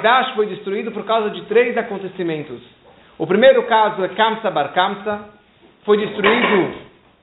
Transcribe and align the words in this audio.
HaMikdash 0.00 0.34
foi 0.34 0.46
destruído 0.46 0.90
por 0.90 1.04
causa 1.04 1.30
de 1.30 1.42
três 1.42 1.76
acontecimentos. 1.76 2.60
O 3.18 3.26
primeiro 3.26 3.62
caso 3.64 4.02
é 4.02 4.08
Kamsa 4.08 4.50
Bar 4.50 4.72
Kamsa, 4.72 5.20
foi 5.84 5.98
destruído 5.98 6.74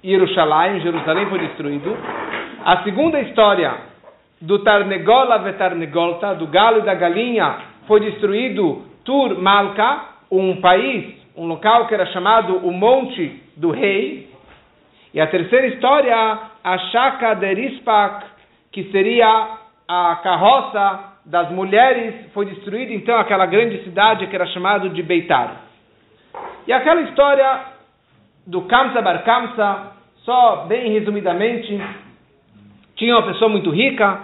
Jerusalém, 0.03 0.79
Jerusalém 0.81 1.25
foi 1.27 1.39
destruído. 1.39 1.97
A 2.63 2.83
segunda 2.83 3.19
história 3.21 3.73
do 4.39 4.59
Tarnegola 4.59 5.39
Vetarnegolta, 5.39 6.35
do 6.35 6.47
galo 6.47 6.79
e 6.79 6.81
da 6.83 6.93
galinha, 6.93 7.57
foi 7.87 7.99
destruído 7.99 8.85
Tur 9.03 9.41
Malka, 9.41 10.01
um 10.31 10.61
país, 10.61 11.15
um 11.35 11.47
local 11.47 11.87
que 11.87 11.93
era 11.93 12.05
chamado 12.07 12.57
o 12.57 12.71
Monte 12.71 13.41
do 13.55 13.71
Rei. 13.71 14.29
E 15.13 15.19
a 15.19 15.27
terceira 15.27 15.67
história, 15.67 16.15
a 16.63 16.77
Shaka 16.77 17.33
Derispak, 17.35 18.25
que 18.71 18.83
seria 18.91 19.57
a 19.87 20.15
carroça 20.17 21.16
das 21.27 21.51
mulheres, 21.51 22.31
foi 22.33 22.45
destruída 22.45 22.93
então 22.93 23.17
aquela 23.17 23.45
grande 23.45 23.83
cidade 23.83 24.27
que 24.27 24.35
era 24.35 24.45
chamada 24.47 24.87
de 24.89 25.03
Beitar. 25.03 25.61
E 26.65 26.71
aquela 26.71 27.01
história 27.01 27.65
do 28.45 28.61
Kamsa 28.61 29.01
Bar 29.01 29.23
Kamsa, 29.23 29.91
só 30.23 30.65
bem 30.67 30.93
resumidamente, 30.93 31.81
tinha 32.95 33.13
uma 33.15 33.27
pessoa 33.27 33.49
muito 33.49 33.69
rica, 33.69 34.21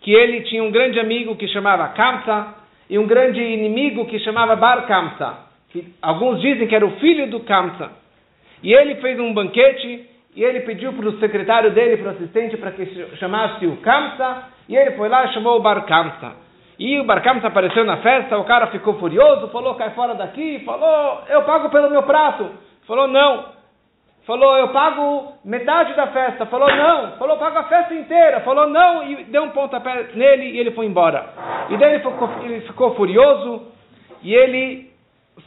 que 0.00 0.12
ele 0.12 0.42
tinha 0.42 0.62
um 0.62 0.70
grande 0.70 1.00
amigo 1.00 1.34
que 1.34 1.48
chamava 1.48 1.88
Kamsa 1.88 2.54
e 2.88 2.98
um 2.98 3.06
grande 3.06 3.40
inimigo 3.40 4.06
que 4.06 4.20
chamava 4.20 4.54
Bar 4.54 4.86
Kamsa. 4.86 5.38
Alguns 6.00 6.40
dizem 6.40 6.68
que 6.68 6.74
era 6.74 6.86
o 6.86 6.96
filho 6.98 7.28
do 7.30 7.40
Kamsa. 7.40 7.90
E 8.62 8.72
ele 8.72 8.94
fez 8.96 9.18
um 9.18 9.34
banquete 9.34 10.08
e 10.36 10.42
ele 10.44 10.60
pediu 10.60 10.92
para 10.92 11.08
o 11.08 11.18
secretário 11.18 11.72
dele, 11.72 11.96
para 11.96 12.12
o 12.12 12.14
assistente, 12.14 12.56
para 12.56 12.70
que 12.70 12.86
chamasse 13.16 13.66
o 13.66 13.76
Kamsa, 13.78 14.44
e 14.68 14.76
ele 14.76 14.92
foi 14.92 15.08
lá 15.08 15.24
e 15.24 15.32
chamou 15.32 15.56
o 15.56 15.60
Bar 15.60 15.84
Kamsa. 15.84 16.44
E 16.78 16.98
o 16.98 17.04
Bar 17.04 17.22
Kamsa 17.22 17.46
apareceu 17.46 17.84
na 17.84 17.98
festa, 17.98 18.36
o 18.36 18.44
cara 18.44 18.66
ficou 18.68 18.94
furioso, 18.94 19.48
falou, 19.48 19.74
cai 19.76 19.90
fora 19.90 20.14
daqui, 20.14 20.60
falou, 20.64 21.22
eu 21.28 21.42
pago 21.42 21.68
pelo 21.70 21.90
meu 21.90 22.02
prato. 22.02 22.50
Falou, 22.86 23.06
não. 23.06 23.54
Falou, 24.26 24.56
eu 24.56 24.68
pago 24.68 25.34
metade 25.44 25.94
da 25.94 26.06
festa. 26.08 26.46
Falou, 26.46 26.68
não. 26.74 27.12
Falou, 27.18 27.36
pago 27.36 27.58
a 27.58 27.64
festa 27.64 27.94
inteira. 27.94 28.40
Falou, 28.40 28.66
não. 28.66 29.04
E 29.04 29.24
deu 29.24 29.42
um 29.44 29.50
pontapé 29.50 30.08
nele 30.14 30.50
e 30.50 30.58
ele 30.58 30.70
foi 30.70 30.86
embora. 30.86 31.26
E 31.68 31.76
daí 31.76 31.94
ele 31.94 32.02
ficou, 32.02 32.30
ele 32.42 32.60
ficou 32.62 32.94
furioso 32.94 33.66
e 34.22 34.34
ele 34.34 34.90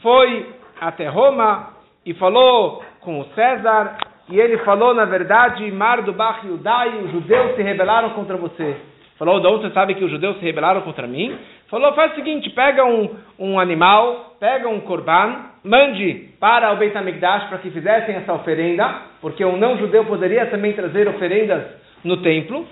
foi 0.00 0.54
até 0.80 1.08
Roma 1.08 1.70
e 2.06 2.14
falou 2.14 2.82
com 3.00 3.20
o 3.20 3.24
César. 3.34 3.96
E 4.28 4.38
ele 4.38 4.58
falou, 4.58 4.94
na 4.94 5.04
verdade, 5.04 5.70
Mar 5.72 6.02
do 6.02 6.12
Bar 6.12 6.46
Yudai, 6.46 6.98
os 6.98 7.10
judeus 7.10 7.56
se 7.56 7.62
rebelaram 7.62 8.10
contra 8.10 8.36
você. 8.36 8.76
Falou, 9.18 9.36
onde 9.36 9.62
você 9.62 9.70
sabe 9.70 9.94
que 9.94 10.04
os 10.04 10.10
judeus 10.10 10.36
se 10.38 10.44
rebelaram 10.44 10.82
contra 10.82 11.06
mim? 11.06 11.36
Falou, 11.68 11.92
faz 11.94 12.12
o 12.12 12.14
seguinte, 12.14 12.50
pega 12.50 12.84
um, 12.84 13.16
um 13.36 13.58
animal, 13.58 14.36
pega 14.38 14.68
um 14.68 14.80
korban, 14.80 15.46
mande 15.64 16.28
para 16.38 16.72
o 16.72 16.76
Beit 16.76 16.96
HaMikdash 16.96 17.48
para 17.48 17.58
que 17.58 17.70
fizessem 17.70 18.14
essa 18.14 18.32
oferenda, 18.32 19.02
porque 19.20 19.44
um 19.44 19.56
não-judeu 19.56 20.04
poderia 20.04 20.46
também 20.46 20.72
trazer 20.72 21.08
oferendas 21.08 21.64
no 22.04 22.18
templo, 22.18 22.64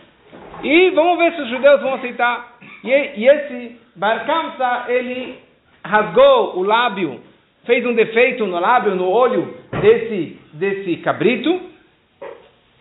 e 0.62 0.90
vamos 0.90 1.18
ver 1.18 1.32
se 1.34 1.42
os 1.42 1.48
judeus 1.48 1.80
vão 1.80 1.94
aceitar. 1.94 2.54
E, 2.84 2.90
e 2.90 3.28
esse 3.28 3.80
Bar 3.96 4.24
Kamsa, 4.24 4.84
ele 4.86 5.38
rasgou 5.84 6.58
o 6.58 6.62
lábio, 6.62 7.20
fez 7.64 7.84
um 7.84 7.92
defeito 7.92 8.46
no 8.46 8.60
lábio, 8.60 8.94
no 8.94 9.08
olho 9.08 9.52
desse, 9.80 10.38
desse 10.52 10.96
cabrito, 10.98 11.60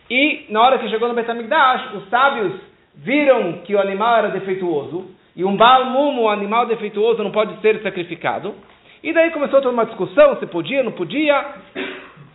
e 0.07 0.45
na 0.49 0.61
hora 0.61 0.77
que 0.77 0.87
chegou 0.87 1.07
no 1.07 1.15
Beit 1.15 1.29
HaMikdash, 1.29 1.95
os 1.95 2.07
sábios 2.09 2.53
viram 2.97 3.61
que 3.63 3.75
o 3.75 3.79
animal 3.79 4.17
era 4.17 4.29
defeituoso, 4.29 5.11
e 5.35 5.43
um 5.43 5.55
balmumo, 5.55 6.23
um 6.23 6.29
animal 6.29 6.65
defeituoso, 6.65 7.23
não 7.23 7.31
pode 7.31 7.59
ser 7.61 7.81
sacrificado. 7.81 8.55
E 9.03 9.11
daí 9.13 9.31
começou 9.31 9.61
toda 9.61 9.73
uma 9.73 9.85
discussão, 9.85 10.37
se 10.37 10.47
podia, 10.47 10.81
não 10.81 10.93
podia. 10.93 11.45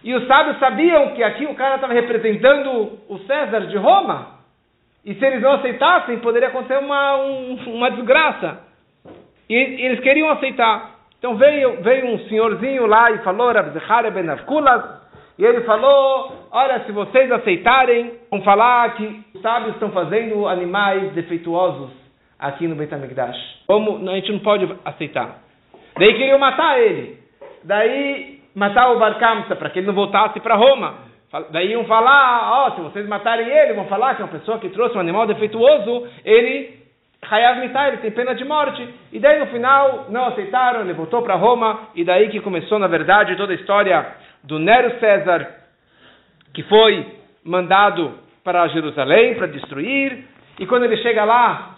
E 0.05 0.15
os 0.15 0.27
sábios 0.27 0.59
sabiam 0.59 1.15
que 1.15 1.23
aqui 1.23 1.47
o 1.47 1.55
cara 1.55 1.77
estava 1.77 1.93
representando 1.93 2.99
o 3.09 3.19
César 3.27 3.67
de 3.67 3.77
Roma. 3.77 4.39
E 5.05 5.15
se 5.15 5.25
eles 5.25 5.41
não 5.41 5.53
aceitassem, 5.53 6.19
poderia 6.19 6.49
acontecer 6.49 6.79
uma, 6.79 7.17
um, 7.17 7.59
uma 7.75 7.91
desgraça. 7.91 8.61
E 9.49 9.55
eles 9.55 10.01
queriam 10.01 10.31
aceitar. 10.31 11.01
Então 11.19 11.37
veio, 11.37 11.83
veio 11.83 12.07
um 12.07 12.19
senhorzinho 12.29 12.87
lá 12.87 13.11
e 13.11 13.19
falou, 13.19 13.53
Rabzecharia 13.53 14.11
ben 14.11 14.29
Avkulas, 14.29 15.00
e 15.41 15.45
ele 15.45 15.63
falou: 15.63 16.33
Olha, 16.53 16.85
se 16.85 16.93
vocês 16.93 17.33
aceitarem, 17.33 18.13
vão 18.31 18.43
falar 18.43 18.95
que 18.95 19.25
os 19.35 19.41
sábios 19.41 19.73
estão 19.73 19.91
fazendo 19.91 20.47
animais 20.47 21.13
defeituosos 21.15 21.91
aqui 22.39 22.69
no 22.69 22.75
Beit 22.75 22.95
HaMikdash. 22.95 23.39
Como 23.67 24.07
a 24.07 24.15
gente 24.17 24.33
não 24.33 24.41
pode 24.41 24.69
aceitar. 24.85 25.39
Daí 25.99 26.13
queriam 26.13 26.39
matar 26.39 26.79
ele. 26.79 27.19
Daí 27.65 28.41
matar 28.55 28.93
o 28.93 28.99
Bar 28.99 29.19
para 29.59 29.71
que 29.71 29.79
ele 29.79 29.87
não 29.87 29.95
voltasse 29.95 30.39
para 30.41 30.57
Roma. 30.57 30.95
Daí 31.51 31.71
iam 31.71 31.87
falar: 31.87 32.51
Ó, 32.53 32.67
oh, 32.67 32.71
se 32.73 32.81
vocês 32.83 33.09
matarem 33.09 33.49
ele, 33.49 33.73
vão 33.73 33.87
falar 33.87 34.17
que 34.17 34.21
é 34.21 34.25
uma 34.27 34.39
pessoa 34.39 34.59
que 34.59 34.69
trouxe 34.69 34.95
um 34.95 35.01
animal 35.01 35.27
defeituoso, 35.27 36.07
ele 36.23 36.81
Hayav 37.23 37.61
Mitai, 37.61 37.89
ele 37.89 37.97
tem 37.99 38.11
pena 38.11 38.35
de 38.35 38.45
morte. 38.45 38.87
E 39.13 39.19
daí 39.19 39.39
no 39.39 39.47
final 39.47 40.07
não 40.11 40.27
aceitaram, 40.27 40.81
ele 40.83 40.93
voltou 40.93 41.23
para 41.23 41.35
Roma, 41.35 41.89
e 41.95 42.05
daí 42.05 42.29
que 42.29 42.41
começou, 42.41 42.79
na 42.79 42.87
verdade, 42.87 43.37
toda 43.37 43.53
a 43.53 43.57
história 43.57 44.07
do 44.43 44.59
Nero 44.59 44.99
César, 44.99 45.49
que 46.53 46.63
foi 46.65 47.07
mandado 47.45 48.19
para 48.43 48.69
Jerusalém 48.69 49.35
para 49.35 49.47
destruir, 49.47 50.25
e 50.59 50.67
quando 50.67 50.85
ele 50.85 50.97
chega 50.99 51.25
lá, 51.25 51.77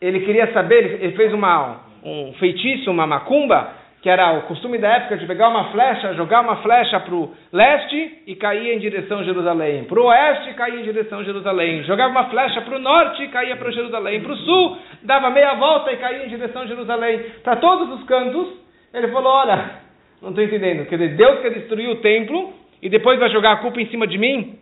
ele 0.00 0.20
queria 0.20 0.52
saber, 0.52 1.00
ele 1.00 1.16
fez 1.16 1.32
uma, 1.32 1.80
um 2.02 2.32
feitiço, 2.34 2.90
uma 2.90 3.06
macumba, 3.06 3.82
que 4.02 4.10
era 4.10 4.32
o 4.32 4.42
costume 4.42 4.78
da 4.78 4.88
época 4.88 5.16
de 5.16 5.26
pegar 5.26 5.48
uma 5.48 5.70
flecha, 5.70 6.14
jogar 6.14 6.40
uma 6.40 6.56
flecha 6.56 6.98
para 6.98 7.14
o 7.14 7.32
leste 7.52 8.22
e 8.26 8.34
cair 8.34 8.74
em 8.74 8.80
direção 8.80 9.20
a 9.20 9.22
Jerusalém. 9.22 9.84
Para 9.84 10.00
o 10.00 10.06
oeste, 10.06 10.54
caía 10.54 10.80
em 10.80 10.82
direção 10.82 11.20
a 11.20 11.22
Jerusalém. 11.22 11.84
Jogava 11.84 12.10
uma 12.10 12.24
flecha 12.24 12.62
para 12.62 12.76
o 12.76 12.80
norte 12.80 13.22
e 13.22 13.28
caía 13.28 13.54
para 13.54 13.70
Jerusalém. 13.70 14.20
Para 14.20 14.32
o 14.32 14.36
sul, 14.38 14.78
dava 15.04 15.30
meia 15.30 15.54
volta 15.54 15.92
e 15.92 15.98
caía 15.98 16.26
em 16.26 16.28
direção 16.28 16.62
a 16.62 16.66
Jerusalém. 16.66 17.20
Para 17.44 17.56
todos 17.56 17.96
os 17.96 18.04
cantos, 18.04 18.48
ele 18.92 19.06
falou: 19.06 19.32
Olha, 19.32 19.81
não 20.22 20.30
estou 20.30 20.44
entendendo. 20.44 20.86
Quer 20.86 20.98
dizer, 20.98 21.16
Deus 21.16 21.40
quer 21.40 21.50
destruir 21.50 21.88
o 21.90 21.96
templo 21.96 22.52
e 22.80 22.88
depois 22.88 23.18
vai 23.18 23.28
jogar 23.30 23.52
a 23.52 23.56
culpa 23.56 23.80
em 23.80 23.88
cima 23.88 24.06
de 24.06 24.16
mim? 24.16 24.58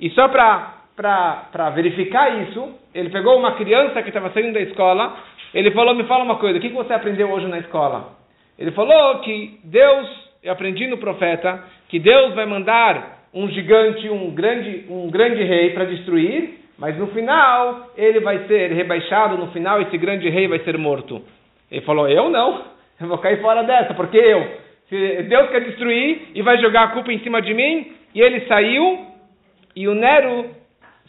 E 0.00 0.10
só 0.10 0.28
para 0.28 1.70
verificar 1.74 2.42
isso, 2.42 2.72
ele 2.94 3.10
pegou 3.10 3.38
uma 3.38 3.52
criança 3.52 4.02
que 4.02 4.08
estava 4.08 4.30
saindo 4.30 4.54
da 4.54 4.60
escola. 4.60 5.16
Ele 5.54 5.70
falou: 5.70 5.94
Me 5.94 6.04
fala 6.04 6.24
uma 6.24 6.36
coisa, 6.36 6.58
o 6.58 6.60
que 6.60 6.70
você 6.70 6.92
aprendeu 6.94 7.30
hoje 7.30 7.46
na 7.46 7.58
escola? 7.58 8.16
Ele 8.58 8.70
falou 8.72 9.20
que 9.20 9.60
Deus, 9.64 10.08
eu 10.42 10.52
aprendi 10.52 10.86
no 10.86 10.98
profeta, 10.98 11.62
que 11.88 11.98
Deus 11.98 12.34
vai 12.34 12.46
mandar 12.46 13.26
um 13.34 13.48
gigante, 13.48 14.08
um 14.08 14.30
grande, 14.30 14.86
um 14.88 15.10
grande 15.10 15.42
rei 15.42 15.70
para 15.70 15.84
destruir, 15.84 16.58
mas 16.78 16.96
no 16.98 17.08
final 17.08 17.90
ele 17.96 18.20
vai 18.20 18.46
ser 18.46 18.72
rebaixado, 18.72 19.36
no 19.36 19.48
final 19.48 19.80
esse 19.82 19.96
grande 19.98 20.28
rei 20.28 20.48
vai 20.48 20.58
ser 20.60 20.76
morto. 20.78 21.22
Ele 21.70 21.80
falou: 21.82 22.08
Eu 22.08 22.28
não, 22.30 22.64
eu 23.00 23.08
vou 23.08 23.18
cair 23.18 23.40
fora 23.40 23.62
dessa, 23.62 23.94
porque 23.94 24.18
eu, 24.18 24.46
Deus 25.28 25.48
quer 25.50 25.60
destruir 25.64 26.28
e 26.34 26.42
vai 26.42 26.58
jogar 26.58 26.84
a 26.84 26.88
culpa 26.88 27.12
em 27.12 27.20
cima 27.20 27.40
de 27.40 27.54
mim, 27.54 27.92
e 28.14 28.20
ele 28.20 28.42
saiu, 28.42 29.06
e 29.74 29.88
o 29.88 29.94
Nero, 29.94 30.50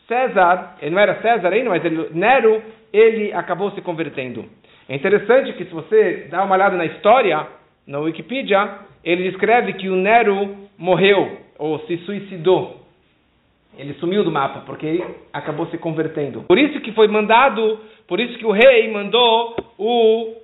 César, 0.08 0.78
ele 0.82 0.96
não 0.96 1.02
era 1.02 1.22
César 1.22 1.50
ainda, 1.50 1.70
mas 1.70 1.84
ele, 1.84 2.10
Nero, 2.14 2.62
ele 2.94 3.34
acabou 3.34 3.72
se 3.72 3.82
convertendo. 3.82 4.46
É 4.88 4.96
interessante 4.96 5.54
que 5.54 5.66
se 5.66 5.74
você 5.74 6.28
dá 6.30 6.44
uma 6.44 6.56
olhada 6.56 6.78
na 6.78 6.86
história, 6.86 7.46
na 7.86 8.00
Wikipedia, 8.00 8.80
ele 9.04 9.30
descreve 9.30 9.74
que 9.74 9.90
o 9.90 9.96
Nero 9.96 10.56
morreu 10.78 11.38
ou 11.58 11.80
se 11.80 11.98
suicidou. 12.00 12.82
Ele 13.78 13.94
sumiu 13.96 14.24
do 14.24 14.32
mapa 14.32 14.62
porque 14.66 15.04
acabou 15.34 15.66
se 15.68 15.78
convertendo. 15.78 16.44
Por 16.44 16.60
isso 16.60 16.80
que 16.82 16.92
foi 16.92 17.08
mandado, 17.08 17.80
por 18.08 18.20
isso 18.20 18.38
que 18.38 18.46
o 18.46 18.52
rei 18.52 18.92
mandou 18.92 19.56
o 19.78 20.36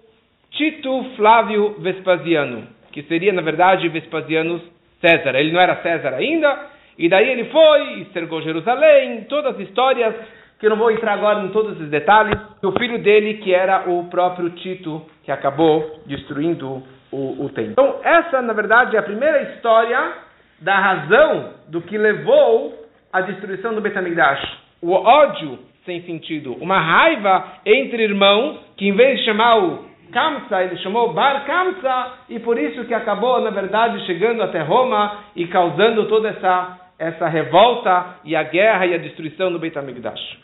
Tito 0.52 1.04
Flávio 1.16 1.76
Vespasiano, 1.80 2.68
que 2.92 3.04
seria 3.04 3.34
na 3.34 3.42
verdade 3.42 3.88
Vespasiano 3.90 4.62
César. 5.02 5.36
Ele 5.36 5.52
não 5.52 5.60
era 5.60 5.82
César 5.82 6.14
ainda, 6.14 6.68
e 6.98 7.08
daí 7.08 7.30
ele 7.30 7.46
foi 7.46 8.08
cercou 8.14 8.42
Jerusalém, 8.42 9.26
todas 9.30 9.56
as 9.56 9.62
histórias 9.62 10.14
que 10.60 10.66
eu 10.66 10.72
não 10.72 10.78
vou 10.78 10.92
entrar 10.92 11.14
agora 11.14 11.40
em 11.42 11.50
todos 11.50 11.80
os 11.80 11.90
detalhes, 11.90 12.38
o 12.62 12.72
filho 12.74 13.00
dele, 13.00 13.36
que 13.36 13.54
era 13.54 13.90
o 13.90 14.10
próprio 14.10 14.50
Tito, 14.50 15.06
que 15.24 15.32
acabou 15.32 16.02
destruindo 16.06 16.84
o, 17.12 17.46
o 17.46 17.50
templo. 17.50 17.72
Então, 17.72 17.96
essa, 18.04 18.42
na 18.42 18.52
verdade, 18.52 18.96
é 18.96 19.00
a 19.00 19.04
primeira 19.04 19.54
história 19.54 20.16
da 20.60 20.78
razão 20.78 21.54
do 21.70 21.82
que 21.82 21.98
levou 21.98 22.78
à 23.12 23.22
destruição 23.22 23.74
do 23.74 23.80
Betamigdash. 23.80 24.46
O 24.82 24.92
ódio 24.92 25.60
sem 25.86 26.04
sentido, 26.04 26.54
uma 26.62 26.80
raiva 26.80 27.46
entre 27.66 28.04
irmãos, 28.04 28.60
que 28.78 28.88
em 28.88 28.96
vez 28.96 29.20
de 29.20 29.26
chamar 29.26 29.58
o 29.58 29.89
Kamsa, 30.12 30.64
ele 30.64 30.78
chamou 30.78 31.14
Bar 31.14 31.46
Kamsa, 31.46 32.14
e 32.30 32.40
por 32.40 32.58
isso 32.58 32.86
que 32.86 32.94
acabou, 32.94 33.42
na 33.42 33.50
verdade, 33.50 34.06
chegando 34.06 34.42
até 34.44 34.62
Roma 34.62 35.20
e 35.36 35.48
causando 35.48 36.08
toda 36.08 36.30
essa, 36.30 36.80
essa 36.98 37.28
revolta 37.28 38.18
e 38.24 38.36
a 38.36 38.44
guerra 38.44 38.86
e 38.86 38.94
a 38.94 38.98
destruição 38.98 39.52
do 39.52 39.60
Beit 39.60 39.78
HaMikdash. 39.78 40.38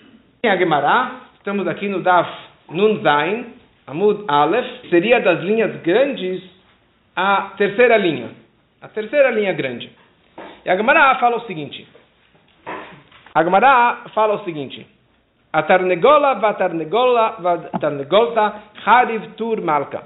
Em 0.43 0.49
Aguemará, 0.49 1.21
estamos 1.35 1.67
aqui 1.67 1.87
no 1.87 2.01
Daf 2.01 2.29
Nun 2.69 3.01
Zain, 3.01 3.53
Amud 3.87 4.23
Aleph, 4.27 4.89
seria 4.89 5.19
das 5.19 5.41
linhas 5.41 5.81
grandes 5.81 6.41
a 7.15 7.53
terceira 7.57 7.97
linha. 7.97 8.31
A 8.81 8.87
terceira 8.87 9.31
linha 9.31 9.53
grande. 9.53 9.89
E 10.65 10.69
a 10.69 10.75
Gemara 10.75 11.15
fala 11.15 11.37
o 11.37 11.45
seguinte. 11.45 11.87
A 13.33 13.43
Gemara 13.43 14.03
fala 14.13 14.35
o 14.35 14.43
seguinte. 14.43 14.85
A 15.53 15.63
Tarnegola 15.63 16.35
vatarnegola 16.35 17.37
vatarnegolta 17.39 18.53
hariv 18.85 19.33
tur 19.35 19.61
malka. 19.61 20.03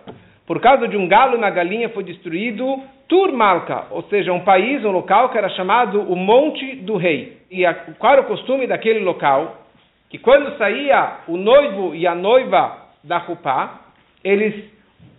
Por 0.47 0.59
causa 0.59 0.87
de 0.87 0.97
um 0.97 1.07
galo 1.07 1.37
uma 1.37 1.51
galinha 1.51 1.89
foi 1.89 2.03
destruído 2.03 2.81
Tur 3.09 3.31
Malka, 3.33 3.85
ou 3.89 4.03
seja, 4.03 4.31
um 4.31 4.41
país, 4.41 4.85
um 4.85 4.91
local 4.91 5.29
que 5.29 5.37
era 5.37 5.49
chamado 5.49 6.01
o 6.01 6.15
Monte 6.15 6.75
do 6.77 6.95
Rei. 6.95 7.37
E 7.49 7.65
a, 7.65 7.73
qual 7.73 8.13
era 8.13 8.21
o 8.21 8.25
costume 8.25 8.67
daquele 8.67 8.99
local? 8.99 9.65
Que 10.09 10.19
quando 10.19 10.55
saía 10.57 11.17
o 11.27 11.35
noivo 11.35 11.95
e 11.95 12.05
a 12.05 12.13
noiva 12.13 12.77
da 13.03 13.17
Rupá, 13.17 13.79
eles, 14.23 14.53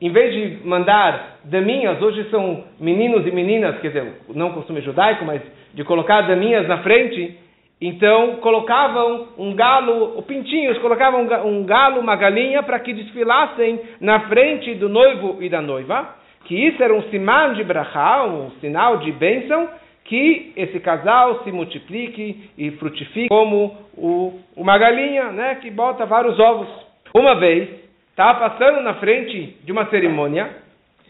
em 0.01 0.11
vez 0.11 0.33
de 0.33 0.67
mandar 0.67 1.39
daminhas, 1.45 2.01
hoje 2.01 2.29
são 2.31 2.65
meninos 2.79 3.27
e 3.27 3.33
meninas, 3.33 3.81
quer 3.81 3.89
dizer, 3.89 4.13
não 4.29 4.53
costume 4.53 4.81
judaico, 4.83 5.25
mas 5.25 5.43
de 5.75 5.83
colocar 5.83 6.23
daminhas 6.23 6.69
na 6.69 6.79
frente, 6.79 7.39
então 7.81 8.37
colocavam 8.37 9.29
um 9.39 9.55
galo, 9.55 10.23
pintinhos 10.25 10.77
colocavam 10.79 11.27
um 11.47 11.65
galo, 11.65 12.01
uma 12.01 12.15
galinha 12.15 12.63
para 12.63 12.79
que 12.79 12.93
desfilassem 12.93 13.81
na 14.01 14.21
frente 14.29 14.75
do 14.75 14.89
noivo 14.89 15.39
e 15.41 15.49
da 15.49 15.63
noiva, 15.63 16.15
que 16.45 16.55
isso 16.55 16.83
era 16.83 16.95
um 16.95 17.03
siman 17.05 17.55
de 17.55 17.65
brachá, 17.65 18.25
um 18.25 18.51
sinal 18.61 18.99
de 18.99 19.11
bênção, 19.13 19.69
que 20.05 20.53
esse 20.57 20.79
casal 20.81 21.43
se 21.43 21.51
multiplique 21.51 22.51
e 22.59 22.71
frutifique 22.73 23.29
como 23.29 23.75
o, 23.97 24.39
uma 24.57 24.77
galinha, 24.77 25.31
né, 25.31 25.55
que 25.55 25.71
bota 25.71 26.05
vários 26.05 26.39
ovos. 26.39 26.69
Uma 27.15 27.37
vez, 27.37 27.69
estava 28.11 28.51
passando 28.51 28.83
na 28.83 28.95
frente 28.95 29.57
de 29.65 29.73
uma 29.73 29.87
cerimônia, 29.87 30.51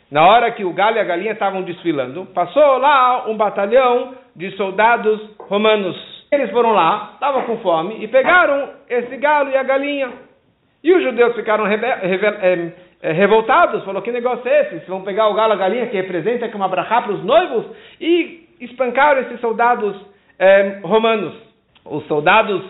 na 0.09 0.25
hora 0.25 0.53
que 0.53 0.65
o 0.65 0.73
galo 0.73 0.97
e 0.97 1.01
a 1.01 1.05
galinha 1.05 1.33
estavam 1.33 1.63
desfilando, 1.63 2.27
passou 2.27 2.79
lá 2.79 3.29
um 3.29 3.37
batalhão 3.37 4.15
de 4.37 4.51
soldados 4.53 5.21
romanos 5.39 6.10
eles 6.31 6.51
foram 6.51 6.73
lá, 6.73 7.11
estavam 7.15 7.43
com 7.43 7.59
fome, 7.59 8.03
e 8.03 8.09
pegaram 8.09 8.71
esse 8.89 9.17
galo 9.17 9.51
e 9.51 9.57
a 9.57 9.63
galinha. 9.63 10.11
E 10.83 10.95
os 10.95 11.03
judeus 11.03 11.35
ficaram 11.35 11.67
é, 11.67 12.73
é, 13.03 13.13
revoltados, 13.13 13.85
falou, 13.85 14.01
que 14.01 14.13
negócio 14.13 14.49
é 14.49 14.61
esse? 14.61 14.71
Vocês 14.71 14.89
vão 14.89 15.03
pegar 15.03 15.29
o 15.29 15.35
galo 15.35 15.53
e 15.53 15.57
a 15.57 15.59
galinha, 15.59 15.87
que 15.87 15.97
representa 15.97 16.49
que 16.49 16.57
uma 16.57 16.69
brachá 16.69 17.03
para 17.03 17.13
os 17.13 17.25
noivos, 17.25 17.67
e 18.01 18.49
espancaram 18.61 19.23
esses 19.23 19.41
soldados 19.41 19.97
é, 20.39 20.79
romanos. 20.83 21.35
Os 21.85 22.07
soldados 22.07 22.63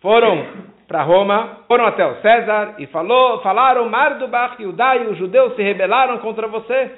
foram 0.00 0.46
para 0.88 1.02
Roma, 1.02 1.58
foram 1.68 1.86
até 1.86 2.04
o 2.06 2.16
César 2.16 2.74
e 2.78 2.86
falou, 2.86 3.40
falaram, 3.40 3.88
Mardubach 3.88 4.60
e 4.60 4.66
Udai, 4.66 5.06
os 5.06 5.16
judeus 5.16 5.54
se 5.56 5.62
rebelaram 5.62 6.18
contra 6.18 6.46
você. 6.46 6.90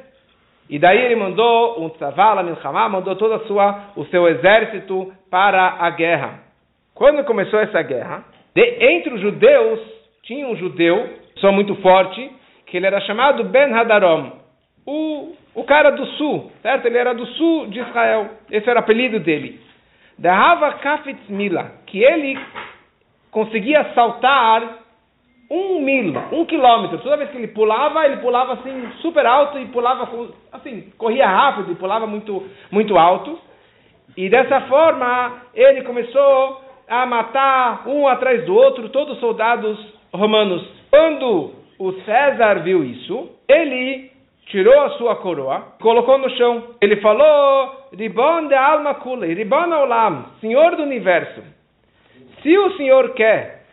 E 0.68 0.78
daí 0.78 0.98
ele 0.98 1.16
mandou 1.16 1.84
um 1.84 1.90
tzavala, 1.90 2.42
milchamá, 2.42 2.88
mandou 2.88 3.14
todo 3.16 3.46
sua, 3.46 3.90
o 3.96 4.04
seu 4.06 4.26
exército 4.28 5.12
para 5.30 5.76
a 5.78 5.90
guerra. 5.90 6.40
Quando 6.94 7.24
começou 7.24 7.60
essa 7.60 7.82
guerra, 7.82 8.24
de, 8.54 8.62
entre 8.80 9.12
os 9.14 9.20
judeus, 9.20 9.80
tinha 10.22 10.46
um 10.46 10.56
judeu, 10.56 11.08
só 11.36 11.52
muito 11.52 11.74
forte, 11.76 12.30
que 12.66 12.76
ele 12.76 12.86
era 12.86 13.00
chamado 13.00 13.44
Ben 13.44 13.74
Hadarom, 13.74 14.32
o, 14.86 15.34
o 15.54 15.64
cara 15.64 15.90
do 15.90 16.06
sul, 16.06 16.50
certo? 16.62 16.86
Ele 16.86 16.98
era 16.98 17.14
do 17.14 17.26
sul 17.26 17.66
de 17.66 17.80
Israel, 17.80 18.30
esse 18.50 18.68
era 18.68 18.80
o 18.80 18.82
apelido 18.82 19.20
dele. 19.20 19.60
Da 20.18 20.34
Hava 20.34 20.72
Kafitz 20.74 21.28
Mila, 21.28 21.72
que 21.86 22.02
ele 22.02 22.38
conseguia 23.30 23.84
saltar 23.94 24.83
um 25.50 25.80
mil, 25.80 26.14
um 26.32 26.44
quilômetro. 26.44 26.98
Toda 26.98 27.16
vez 27.16 27.30
que 27.30 27.36
ele 27.36 27.48
pulava, 27.48 28.04
ele 28.06 28.18
pulava 28.18 28.54
assim 28.54 28.90
super 29.00 29.26
alto 29.26 29.58
e 29.58 29.66
pulava 29.66 30.08
assim, 30.52 30.92
corria 30.96 31.26
rápido 31.26 31.72
e 31.72 31.76
pulava 31.76 32.06
muito, 32.06 32.44
muito 32.70 32.96
alto. 32.96 33.38
E 34.16 34.28
dessa 34.28 34.62
forma 34.62 35.42
ele 35.54 35.82
começou 35.82 36.62
a 36.88 37.06
matar 37.06 37.86
um 37.86 38.06
atrás 38.06 38.44
do 38.44 38.54
outro 38.54 38.88
todos 38.88 39.14
os 39.14 39.20
soldados 39.20 39.78
romanos. 40.12 40.66
Quando 40.90 41.52
o 41.78 41.92
César 42.04 42.60
viu 42.62 42.84
isso, 42.84 43.30
ele 43.48 44.10
tirou 44.46 44.82
a 44.82 44.90
sua 44.90 45.16
coroa, 45.16 45.74
colocou 45.80 46.18
no 46.18 46.30
chão. 46.30 46.62
Ele 46.80 46.96
falou: 46.96 47.88
Ribon 47.96 48.48
de 48.48 48.54
alma 48.54 48.94
kule, 48.94 49.34
Ribon 49.34 49.72
olam, 49.72 50.26
Senhor 50.40 50.76
do 50.76 50.82
universo. 50.82 51.42
Se 52.42 52.56
o 52.58 52.76
Senhor 52.76 53.14
quer 53.14 53.64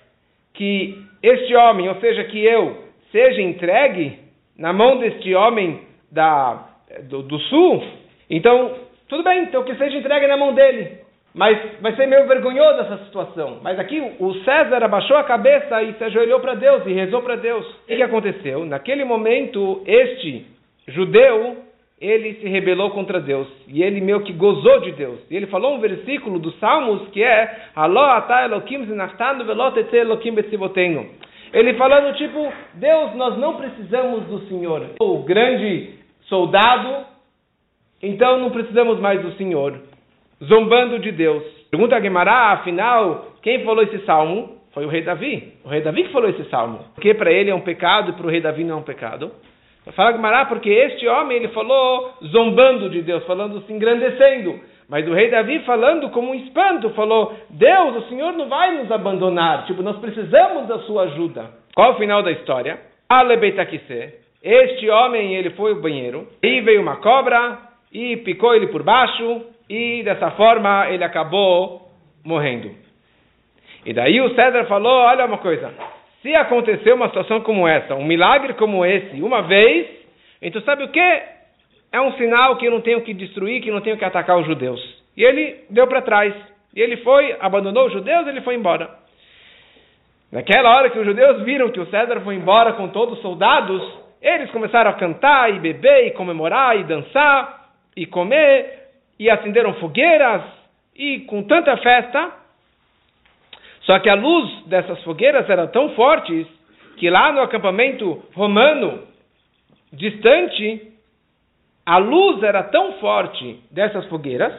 que 0.54 1.11
este 1.22 1.56
homem, 1.56 1.90
ou 1.90 1.96
seja, 1.96 2.24
que 2.26 2.44
eu, 2.44 2.78
seja 3.12 3.42
entregue 3.42 4.20
na 4.58 4.74
mão 4.74 4.98
deste 4.98 5.34
homem 5.36 5.82
da, 6.12 6.68
do, 7.04 7.24
do 7.24 7.40
sul, 7.40 7.84
então, 8.30 8.76
tudo 9.10 9.24
bem, 9.24 9.44
então 9.44 9.64
que 9.64 9.76
seja 9.76 9.98
entregue 9.98 10.28
na 10.28 10.38
mão 10.38 10.54
dele. 10.54 11.00
Mas 11.34 11.58
vai 11.80 11.96
ser 11.96 12.08
meio 12.08 12.28
vergonhoso 12.28 12.82
essa 12.82 12.98
situação. 13.06 13.60
Mas 13.62 13.80
aqui 13.80 14.02
o 14.20 14.34
César 14.44 14.84
abaixou 14.84 15.16
a 15.18 15.24
cabeça 15.24 15.82
e 15.84 15.94
se 15.94 16.04
ajoelhou 16.04 16.40
para 16.40 16.56
Deus 16.56 16.86
e 16.86 16.94
rezou 16.94 17.22
para 17.22 17.36
Deus. 17.36 17.66
O 17.66 17.86
que 17.86 18.04
aconteceu? 18.04 18.66
Naquele 18.66 19.06
momento, 19.06 19.82
este 19.86 20.46
judeu, 20.88 21.58
ele 22.02 22.34
se 22.42 22.48
rebelou 22.50 22.90
contra 22.90 23.22
Deus. 23.22 23.48
E 23.68 23.84
ele 23.84 24.02
meio 24.02 24.22
que 24.22 24.34
gozou 24.34 24.82
de 24.82 24.92
Deus. 24.94 25.20
E 25.30 25.36
ele 25.36 25.46
falou 25.46 25.76
um 25.76 25.80
versículo 25.80 26.40
dos 26.40 26.58
Salmos 26.58 27.08
que 27.10 27.24
é 27.24 27.68
Ele 31.54 31.76
falando 31.76 32.16
tipo, 32.18 32.52
Deus, 32.74 33.14
nós 33.16 33.38
não 33.38 33.56
precisamos 33.56 34.24
do 34.24 34.40
Senhor. 34.48 34.88
O 35.00 35.20
grande 35.20 35.92
soldado, 36.22 37.06
então 38.02 38.40
não 38.40 38.50
precisamos 38.50 39.00
mais 39.00 39.22
do 39.22 39.34
Senhor. 39.34 39.80
Zombando 40.44 40.98
de 40.98 41.12
Deus. 41.12 41.44
Pergunta 41.70 41.96
a 41.96 42.00
Guemará, 42.00 42.54
afinal, 42.54 43.34
quem 43.44 43.64
falou 43.64 43.84
esse 43.84 44.00
salmo? 44.06 44.58
Foi 44.74 44.86
o 44.86 44.90
rei 44.90 45.02
Davi. 45.04 45.54
O 45.64 45.70
rei 45.70 45.82
Davi 45.82 46.04
que 46.04 46.14
falou 46.14 46.30
esse 46.30 46.46
salmo. 46.46 46.80
Porque 46.96 47.14
para 47.14 47.32
ele 47.32 47.52
é 47.52 47.56
um 47.56 47.62
pecado 47.62 48.12
e 48.12 48.14
para 48.14 48.26
o 48.26 48.30
rei 48.30 48.42
Davi 48.42 48.64
não 48.64 48.78
é 48.78 48.80
um 48.80 48.84
pecado. 48.84 49.32
Fala 49.94 50.12
Gumará, 50.12 50.46
porque 50.46 50.70
este 50.70 51.08
homem 51.08 51.38
ele 51.38 51.48
falou 51.50 52.14
zombando 52.26 52.90
de 52.90 53.02
Deus, 53.02 53.26
falando 53.26 53.62
se 53.62 53.74
engrandecendo. 53.74 54.60
Mas 54.88 55.08
o 55.08 55.14
rei 55.14 55.30
Davi 55.30 55.60
falando 55.60 56.10
como 56.10 56.32
um 56.32 56.36
espanto, 56.36 56.90
falou: 56.92 57.34
Deus, 57.50 57.96
o 57.96 58.10
Senhor 58.10 58.34
não 58.34 58.48
vai 58.48 58.78
nos 58.78 58.92
abandonar. 58.92 59.66
Tipo, 59.66 59.82
nós 59.82 59.98
precisamos 59.98 60.68
da 60.68 60.80
sua 60.80 61.04
ajuda. 61.04 61.50
Qual 61.74 61.94
o 61.94 61.98
final 61.98 62.22
da 62.22 62.32
história? 62.32 62.80
Alebetakise. 63.10 64.14
Este 64.44 64.90
homem 64.90 65.36
ele 65.36 65.52
foi 65.52 65.72
ao 65.72 65.82
banheiro, 65.82 66.28
e 66.44 66.62
veio 66.62 66.82
uma 66.82 66.98
cobra 66.98 67.60
e 67.92 68.18
picou 68.18 68.56
ele 68.56 68.68
por 68.68 68.84
baixo 68.84 69.42
e 69.70 70.04
dessa 70.04 70.32
forma 70.32 70.90
ele 70.90 71.04
acabou 71.04 71.90
morrendo. 72.26 72.72
E 73.86 73.94
daí 73.94 74.20
o 74.22 74.34
César 74.36 74.66
falou: 74.66 74.92
olha 74.92 75.26
uma 75.26 75.38
coisa, 75.38 75.72
se 76.22 76.36
acontecer 76.36 76.94
uma 76.94 77.08
situação 77.08 77.42
como 77.42 77.68
essa, 77.68 77.96
um 77.96 78.06
milagre 78.06 78.54
como 78.54 78.86
esse, 78.86 79.22
uma 79.22 79.42
vez, 79.42 79.88
então 80.42 80.62
sabe 80.62 80.84
o 80.84 80.90
que? 80.90 81.22
É 81.92 82.00
um 82.00 82.14
sinal 82.14 82.58
que 82.58 82.66
eu 82.66 82.72
não 82.72 82.82
tenho 82.82 83.02
que 83.02 83.14
destruir, 83.14 83.62
que 83.62 83.72
não 83.72 83.82
tenho 83.82 83.98
que 83.98 84.06
atacar 84.06 84.38
os 84.38 84.46
judeus. 84.46 84.80
E 85.18 85.24
ele 85.24 85.66
deu 85.70 85.88
para 85.88 86.02
trás. 86.02 86.34
E 86.74 86.80
ele 86.80 86.98
foi, 86.98 87.36
abandonou 87.40 87.88
os 87.88 87.94
judeus, 87.94 88.28
ele 88.28 88.42
foi 88.42 88.56
embora. 88.56 88.90
Naquela 90.32 90.74
hora 90.74 90.90
que 90.90 90.98
os 90.98 91.06
judeus 91.06 91.42
viram 91.44 91.70
que 91.72 91.80
o 91.80 91.88
César 91.88 92.22
foi 92.22 92.36
embora 92.36 92.74
com 92.74 92.88
todos 92.88 93.16
os 93.16 93.22
soldados, 93.22 93.82
eles 94.22 94.50
começaram 94.52 94.92
a 94.92 94.94
cantar 94.94 95.54
e 95.54 95.60
beber 95.60 96.08
e 96.08 96.12
comemorar 96.12 96.80
e 96.80 96.84
dançar 96.86 97.72
e 97.98 98.06
comer 98.06 98.88
e 99.20 99.30
acenderam 99.30 99.74
fogueiras 99.74 100.44
e 100.96 101.20
com 101.22 101.44
tanta 101.44 101.76
festa 101.78 102.41
só 103.82 104.00
que 104.00 104.10
a 104.10 104.16
luz 104.16 104.66
dessas 104.68 105.02
fogueiras 105.04 105.50
era 105.50 105.68
tão 105.68 105.90
forte 105.96 106.48
que 106.98 107.10
lá 107.10 107.32
no 107.32 107.42
acampamento 107.42 108.24
romano 108.34 109.04
distante, 109.92 110.94
a 111.86 111.98
luz 111.98 112.44
era 112.44 112.64
tão 112.64 112.94
forte 112.94 113.60
dessas 113.72 114.06
fogueiras 114.06 114.54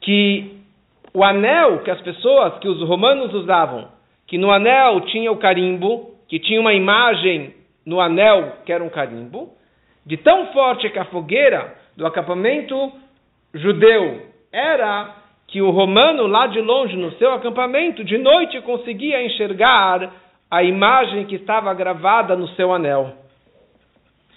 que 0.00 0.60
o 1.12 1.24
anel 1.24 1.82
que 1.82 1.90
as 1.90 2.00
pessoas, 2.00 2.58
que 2.58 2.68
os 2.68 2.80
romanos 2.86 3.34
usavam, 3.34 3.88
que 4.26 4.38
no 4.38 4.50
anel 4.50 5.00
tinha 5.02 5.30
o 5.32 5.38
carimbo, 5.38 6.14
que 6.28 6.38
tinha 6.38 6.60
uma 6.60 6.72
imagem 6.72 7.54
no 7.84 8.00
anel 8.00 8.58
que 8.64 8.72
era 8.72 8.82
um 8.82 8.88
carimbo, 8.88 9.50
de 10.04 10.16
tão 10.16 10.52
forte 10.52 10.88
que 10.90 10.98
a 10.98 11.06
fogueira 11.06 11.74
do 11.96 12.06
acampamento 12.06 12.92
judeu 13.52 14.26
era 14.52 15.14
que 15.48 15.62
o 15.62 15.70
romano 15.70 16.26
lá 16.26 16.46
de 16.46 16.60
longe 16.60 16.96
no 16.96 17.12
seu 17.12 17.32
acampamento 17.32 18.02
de 18.04 18.18
noite 18.18 18.60
conseguia 18.62 19.22
enxergar 19.24 20.12
a 20.50 20.62
imagem 20.62 21.24
que 21.26 21.36
estava 21.36 21.72
gravada 21.74 22.36
no 22.36 22.48
seu 22.48 22.72
anel. 22.72 23.12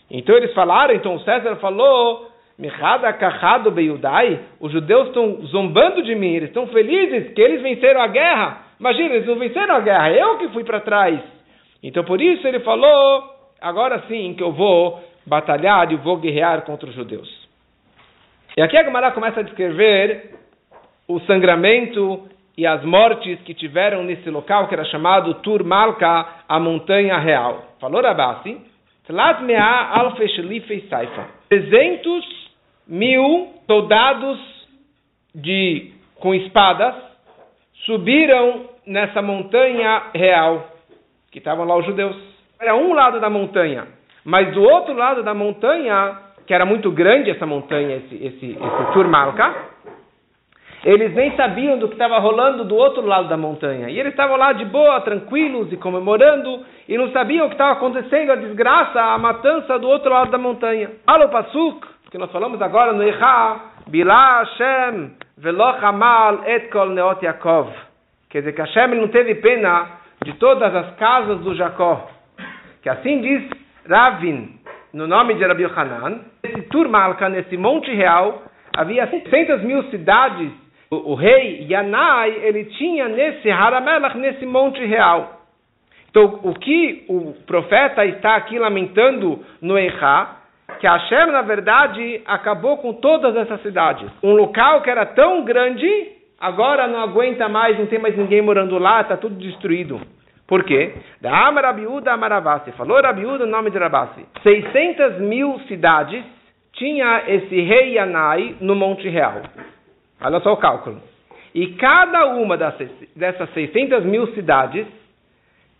Então 0.10 0.36
eles 0.36 0.54
falaram, 0.54 0.96
então 0.96 1.20
César 1.20 1.56
falou, 1.58 2.30
Mihada 2.58 3.12
Kahado 3.13 3.72
Beiudai, 3.72 4.39
os 4.60 4.72
judeus 4.72 5.08
estão 5.08 5.42
zombando 5.48 6.01
de 6.04 6.16
mim, 6.16 6.34
eles 6.34 6.50
estão 6.50 6.68
felizes 6.68 7.34
que 7.34 7.42
eles 7.42 7.62
venceram 7.62 8.01
a 8.01 8.08
guerra. 8.08 8.63
Imagina, 8.80 9.16
eles 9.16 9.28
não 9.28 9.36
venceram 9.36 9.75
a 9.75 9.80
guerra, 9.80 10.12
eu 10.12 10.38
que 10.38 10.50
fui 10.50 10.63
para 10.63 10.80
trás. 10.80 11.20
Então 11.82 12.04
por 12.04 12.20
isso 12.22 12.48
ele 12.48 12.60
falou, 12.62 13.24
agora 13.62 14.04
sim 14.08 14.34
que 14.34 14.44
eu 14.44 14.51
vou 14.51 15.00
batalhar 15.25 15.92
e 15.92 15.96
vou 15.96 16.18
guerrear 16.18 16.63
contra 16.63 16.89
os 16.89 16.96
judeus. 16.96 17.30
E 18.58 18.62
aqui 18.62 18.75
a 18.78 18.84
Gemara 18.84 19.12
começa 19.12 19.39
a 19.39 19.44
descrever 19.44 20.32
o 21.10 21.20
sangramento 21.22 22.30
e 22.56 22.68
as 22.68 22.86
mortes 22.86 23.39
que 23.42 23.56
tiveram 23.56 24.04
nesse 24.04 24.30
local 24.30 24.68
que 24.68 24.75
era 24.75 24.86
chamado 24.86 25.34
Tur 25.36 25.63
Malka, 25.63 26.25
a 26.48 26.60
montanha 26.60 27.18
real. 27.18 27.63
Falou 27.80 28.00
Rabassi, 28.01 28.56
300 31.50 32.50
mil 32.88 33.48
soldados 33.66 34.39
de, 35.34 35.94
com 36.20 36.36
espadas 36.36 36.94
subiram 37.86 38.68
nessa 38.86 39.20
montanha 39.20 40.04
real, 40.13 40.70
que 41.32 41.39
estavam 41.39 41.66
lá 41.66 41.75
os 41.75 41.86
judeus. 41.86 42.16
Era 42.62 42.75
um 42.75 42.94
lado 42.94 43.20
da 43.20 43.32
montanha, 43.32 43.88
mas 44.24 44.54
do 44.54 44.62
outro 44.62 44.94
lado 44.94 45.24
da 45.24 45.34
montanha, 45.34 46.20
que 46.46 46.54
era 46.54 46.66
muito 46.66 46.92
grande 46.92 47.32
essa 47.32 47.48
montanha, 47.48 47.96
esse, 47.96 48.16
esse, 48.16 48.46
esse 48.51 48.92
eles 50.83 51.13
nem 51.13 51.36
sabiam 51.36 51.77
do 51.77 51.88
que 51.88 51.95
estava 51.95 52.19
rolando 52.19 52.63
do 52.63 52.75
outro 52.75 53.05
lado 53.05 53.27
da 53.27 53.36
montanha. 53.36 53.89
E 53.89 54.00
eles 54.00 54.13
estavam 54.13 54.38
lá 54.38 54.53
de 54.53 54.63
boa, 54.65 55.01
tranquilos 55.01 55.71
e 55.74 55.77
comemorando, 55.77 56.65
e 56.88 56.98
não 56.98 57.12
sabiam 57.12 57.45
o 57.45 57.50
que 57.50 57.55
estava 57.55 57.74
acontecendo, 57.74 58.31
a 58.31 58.36
desgraça, 58.36 59.01
a 59.01 59.17
matança 59.17 59.77
do 59.77 59.88
outro 59.88 60.09
lado 60.09 60.31
da 60.31 60.38
montanha. 60.38 60.89
O 61.05 61.27
Pasuk, 61.27 61.86
que 62.09 62.17
nós 62.17 62.31
falamos 62.31 62.62
agora 62.62 62.93
no 62.93 63.03
Echa, 63.03 63.59
Bilá 63.88 64.39
Hashem, 64.39 65.12
Veloch 65.38 65.83
Amal 65.83 66.43
Et 66.45 66.69
Kol 66.69 66.89
Neot 66.91 67.24
Yaakov. 67.25 67.69
Quer 68.29 68.39
dizer 68.39 68.53
que 68.53 68.62
Hashem 68.62 68.95
não 68.95 69.07
teve 69.09 69.36
pena 69.36 70.00
de 70.24 70.33
todas 70.33 70.74
as 70.74 70.95
casas 70.95 71.39
do 71.39 71.55
Jacó. 71.55 72.07
Que 72.81 72.89
assim 72.89 73.19
diz 73.21 73.50
Ravin, 73.88 74.59
no 74.93 75.07
nome 75.07 75.33
de 75.33 75.45
Rabi 75.45 75.65
Hanan, 75.65 76.21
nesse 76.43 76.62
Turmalka, 76.69 77.27
nesse 77.27 77.57
Monte 77.57 77.93
Real, 77.93 78.43
havia 78.75 79.07
600 79.07 79.63
mil 79.63 79.83
cidades 79.89 80.51
o, 80.91 81.12
o 81.12 81.15
rei 81.15 81.67
Yanai, 81.69 82.31
ele 82.43 82.65
tinha 82.65 83.08
nesse 83.08 83.50
Haramelach, 83.50 84.17
nesse 84.17 84.46
Monte 84.46 84.84
Real. 84.86 85.39
Então, 86.10 86.39
o 86.43 86.53
que 86.55 87.05
o 87.08 87.34
profeta 87.46 88.03
está 88.05 88.36
aqui 88.36 88.58
lamentando 88.58 89.39
no 89.62 89.77
Eichá, 89.77 90.38
que 90.79 90.88
Hashem, 90.88 91.27
na 91.27 91.41
verdade, 91.41 92.22
acabou 92.25 92.77
com 92.77 92.93
todas 92.93 93.36
essas 93.36 93.62
cidades. 93.62 94.10
Um 94.24 94.34
local 94.34 94.81
que 94.81 94.89
era 94.89 95.05
tão 95.05 95.43
grande, 95.43 95.88
agora 96.39 96.88
não 96.88 97.01
aguenta 97.01 97.48
mais, 97.48 97.77
não 97.77 97.86
tem 97.86 98.00
mais 98.00 98.17
ninguém 98.17 98.41
morando 98.41 98.77
lá, 98.79 99.01
está 99.01 99.17
tudo 99.17 99.36
destruído. 99.36 100.01
Por 100.48 100.63
quê? 100.63 100.93
Da 101.22 101.48
Amarabiúda 101.48 102.12
Amaravasi. 102.12 102.72
Falou 102.72 103.00
Rabiúda 103.00 103.46
no 103.46 103.51
nome 103.51 103.69
de 103.69 103.77
Rabassi. 103.77 104.25
600 104.41 105.19
mil 105.19 105.60
cidades 105.67 106.24
tinha 106.74 107.24
esse 107.27 107.62
rei 107.62 107.93
Yanai 107.93 108.55
no 108.60 108.74
Monte 108.74 109.08
Real. 109.10 109.43
Olha 110.22 110.40
só 110.42 110.54
o 110.54 110.58
cálculo. 110.58 111.02
E 111.54 111.74
cada 111.74 112.28
uma 112.28 112.58
dessas 112.58 113.50
600 113.54 114.06
mil 114.06 114.28
cidades 114.34 114.86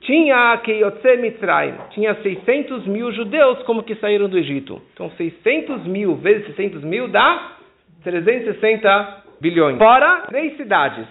tinha 0.02 0.58
Keyotse 0.64 1.18
Mitzrayim, 1.18 1.74
tinha 1.92 2.16
600 2.16 2.88
mil 2.88 3.12
judeus 3.12 3.62
como 3.64 3.84
que 3.84 3.96
saíram 3.96 4.30
do 4.30 4.38
Egito. 4.38 4.82
Então 4.94 5.12
600 5.12 5.86
mil 5.86 6.16
vezes 6.16 6.48
600 6.48 6.84
mil 6.84 7.08
dá 7.10 7.58
360 8.04 9.24
bilhões. 9.42 9.78
Fora 9.78 10.24
três 10.28 10.56
cidades, 10.56 11.06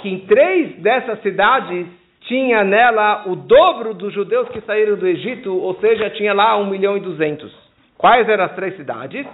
que 0.00 0.08
em 0.08 0.20
três 0.20 0.76
dessas 0.76 1.20
cidades 1.22 1.86
tinha 2.22 2.62
nela 2.62 3.24
o 3.26 3.34
dobro 3.34 3.94
dos 3.94 4.12
judeus 4.12 4.48
que 4.50 4.60
saíram 4.60 4.96
do 4.96 5.06
Egito, 5.06 5.54
ou 5.56 5.74
seja, 5.80 6.10
tinha 6.10 6.34
lá 6.34 6.56
1 6.58 6.66
milhão 6.66 6.96
e 6.96 7.00
200. 7.00 7.50
Quais 7.96 8.28
eram 8.28 8.44
as 8.44 8.54
três 8.54 8.76
cidades? 8.76 9.26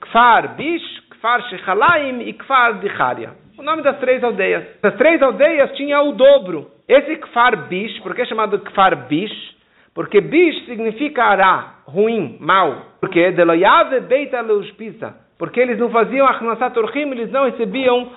Kfar 0.00 0.54
Bish, 0.56 1.00
Kfar 1.22 1.40
Shechalaim 1.48 2.22
e 2.22 2.32
Kfar 2.32 2.80
Dicharia. 2.80 3.30
O 3.56 3.62
nome 3.62 3.80
das 3.82 3.96
três 4.00 4.24
aldeias. 4.24 4.64
As 4.82 4.94
três 4.96 5.22
aldeias 5.22 5.70
tinham 5.76 6.08
o 6.08 6.12
dobro. 6.14 6.68
Esse 6.88 7.14
Kfar 7.14 7.68
Bish, 7.68 8.00
por 8.00 8.12
que 8.12 8.22
é 8.22 8.26
chamado 8.26 8.58
Kfar 8.58 9.06
Bish? 9.06 9.56
Porque 9.94 10.20
Bish 10.20 10.64
significa 10.66 11.22
ará, 11.22 11.74
ruim, 11.86 12.38
mal. 12.40 12.86
Porque 12.98 13.30
Deloyave 13.30 14.00
Beita 14.00 14.40
Leuspisa. 14.40 15.14
Porque 15.38 15.60
eles 15.60 15.78
não 15.78 15.90
faziam 15.90 16.26
Achnasat 16.26 16.76
Orchim, 16.76 17.12
eles 17.12 17.30
não 17.30 17.44
recebiam 17.44 18.10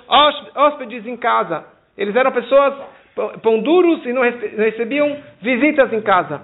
hóspedes 0.55 1.05
em 1.05 1.15
casa. 1.15 1.63
Eles 1.95 2.15
eram 2.15 2.31
pessoas 2.31 2.73
pão 3.43 3.59
duros 3.59 4.03
e 4.03 4.13
não 4.13 4.23
recebiam 4.23 5.15
visitas 5.43 5.93
em 5.93 6.01
casa. 6.01 6.41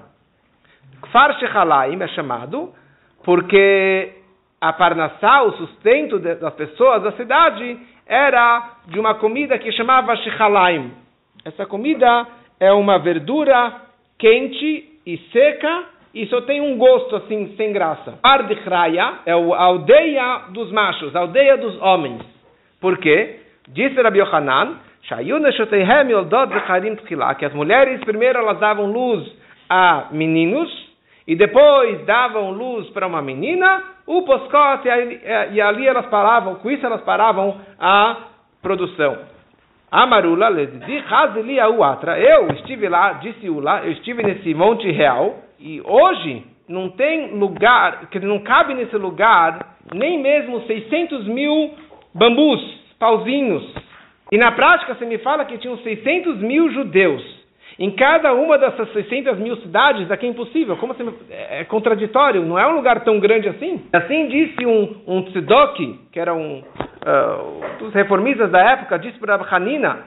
Kfar 1.02 1.40
Shechalaim 1.40 2.00
é 2.04 2.08
chamado 2.10 2.72
porque 3.24 4.21
a 4.62 4.72
parnassá, 4.72 5.42
o 5.42 5.54
sustento 5.54 6.20
das 6.20 6.54
pessoas 6.54 7.02
da 7.02 7.12
cidade, 7.14 7.80
era 8.06 8.76
de 8.86 9.00
uma 9.00 9.16
comida 9.16 9.58
que 9.58 9.72
chamava 9.72 10.16
shichalaim. 10.18 10.92
Essa 11.44 11.66
comida 11.66 12.28
é 12.60 12.72
uma 12.72 13.00
verdura 13.00 13.74
quente 14.20 15.00
e 15.06 15.18
seca 15.34 15.86
e 16.14 16.28
só 16.28 16.42
tem 16.42 16.62
um 16.62 16.78
gosto 16.78 17.16
assim, 17.16 17.56
sem 17.58 17.74
graça. 17.74 18.20
Ardichraya 18.22 19.20
é 19.26 19.32
a 19.32 19.64
aldeia 19.64 20.44
dos 20.50 20.72
machos, 20.72 21.16
a 21.16 21.20
aldeia 21.20 21.58
dos 21.58 21.82
homens. 21.82 22.22
Por 22.80 22.98
quê? 23.00 23.40
Disse 23.70 24.00
Rabbi 24.00 24.20
Yohanan, 24.20 24.78
que 27.38 27.46
as 27.46 27.54
mulheres 27.54 28.04
primeiro 28.04 28.40
elas 28.40 28.60
davam 28.60 28.92
luz 28.92 29.32
a 29.70 30.08
meninos 30.12 30.92
e 31.26 31.36
depois 31.36 32.06
davam 32.06 32.52
luz 32.52 32.90
para 32.90 33.08
uma 33.08 33.22
menina, 33.22 33.84
o 34.18 34.24
poscote, 34.24 34.88
e 35.52 35.62
ali 35.62 35.88
elas 35.88 36.06
paravam, 36.08 36.56
com 36.56 36.70
isso 36.70 36.86
elas 36.86 37.02
paravam 37.02 37.62
a 37.80 38.18
produção. 38.62 39.18
Amarula 39.90 40.48
atra. 41.84 42.20
Eu 42.20 42.50
estive 42.52 42.90
lá, 42.90 43.14
disse 43.14 43.50
Ula, 43.50 43.82
eu 43.84 43.92
estive 43.94 44.24
nesse 44.24 44.54
monte 44.54 44.90
real, 44.92 45.36
e 45.60 45.82
hoje 45.82 46.44
não 46.68 46.90
tem 46.90 47.38
lugar, 47.38 48.08
que 48.10 48.20
não 48.20 48.40
cabe 48.40 48.74
nesse 48.74 48.96
lugar, 48.98 49.78
nem 49.94 50.20
mesmo 50.20 50.62
600 50.62 51.28
mil 51.28 51.74
bambus, 52.14 52.62
pauzinhos. 53.00 53.64
E 54.32 54.38
na 54.38 54.52
prática 54.52 54.96
você 54.96 55.06
me 55.06 55.18
fala 55.20 55.46
que 55.46 55.58
tinham 55.58 55.78
600 55.78 56.38
mil 56.40 56.72
judeus. 56.72 57.41
Em 57.82 57.90
cada 57.90 58.32
uma 58.32 58.60
dessas 58.60 58.94
600 58.94 59.40
mil 59.40 59.56
cidades, 59.58 60.12
aqui 60.12 60.28
é 60.28 60.30
impossível. 60.30 60.78
Como 60.78 60.94
assim? 60.94 61.04
É 61.32 61.64
contraditório, 61.64 62.46
não 62.46 62.60
é 62.60 62.68
um 62.68 62.76
lugar 62.76 63.04
tão 63.04 63.20
grande 63.20 63.50
assim. 63.50 63.82
Assim 63.92 64.28
disse 64.28 64.64
um, 64.64 64.98
um 65.08 65.24
que 66.12 66.20
era 66.20 66.32
um 66.32 66.60
uh, 66.60 67.80
dos 67.80 67.92
reformistas 67.92 68.52
da 68.52 68.60
época, 68.60 69.00
disse 69.00 69.18
para 69.18 69.34
Hanina, 69.50 69.98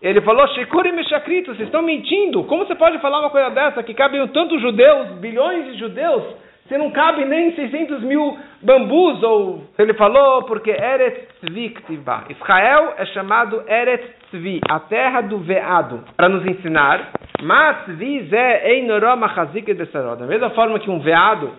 ele 0.00 0.22
falou, 0.22 0.48
Shekuri 0.54 0.90
Meshakrito, 0.90 1.54
vocês 1.54 1.68
estão 1.68 1.82
mentindo. 1.82 2.44
Como 2.44 2.64
você 2.64 2.74
pode 2.74 2.98
falar 2.98 3.20
uma 3.20 3.28
coisa 3.28 3.50
dessa, 3.50 3.82
que 3.82 3.92
cabem 3.92 4.26
tantos 4.28 4.58
judeus, 4.62 5.08
bilhões 5.18 5.66
de 5.66 5.78
judeus, 5.78 6.22
você 6.68 6.76
não 6.76 6.90
cabe 6.90 7.24
nem 7.24 7.54
600 7.54 8.02
mil 8.02 8.36
bambus, 8.60 9.22
ou 9.22 9.64
ele 9.78 9.94
falou 9.94 10.42
porque 10.42 10.70
Eretz 10.70 11.26
Tzvi 11.40 11.70
Ktiva. 11.70 12.24
Israel 12.28 12.92
é 12.98 13.06
chamado 13.06 13.62
Eretz 13.66 14.04
Tzvi, 14.30 14.60
a 14.68 14.78
terra 14.78 15.22
do 15.22 15.38
veado, 15.38 16.04
para 16.14 16.28
nos 16.28 16.44
ensinar. 16.44 17.12
Da 20.18 20.26
mesma 20.26 20.50
forma 20.50 20.78
que 20.78 20.90
um 20.90 21.00
veado, 21.00 21.52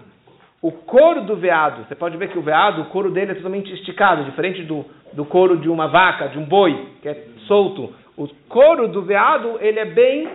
o 0.62 0.72
couro 0.72 1.22
do 1.22 1.36
veado, 1.38 1.86
você 1.88 1.96
pode 1.96 2.16
ver 2.16 2.30
que 2.30 2.38
o 2.38 2.44
veado, 2.44 2.84
o 2.84 2.86
couro 2.86 3.10
dele 3.10 3.32
é 3.32 3.36
totalmente 3.36 3.74
esticado, 3.74 4.26
diferente 4.26 4.62
do, 4.62 4.86
do 5.14 5.26
couro 5.26 5.58
de 5.58 5.70
uma 5.70 5.88
vaca, 5.88 6.28
de 6.28 6.38
um 6.38 6.46
boi, 6.46 6.88
que 7.02 7.10
é 7.10 7.24
solto. 7.48 7.96
O 8.16 8.28
couro 8.48 8.88
do 8.88 9.02
veado, 9.02 9.58
ele 9.60 9.80
é 9.80 9.86
bem 9.86 10.30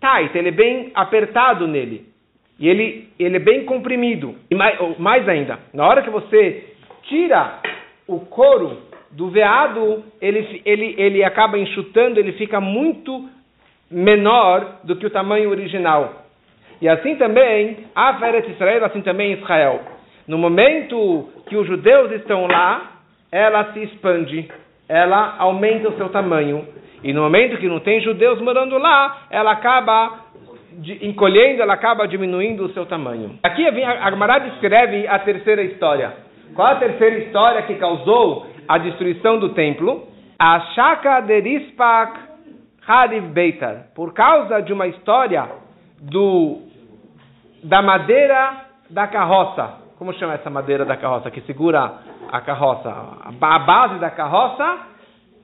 tight, 0.00 0.38
ele 0.38 0.50
é 0.50 0.52
bem 0.52 0.92
apertado 0.94 1.66
nele. 1.66 2.13
E 2.58 2.68
ele, 2.68 3.08
ele 3.18 3.36
é 3.36 3.40
bem 3.40 3.64
comprimido. 3.64 4.36
E 4.50 4.54
mais, 4.54 4.78
mais 4.98 5.28
ainda, 5.28 5.58
na 5.72 5.86
hora 5.86 6.02
que 6.02 6.10
você 6.10 6.74
tira 7.02 7.60
o 8.06 8.20
couro 8.20 8.78
do 9.10 9.28
veado, 9.28 10.04
ele, 10.20 10.62
ele, 10.64 10.94
ele 10.98 11.24
acaba 11.24 11.58
enxutando, 11.58 12.18
ele 12.18 12.32
fica 12.32 12.60
muito 12.60 13.28
menor 13.90 14.80
do 14.84 14.96
que 14.96 15.06
o 15.06 15.10
tamanho 15.10 15.50
original. 15.50 16.24
E 16.80 16.88
assim 16.88 17.16
também, 17.16 17.78
a 17.94 18.14
Feret 18.18 18.50
Israel, 18.50 18.84
assim 18.84 19.00
também 19.02 19.32
Israel. 19.32 19.80
No 20.26 20.38
momento 20.38 21.28
que 21.48 21.56
os 21.56 21.66
judeus 21.66 22.10
estão 22.12 22.46
lá, 22.46 22.92
ela 23.30 23.72
se 23.72 23.82
expande, 23.84 24.48
ela 24.88 25.36
aumenta 25.38 25.88
o 25.88 25.96
seu 25.96 26.08
tamanho. 26.08 26.66
E 27.02 27.12
no 27.12 27.22
momento 27.22 27.58
que 27.58 27.68
não 27.68 27.80
tem 27.80 28.00
judeus 28.00 28.40
morando 28.40 28.78
lá, 28.78 29.26
ela 29.30 29.52
acaba 29.52 30.24
encolhendo, 31.02 31.62
ela 31.62 31.74
acaba 31.74 32.06
diminuindo 32.06 32.64
o 32.64 32.72
seu 32.72 32.86
tamanho. 32.86 33.38
Aqui 33.42 33.66
a 33.66 34.06
Agmará 34.06 34.38
descreve 34.38 35.06
a 35.06 35.18
terceira 35.18 35.62
história. 35.62 36.12
Qual 36.54 36.68
a 36.68 36.76
terceira 36.76 37.18
história 37.18 37.62
que 37.62 37.74
causou 37.76 38.46
a 38.66 38.78
destruição 38.78 39.38
do 39.38 39.50
templo? 39.50 40.08
A 40.38 40.60
Shaka 40.74 41.20
Derispak 41.20 42.20
Hariv 42.86 43.28
Beitar. 43.28 43.86
Por 43.94 44.12
causa 44.12 44.60
de 44.60 44.72
uma 44.72 44.86
história 44.86 45.48
do 46.00 46.62
da 47.62 47.80
madeira 47.80 48.66
da 48.90 49.06
carroça. 49.06 49.84
Como 49.98 50.12
chama 50.14 50.34
essa 50.34 50.50
madeira 50.50 50.84
da 50.84 50.96
carroça 50.96 51.30
que 51.30 51.40
segura 51.42 51.92
a 52.30 52.40
carroça? 52.40 52.90
A 53.40 53.58
base 53.60 53.98
da 53.98 54.10
carroça 54.10 54.78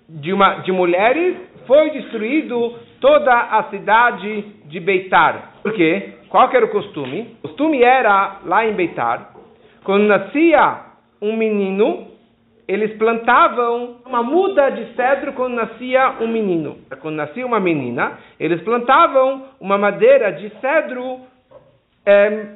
de, 0.09 0.33
uma, 0.33 0.57
de 0.57 0.73
mulheres 0.73 1.37
foi 1.67 1.91
destruído 1.91 2.77
toda 3.01 3.33
a 3.33 3.65
cidade 3.71 4.43
de 4.67 4.81
Beitar. 4.81 5.55
Por 5.63 5.73
quê? 5.73 6.15
Qual 6.29 6.49
que 6.49 6.57
era 6.57 6.67
o 6.67 6.71
costume? 6.71 7.37
O 7.43 7.49
costume 7.49 7.83
era, 7.83 8.41
lá 8.45 8.67
em 8.67 8.75
Beitar, 8.75 9.33
quando 9.85 10.05
nascia 10.05 10.81
um 11.21 11.37
menino, 11.37 12.07
eles 12.69 12.97
plantavam 12.97 13.97
uma 14.07 14.23
muda 14.23 14.71
de 14.71 14.95
cedro 14.95 15.33
quando 15.33 15.55
nascia 15.55 16.15
um 16.21 16.29
menino. 16.29 16.79
Quando 17.01 17.17
nascia 17.17 17.45
uma 17.45 17.59
menina, 17.59 18.19
eles 18.39 18.61
plantavam 18.63 19.47
uma 19.61 19.77
madeira 19.77 20.31
de 20.33 20.51
cedro 20.61 21.21
é, 22.07 22.47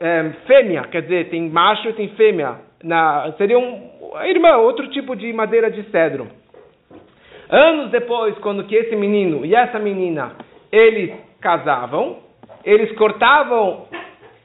é, 0.00 0.30
fêmea, 0.46 0.82
quer 0.90 1.02
dizer, 1.02 1.28
tem 1.28 1.48
macho 1.48 1.88
e 1.88 1.92
tem 1.92 2.08
fêmea. 2.10 2.56
Na, 2.82 3.32
seria 3.38 3.58
um, 3.58 3.90
irmã, 4.24 4.56
outro 4.56 4.88
tipo 4.88 5.14
de 5.14 5.32
madeira 5.32 5.70
de 5.70 5.82
cedro. 5.90 6.28
Anos 7.48 7.90
depois, 7.90 8.36
quando 8.38 8.64
que 8.64 8.74
esse 8.74 8.96
menino 8.96 9.44
e 9.44 9.54
essa 9.54 9.78
menina 9.78 10.32
eles 10.72 11.14
casavam, 11.40 12.18
eles 12.64 12.92
cortavam 12.96 13.86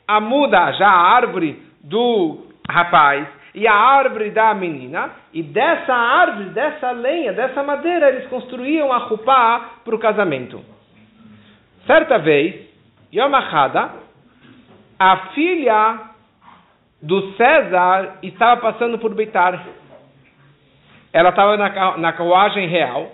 a 0.07 0.19
muda, 0.19 0.71
já 0.73 0.87
a 0.87 1.15
árvore 1.15 1.61
do 1.83 2.45
rapaz 2.69 3.27
e 3.53 3.67
a 3.67 3.73
árvore 3.73 4.31
da 4.31 4.53
menina, 4.53 5.11
e 5.33 5.43
dessa 5.43 5.93
árvore, 5.93 6.49
dessa 6.51 6.91
lenha, 6.91 7.33
dessa 7.33 7.61
madeira, 7.63 8.09
eles 8.09 8.27
construíam 8.27 8.93
a 8.93 8.97
rupá 8.97 9.71
para 9.83 9.95
o 9.95 9.99
casamento. 9.99 10.63
Certa 11.85 12.17
vez, 12.17 12.55
Yom 13.13 13.31
a 14.99 15.17
filha 15.33 15.99
do 17.01 17.33
César 17.33 18.19
estava 18.21 18.61
passando 18.61 18.99
por 18.99 19.13
Beitar. 19.13 19.65
Ela 21.13 21.29
estava 21.29 21.57
na, 21.57 22.13
carruagem 22.13 22.67
real 22.67 23.11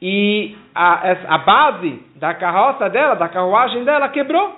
e 0.00 0.56
a, 0.74 1.34
a 1.34 1.38
base 1.38 2.02
da 2.16 2.32
carroça 2.34 2.88
dela, 2.88 3.14
da 3.16 3.28
carruagem 3.28 3.84
dela, 3.84 4.08
quebrou. 4.08 4.56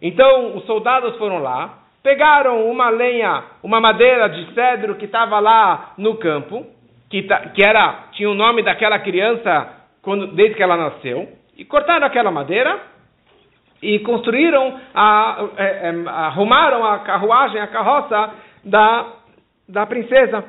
Então 0.00 0.56
os 0.56 0.64
soldados 0.66 1.16
foram 1.16 1.38
lá, 1.38 1.78
pegaram 2.02 2.68
uma 2.70 2.88
lenha, 2.90 3.44
uma 3.62 3.80
madeira 3.80 4.28
de 4.28 4.52
cedro 4.54 4.96
que 4.96 5.06
estava 5.06 5.38
lá 5.40 5.92
no 5.96 6.16
campo, 6.16 6.66
que, 7.08 7.22
que 7.22 7.62
era 7.64 8.08
tinha 8.12 8.30
o 8.30 8.34
nome 8.34 8.62
daquela 8.62 8.98
criança 8.98 9.68
quando, 10.02 10.28
desde 10.28 10.56
que 10.56 10.62
ela 10.62 10.76
nasceu, 10.76 11.28
e 11.56 11.64
cortaram 11.64 12.06
aquela 12.06 12.30
madeira 12.30 12.92
e 13.82 13.98
construíram, 14.00 14.78
a, 14.94 15.48
é, 15.56 15.64
é, 15.88 16.08
arrumaram 16.08 16.84
a 16.84 17.00
carruagem, 17.00 17.60
a 17.60 17.66
carroça 17.66 18.30
da, 18.64 19.06
da 19.68 19.86
princesa. 19.86 20.44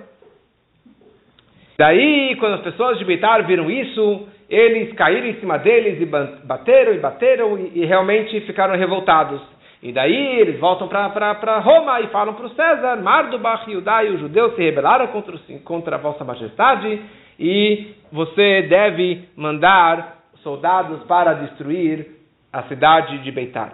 Daí, 1.77 2.35
quando 2.39 2.55
as 2.55 2.61
pessoas 2.61 2.99
de 2.99 3.05
Beitar 3.05 3.45
viram 3.45 3.69
isso, 3.69 4.27
eles 4.49 4.93
caíram 4.93 5.27
em 5.27 5.39
cima 5.39 5.57
deles 5.57 5.99
e 5.99 6.05
bateram 6.05 6.93
e 6.93 6.99
bateram 6.99 7.57
e, 7.57 7.79
e 7.79 7.85
realmente 7.85 8.39
ficaram 8.41 8.75
revoltados. 8.75 9.41
E 9.81 9.91
daí 9.91 10.39
eles 10.39 10.59
voltam 10.59 10.87
para 10.87 11.59
Roma 11.59 11.99
e 12.01 12.07
falam 12.07 12.35
para 12.35 12.45
o 12.45 12.49
César, 12.51 12.95
Mardubach 12.97 13.69
e 13.69 13.75
Udai, 13.75 14.09
os 14.09 14.19
judeus 14.19 14.55
se 14.55 14.61
rebelaram 14.61 15.07
contra, 15.07 15.37
contra 15.65 15.95
a 15.95 15.99
vossa 15.99 16.23
majestade 16.23 17.01
e 17.39 17.87
você 18.11 18.61
deve 18.61 19.27
mandar 19.35 20.19
soldados 20.41 21.03
para 21.03 21.33
destruir 21.33 22.07
a 22.51 22.63
cidade 22.63 23.17
de 23.23 23.31
Beitar. 23.31 23.73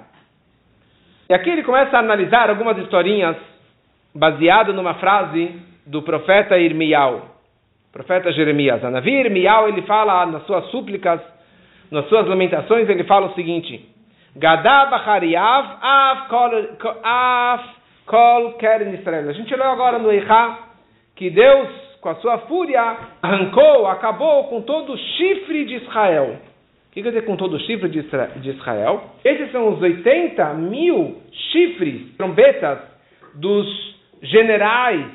E 1.29 1.33
aqui 1.33 1.49
ele 1.49 1.63
começa 1.63 1.95
a 1.97 1.99
analisar 1.99 2.49
algumas 2.49 2.77
historinhas 2.77 3.35
baseado 4.15 4.73
numa 4.73 4.95
frase 4.95 5.61
do 5.85 6.01
profeta 6.01 6.57
Irmial 6.57 7.38
profeta 7.91 8.31
Jeremias. 8.31 8.83
A 8.83 8.89
Navi 8.89 9.13
ele 9.13 9.81
fala 9.83 10.25
nas 10.25 10.45
suas 10.45 10.65
súplicas, 10.67 11.19
nas 11.91 12.07
suas 12.07 12.27
lamentações, 12.27 12.87
ele 12.87 13.03
fala 13.03 13.27
o 13.27 13.33
seguinte: 13.33 13.87
Gadab 14.35 14.93
Achariav 14.93 15.77
Af 15.81 16.29
Kol 18.05 18.53
Keren 18.53 18.93
Israel. 18.93 19.29
A 19.29 19.33
gente 19.33 19.55
leu 19.55 19.69
agora 19.69 19.99
no 19.99 20.11
Eichá 20.11 20.69
que 21.15 21.29
Deus, 21.29 21.67
com 22.01 22.09
a 22.09 22.15
sua 22.15 22.37
fúria, 22.39 22.97
arrancou, 23.21 23.87
acabou 23.87 24.45
com 24.45 24.61
todo 24.61 24.93
o 24.93 24.97
chifre 24.97 25.65
de 25.65 25.75
Israel. 25.75 26.37
O 26.87 26.91
que 26.91 27.03
quer 27.03 27.09
dizer 27.09 27.25
com 27.25 27.35
todo 27.35 27.55
o 27.55 27.59
chifre 27.59 27.89
de 27.89 28.49
Israel? 28.49 29.03
Esses 29.23 29.51
são 29.51 29.73
os 29.73 29.81
80 29.81 30.53
mil 30.55 31.21
chifres, 31.51 32.15
trombetas, 32.17 32.79
dos 33.35 33.95
generais 34.23 35.05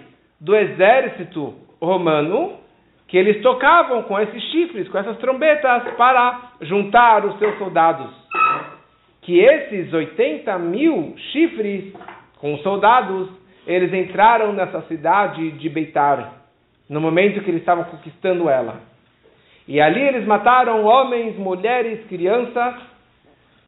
do 0.41 0.55
exército 0.55 1.55
romano 1.81 2.64
que 3.15 3.19
eles 3.19 3.41
tocavam 3.43 4.03
com 4.03 4.19
esses 4.19 4.43
chifres, 4.51 4.89
com 4.89 4.99
essas 4.99 5.17
trombetas, 5.19 5.85
para 5.97 6.51
juntar 6.63 7.25
os 7.25 7.39
seus 7.39 7.57
soldados. 7.59 8.11
Que 9.23 9.39
esses 9.39 9.95
80 9.95 10.59
mil 10.59 11.15
chifres 11.31 11.95
com 12.39 12.59
soldados, 12.59 13.29
eles 13.69 13.95
entraram 13.95 14.53
nessa 14.53 14.81
cidade 14.89 15.53
de 15.53 15.69
Beitar, 15.69 16.33
no 16.91 17.01
momento 17.01 17.41
que 17.45 17.51
eles 17.53 17.61
estavam 17.61 17.85
conquistando 17.85 18.51
ela. 18.51 18.81
E 19.69 19.81
ali 19.81 20.01
eles 20.01 20.27
mataram 20.27 20.83
homens, 20.83 21.39
mulheres, 21.39 22.05
crianças, 22.09 22.75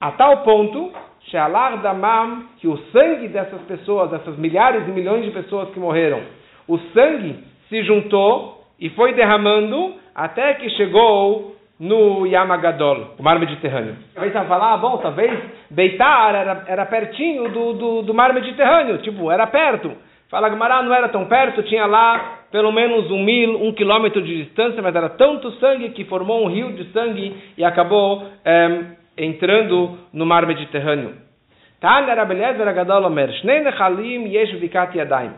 a 0.00 0.10
tal 0.10 0.38
ponto, 0.38 0.92
Shealar 1.30 1.80
Damam, 1.82 2.46
que 2.58 2.66
o 2.66 2.76
sangue 2.90 3.28
dessas 3.28 3.60
pessoas, 3.62 4.10
dessas 4.10 4.36
milhares 4.36 4.88
e 4.88 4.90
milhões 4.90 5.24
de 5.24 5.30
pessoas 5.30 5.70
que 5.70 5.78
morreram, 5.78 6.20
o 6.66 6.76
sangue 6.92 7.44
se 7.68 7.84
juntou 7.84 8.56
e 8.80 8.90
foi 8.90 9.14
derramando 9.14 9.94
até 10.14 10.54
que 10.54 10.68
chegou 10.70 11.56
no 11.78 12.26
Yamagadol, 12.26 13.14
o 13.18 13.22
mar 13.22 13.38
Mediterrâneo. 13.38 13.96
Talvez 14.14 14.32
você 14.32 14.38
vai 14.38 14.48
falar, 14.48 14.72
ah, 14.72 14.76
bom, 14.78 14.96
talvez 14.98 15.38
Beitar 15.70 16.34
era, 16.34 16.64
era 16.66 16.86
pertinho 16.86 17.50
do, 17.50 17.72
do, 17.74 18.02
do, 18.02 18.14
mar 18.14 18.32
Mediterrâneo, 18.32 18.98
tipo, 18.98 19.30
era 19.30 19.46
perto. 19.46 19.92
Fala 20.30 20.48
Gumará, 20.48 20.82
não 20.82 20.94
era 20.94 21.08
tão 21.08 21.26
perto, 21.26 21.62
tinha 21.64 21.86
lá 21.86 22.38
pelo 22.50 22.72
menos 22.72 23.10
um 23.10 23.22
mil, 23.22 23.62
um 23.62 23.72
quilômetro 23.72 24.22
de 24.22 24.44
distância, 24.44 24.80
mas 24.80 24.94
era 24.94 25.10
tanto 25.10 25.50
sangue 25.52 25.90
que 25.90 26.04
formou 26.04 26.44
um 26.44 26.48
rio 26.48 26.72
de 26.72 26.90
sangue 26.92 27.36
e 27.58 27.64
acabou 27.64 28.26
é, 28.44 28.84
entrando 29.18 29.98
no 30.12 30.24
mar 30.24 30.46
Mediterrâneo. 30.46 31.14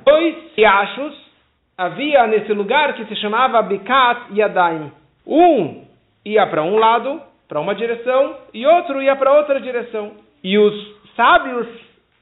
Dois 0.05 0.37
riachos 0.57 1.28
havia 1.79 2.27
nesse 2.27 2.53
lugar 2.53 2.95
que 2.95 3.05
se 3.05 3.15
chamava 3.17 3.63
Bikat 3.63 4.35
Yadaim. 4.35 4.91
Um 5.25 5.85
ia 6.25 6.45
para 6.49 6.65
um 6.65 6.77
lado, 6.77 7.23
para 7.49 7.61
uma 7.61 7.75
direção, 7.75 8.37
e 8.53 8.67
outro 8.67 9.01
ia 9.01 9.15
para 9.15 9.33
outra 9.33 9.61
direção. 9.61 10.13
E 10.43 10.59
os 10.59 10.75
sábios, 11.15 11.69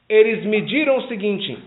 eles 0.08 0.44
mediram 0.44 0.98
o 0.98 1.08
seguinte, 1.08 1.58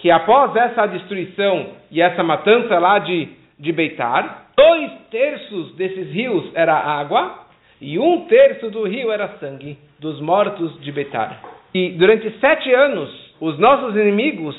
que 0.00 0.10
após 0.10 0.54
essa 0.56 0.86
destruição 0.86 1.68
e 1.92 2.02
essa 2.02 2.24
matança 2.24 2.76
lá 2.80 2.98
de, 2.98 3.28
de 3.56 3.70
Beitar, 3.70 4.48
dois 4.56 4.90
terços 5.08 5.76
desses 5.76 6.10
rios 6.10 6.50
era 6.54 6.74
água, 6.74 7.46
e 7.80 7.98
um 7.98 8.26
terço 8.26 8.68
do 8.70 8.84
rio 8.84 9.12
era 9.12 9.38
sangue 9.38 9.78
dos 10.00 10.20
mortos 10.20 10.80
de 10.80 10.90
Beitar. 10.90 11.40
E 11.72 11.90
durante 11.90 12.30
sete 12.38 12.72
anos, 12.72 13.32
os 13.40 13.58
nossos 13.58 13.94
inimigos, 13.96 14.56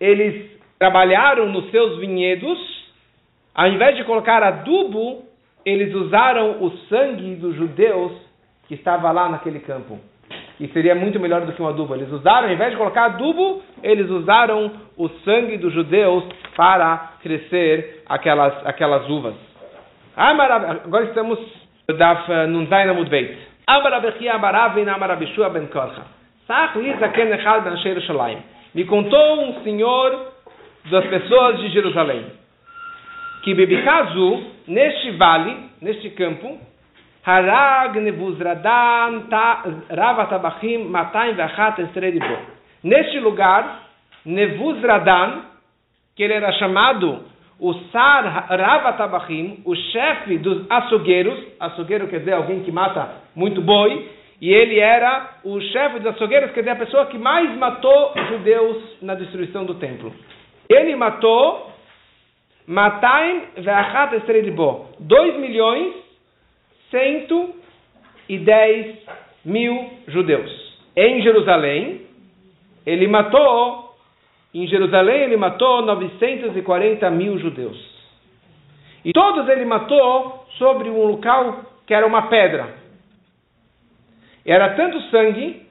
eles 0.00 0.55
trabalharam 0.78 1.46
nos 1.48 1.70
seus 1.70 1.98
vinhedos, 1.98 2.58
ao 3.54 3.68
invés 3.68 3.96
de 3.96 4.04
colocar 4.04 4.42
adubo, 4.42 5.24
eles 5.64 5.94
usaram 5.94 6.62
o 6.62 6.70
sangue 6.88 7.34
dos 7.36 7.54
judeus 7.56 8.12
que 8.68 8.74
estava 8.74 9.10
lá 9.10 9.28
naquele 9.28 9.60
campo. 9.60 9.98
E 10.58 10.68
seria 10.68 10.94
muito 10.94 11.20
melhor 11.20 11.42
do 11.42 11.52
que 11.52 11.60
um 11.60 11.68
adubo. 11.68 11.94
Eles 11.94 12.10
usaram, 12.10 12.48
ao 12.48 12.54
invés 12.54 12.70
de 12.70 12.76
colocar 12.76 13.06
adubo, 13.06 13.62
eles 13.82 14.08
usaram 14.10 14.72
o 14.96 15.08
sangue 15.24 15.58
dos 15.58 15.72
judeus 15.72 16.24
para 16.56 17.12
crescer 17.22 18.02
aquelas, 18.06 18.54
aquelas 18.66 19.08
uvas. 19.08 19.34
Agora 20.16 21.04
estamos 21.04 21.38
nunzaina 22.48 22.94
mudbeit. 22.94 23.38
Me 28.74 28.84
contou 28.84 29.40
um 29.40 29.62
senhor 29.62 30.35
das 30.90 31.06
pessoas 31.06 31.58
de 31.60 31.68
Jerusalém. 31.70 32.26
Que 33.42 33.54
Bebikazu, 33.54 34.44
neste 34.66 35.12
vale, 35.12 35.56
neste 35.80 36.10
campo, 36.10 36.58
Harag 37.24 37.98
Nebuzradan 38.00 39.24
Ravatabachim 39.90 40.90
Vachat. 40.90 41.82
Neste 42.82 43.18
lugar, 43.20 43.82
Nebuzradan, 44.24 45.42
que 46.14 46.22
ele 46.22 46.34
era 46.34 46.52
chamado 46.52 47.24
o 47.58 47.72
Sar 47.90 48.46
Ravatabachim, 48.48 49.62
o 49.64 49.74
chefe 49.74 50.38
dos 50.38 50.70
açougueiros, 50.70 51.38
açougueiro 51.58 52.06
quer 52.08 52.20
dizer 52.20 52.34
alguém 52.34 52.62
que 52.62 52.70
mata 52.70 53.22
muito 53.34 53.60
boi, 53.60 54.08
e 54.40 54.52
ele 54.52 54.78
era 54.78 55.38
o 55.42 55.60
chefe 55.60 55.98
dos 55.98 56.14
açougueiros, 56.14 56.52
quer 56.52 56.60
dizer, 56.60 56.72
a 56.72 56.76
pessoa 56.76 57.06
que 57.06 57.16
mais 57.16 57.56
matou 57.56 58.12
judeus 58.28 58.98
na 59.00 59.14
destruição 59.14 59.64
do 59.64 59.74
templo. 59.74 60.12
Ele 60.68 60.96
matou 60.96 61.66
Mataim 62.66 63.42
ve'achat 63.58 64.16
estrelibo. 64.16 64.86
2 64.98 65.38
milhões 65.38 65.94
110 66.90 68.96
mil 69.44 69.90
judeus. 70.08 70.50
Em 70.96 71.22
Jerusalém, 71.22 72.00
ele 72.84 73.06
matou, 73.06 73.94
em 74.52 74.66
Jerusalém 74.66 75.22
ele 75.22 75.36
matou 75.36 75.82
940 75.82 77.08
mil 77.10 77.38
judeus. 77.38 77.94
E 79.04 79.12
todos 79.12 79.48
ele 79.48 79.64
matou 79.64 80.44
sobre 80.58 80.90
um 80.90 81.04
local 81.04 81.64
que 81.86 81.94
era 81.94 82.04
uma 82.06 82.22
pedra. 82.22 82.74
Era 84.44 84.74
tanto 84.74 85.00
sangue, 85.02 85.64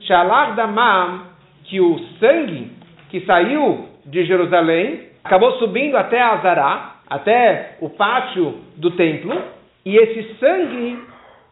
Shalar 0.00 0.54
Damam, 0.54 1.26
que 1.64 1.80
o 1.80 1.98
sangue 2.20 2.70
que 3.10 3.22
saiu 3.22 3.88
de 4.04 4.24
Jerusalém 4.24 5.12
acabou 5.24 5.52
subindo 5.58 5.96
até 5.96 6.20
Azará, 6.20 6.96
até 7.08 7.76
o 7.80 7.90
pátio 7.90 8.58
do 8.76 8.90
templo, 8.92 9.40
e 9.84 9.96
esse 9.96 10.34
sangue 10.34 10.98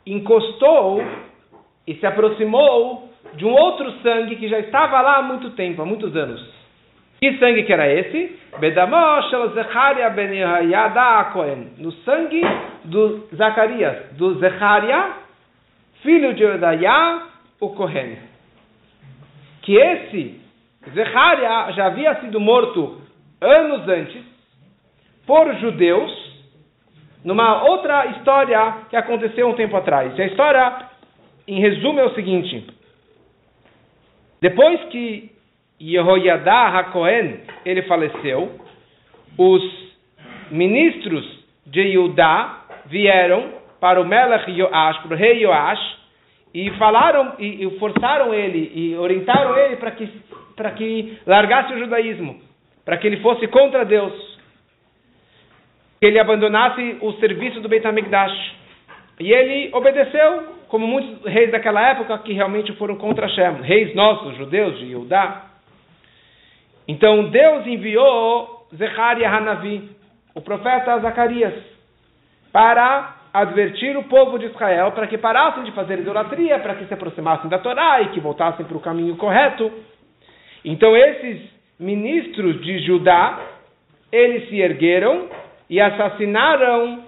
encostou 0.07 1.03
e 1.87 1.95
se 1.95 2.07
aproximou 2.07 3.09
de 3.35 3.45
um 3.45 3.53
outro 3.53 3.91
sangue 4.03 4.37
que 4.37 4.49
já 4.49 4.59
estava 4.59 5.01
lá 5.01 5.19
há 5.19 5.23
muito 5.23 5.51
tempo, 5.51 5.83
há 5.83 5.85
muitos 5.85 6.17
anos. 6.17 6.61
Que 7.21 7.37
sangue 7.39 7.65
que 7.65 7.73
era 7.73 7.87
esse? 7.87 8.39
No 11.79 11.93
sangue 11.93 12.41
do 12.85 13.29
Zacarias, 13.37 14.13
do 14.13 14.39
Zecharia, 14.39 15.11
filho 16.03 16.33
de 16.33 16.45
Odaiá, 16.45 17.27
o 17.61 17.69
Cohen. 17.71 18.17
Que 19.63 19.77
esse 19.77 20.40
Zecharia 20.89 21.73
já 21.73 21.87
havia 21.87 22.21
sido 22.21 22.41
morto 22.41 23.01
anos 23.41 23.87
antes 23.89 24.23
por 25.27 25.55
judeus 25.57 26.31
numa 27.25 27.65
outra 27.65 28.07
história 28.07 28.79
que 28.89 28.97
aconteceu 28.97 29.49
um 29.49 29.55
tempo 29.55 29.77
atrás. 29.77 30.17
E 30.17 30.23
a 30.23 30.27
história, 30.27 30.87
em 31.47 31.61
resumo, 31.61 32.01
é 32.01 32.05
o 32.05 32.15
seguinte: 32.15 32.67
depois 34.41 34.81
que 34.85 35.31
Yehoiada 35.81 36.79
HaKohen 36.79 37.41
ele 37.65 37.83
faleceu, 37.83 38.59
os 39.37 39.63
ministros 40.51 41.25
de 41.67 41.93
Judá 41.93 42.65
vieram 42.87 43.53
para 43.79 44.01
o 44.01 44.05
Melech 44.05 44.51
Yoash, 44.51 44.99
para 44.99 45.15
o 45.15 45.17
rei 45.17 45.45
Yoash, 45.45 45.99
e 46.53 46.71
falaram 46.73 47.35
e, 47.39 47.69
forçaram 47.79 48.35
ele 48.35 48.73
e 48.75 48.97
orientaram 48.97 49.57
ele 49.57 49.77
para 49.77 49.93
que 49.93 50.09
para 50.57 50.73
que 50.73 51.19
largasse 51.27 51.73
o 51.73 51.79
judaísmo, 51.79 52.41
para 52.85 52.97
que 52.97 53.07
ele 53.07 53.19
fosse 53.19 53.47
contra 53.49 53.85
Deus, 53.85 54.13
que 55.99 56.07
ele 56.07 56.19
abandonasse 56.19 56.97
o 57.01 57.13
serviço 57.15 57.61
do 57.61 57.69
Beit 57.69 57.87
HaMikdash. 57.87 58.53
E 59.21 59.33
ele 59.33 59.71
obedeceu, 59.75 60.55
como 60.69 60.87
muitos 60.87 61.25
reis 61.27 61.51
daquela 61.51 61.91
época 61.91 62.19
que 62.19 62.33
realmente 62.33 62.73
foram 62.75 62.97
contra 62.97 63.27
Hashem, 63.27 63.63
reis 63.63 63.95
nossos, 63.95 64.37
judeus 64.37 64.79
de 64.79 64.87
Yudá. 64.87 65.45
Então 66.89 67.25
Deus 67.25 67.67
enviou 67.67 68.67
Zecharia 68.75 69.29
Hanavi, 69.29 69.91
o 70.35 70.41
profeta 70.41 70.99
Zacarias, 71.01 71.55
para 72.53 73.17
advertir 73.33 73.97
o 73.97 74.05
povo 74.05 74.39
de 74.39 74.47
Israel 74.47 74.93
para 74.93 75.07
que 75.07 75.17
parassem 75.17 75.65
de 75.65 75.73
fazer 75.73 75.99
idolatria, 76.01 76.59
para 76.59 76.75
que 76.75 76.87
se 76.87 76.95
aproximassem 76.95 77.49
da 77.49 77.59
Torá 77.59 78.01
e 78.03 78.09
que 78.09 78.21
voltassem 78.21 78.67
para 78.67 78.77
o 78.77 78.81
caminho 78.81 79.17
correto. 79.17 79.71
Então 80.65 80.97
esses 80.97 81.41
ministros 81.79 82.61
de 82.63 82.81
Judá, 82.81 83.41
eles 84.13 84.49
se 84.49 84.61
ergueram 84.61 85.29
e 85.69 85.81
assassinaram 85.81 87.05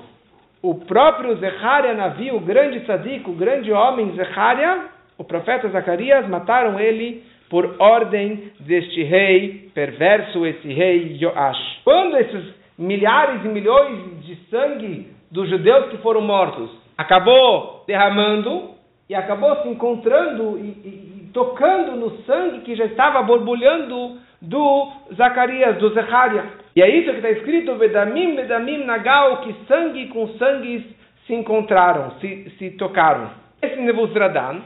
o 0.63 0.75
próprio 0.77 1.37
Zecharia 1.37 1.93
Navi, 1.95 2.31
o 2.31 2.41
grande 2.41 2.81
tzadik, 2.81 3.29
o 3.29 3.35
grande 3.35 3.73
homem 3.73 4.13
Zecharia, 4.13 4.87
o 5.19 5.25
profeta 5.25 5.69
Zacarias, 5.69 6.29
mataram 6.29 6.79
ele 6.79 7.25
por 7.51 7.77
ordem 7.79 8.51
deste 8.61 9.03
rei 9.03 9.71
perverso, 9.75 10.47
esse 10.47 10.73
rei 10.73 11.19
Joash. 11.19 11.81
Quando 11.85 12.17
esses 12.17 12.55
milhares 12.79 13.45
e 13.45 13.49
milhões 13.49 14.25
de 14.25 14.37
sangue 14.49 15.09
dos 15.31 15.49
judeus 15.51 15.91
que 15.91 15.99
foram 15.99 16.23
mortos 16.23 16.71
acabou 16.97 17.85
derramando 17.87 18.71
e 19.09 19.15
acabou 19.15 19.63
se 19.63 19.69
encontrando 19.69 20.59
e, 20.59 20.63
e 20.63 21.12
tocando 21.33 21.97
no 21.97 22.23
sangue 22.23 22.61
que 22.61 22.75
já 22.75 22.85
estava 22.85 23.23
borbulhando 23.23 24.19
do 24.41 24.93
Zacarias, 25.15 25.79
do 25.79 25.91
Zecharia. 25.91 26.45
E 26.75 26.83
é 26.83 26.89
isso 26.89 27.11
que 27.11 27.17
está 27.17 27.31
escrito, 27.31 27.77
Vedamim, 27.77 28.35
Vedamim, 28.35 28.85
Nagal, 28.85 29.39
que 29.43 29.55
sangue 29.67 30.09
com 30.09 30.29
sangue 30.39 30.97
se 31.27 31.35
encontraram, 31.35 32.13
se, 32.21 32.51
se 32.59 32.71
tocaram. 32.73 33.31
Esse 33.61 33.77
Nebuzradan, 33.77 34.61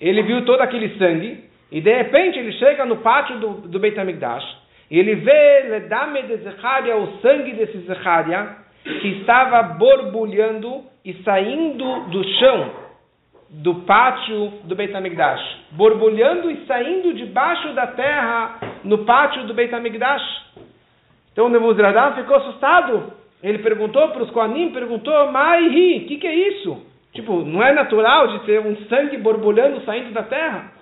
ele 0.00 0.22
viu 0.22 0.44
todo 0.44 0.62
aquele 0.62 0.96
sangue, 0.96 1.44
e 1.70 1.80
de 1.80 1.94
repente 1.94 2.38
ele 2.38 2.52
chega 2.52 2.84
no 2.84 2.96
pátio 2.98 3.38
do, 3.38 3.48
do 3.68 3.78
Beit 3.78 3.98
HaMikdash, 3.98 4.44
e 4.90 4.98
ele 4.98 5.16
vê 5.16 5.66
Ledame 5.68 6.22
de 6.22 6.36
Zecharia, 6.38 6.96
o 6.96 7.18
sangue 7.18 7.52
desse 7.52 7.78
Zecharia, 7.80 8.56
que 8.82 9.08
estava 9.20 9.62
borbulhando 9.74 10.82
e 11.04 11.12
saindo 11.22 12.00
do 12.10 12.24
chão 12.38 12.89
do 13.50 13.74
pátio 13.82 14.52
do 14.64 14.76
Beit 14.76 14.94
HaMikdash, 14.94 15.40
borbulhando 15.72 16.50
e 16.50 16.64
saindo 16.66 17.12
debaixo 17.12 17.72
da 17.74 17.88
terra 17.88 18.58
no 18.84 18.98
pátio 18.98 19.44
do 19.44 19.54
Beit 19.54 19.74
HaMikdash. 19.74 20.22
Então 21.32 21.48
Nebuzaradan 21.48 22.12
ficou 22.12 22.36
assustado. 22.36 23.12
Ele 23.42 23.58
perguntou 23.58 24.08
para 24.08 24.22
os 24.22 24.30
Koanim, 24.30 24.70
perguntou, 24.70 25.32
Maihi, 25.32 26.04
o 26.04 26.06
que, 26.06 26.18
que 26.18 26.26
é 26.26 26.34
isso? 26.34 26.86
Tipo, 27.12 27.40
não 27.40 27.62
é 27.62 27.72
natural 27.72 28.28
de 28.28 28.40
ter 28.40 28.60
um 28.60 28.76
sangue 28.86 29.16
borbulhando 29.16 29.80
saindo 29.84 30.12
da 30.12 30.22
terra? 30.22 30.72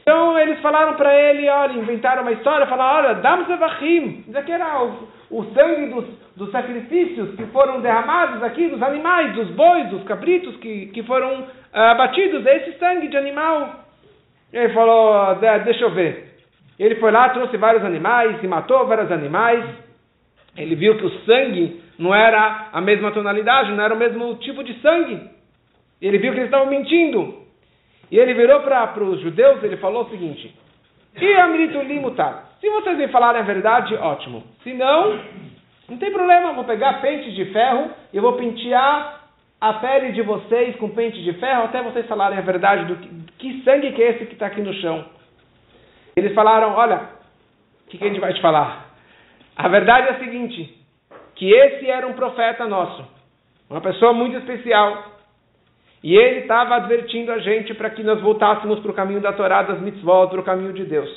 Então 0.00 0.38
eles 0.38 0.60
falaram 0.60 0.94
para 0.94 1.14
ele, 1.14 1.48
olha, 1.48 1.72
inventaram 1.72 2.22
uma 2.22 2.32
história, 2.32 2.66
falaram, 2.66 3.08
olha, 3.08 3.14
Dam 3.16 3.44
Zevachim, 3.46 4.24
isso 4.28 4.38
aqui 4.38 4.52
era 4.52 4.84
o, 4.84 5.08
o 5.30 5.44
sangue 5.54 5.86
dos, 5.86 6.04
dos 6.36 6.50
sacrifícios 6.50 7.34
que 7.36 7.46
foram 7.46 7.80
derramados 7.80 8.42
aqui, 8.42 8.68
dos 8.68 8.82
animais, 8.82 9.34
dos 9.34 9.48
bois, 9.52 9.88
dos 9.88 10.04
cabritos 10.04 10.56
que, 10.56 10.86
que 10.86 11.02
foram 11.04 11.46
abatidos, 11.74 12.46
é 12.46 12.56
esse 12.58 12.78
sangue 12.78 13.08
de 13.08 13.16
animal. 13.16 13.84
Ele 14.52 14.72
falou, 14.72 15.34
deixa 15.64 15.84
eu 15.84 15.90
ver. 15.90 16.34
Ele 16.78 16.94
foi 16.96 17.10
lá, 17.10 17.28
trouxe 17.30 17.56
vários 17.56 17.84
animais 17.84 18.42
e 18.42 18.46
matou 18.46 18.86
vários 18.86 19.10
animais. 19.10 19.64
Ele 20.56 20.74
viu 20.76 20.96
que 20.96 21.04
o 21.04 21.20
sangue 21.24 21.80
não 21.98 22.14
era 22.14 22.68
a 22.72 22.80
mesma 22.80 23.10
tonalidade, 23.10 23.72
não 23.72 23.82
era 23.82 23.94
o 23.94 23.98
mesmo 23.98 24.34
tipo 24.36 24.62
de 24.62 24.74
sangue. 24.80 25.28
Ele 26.00 26.18
viu 26.18 26.32
que 26.32 26.38
eles 26.38 26.48
estavam 26.48 26.68
mentindo. 26.68 27.42
E 28.10 28.18
ele 28.18 28.34
virou 28.34 28.60
para 28.60 29.02
os 29.02 29.20
judeus, 29.20 29.62
ele 29.62 29.76
falou 29.78 30.04
o 30.04 30.10
seguinte: 30.10 30.54
E 31.20 31.34
amrito 31.34 31.80
limutar. 31.80 32.50
Se 32.60 32.70
vocês 32.70 32.96
me 32.96 33.08
falarem 33.08 33.40
a 33.40 33.44
verdade, 33.44 33.94
ótimo. 33.96 34.44
Se 34.62 34.72
não, 34.72 35.18
não 35.88 35.98
tem 35.98 36.12
problema, 36.12 36.52
vou 36.52 36.64
pegar 36.64 37.00
pente 37.00 37.32
de 37.32 37.46
ferro 37.46 37.90
e 38.12 38.20
vou 38.20 38.34
pentear 38.34 39.23
a 39.64 39.72
pele 39.74 40.12
de 40.12 40.20
vocês 40.20 40.76
com 40.76 40.90
pente 40.90 41.22
de 41.22 41.32
ferro 41.34 41.64
até 41.64 41.82
vocês 41.82 42.06
falarem 42.06 42.36
a 42.36 42.42
verdade 42.42 42.84
do 42.84 42.96
que, 42.96 43.08
que 43.38 43.62
sangue 43.62 43.92
que 43.92 44.02
é 44.02 44.10
esse 44.10 44.26
que 44.26 44.34
está 44.34 44.48
aqui 44.48 44.60
no 44.60 44.74
chão. 44.74 45.06
Eles 46.14 46.34
falaram: 46.34 46.74
Olha, 46.74 47.08
o 47.86 47.88
que, 47.88 47.96
que 47.96 48.04
a 48.04 48.08
gente 48.08 48.20
vai 48.20 48.34
te 48.34 48.42
falar? 48.42 48.90
A 49.56 49.66
verdade 49.68 50.08
é 50.08 50.10
a 50.10 50.18
seguinte: 50.18 50.78
que 51.34 51.50
esse 51.50 51.88
era 51.88 52.06
um 52.06 52.12
profeta 52.12 52.66
nosso, 52.66 53.06
uma 53.70 53.80
pessoa 53.80 54.12
muito 54.12 54.36
especial. 54.36 55.12
E 56.02 56.14
ele 56.14 56.40
estava 56.40 56.74
advertindo 56.74 57.32
a 57.32 57.38
gente 57.38 57.72
para 57.72 57.88
que 57.88 58.02
nós 58.02 58.20
voltássemos 58.20 58.80
para 58.80 58.90
o 58.90 58.94
caminho 58.94 59.22
da 59.22 59.32
Torá, 59.32 59.62
das 59.62 59.80
mitzvot, 59.80 60.28
para 60.28 60.40
o 60.40 60.44
caminho 60.44 60.74
de 60.74 60.84
Deus. 60.84 61.08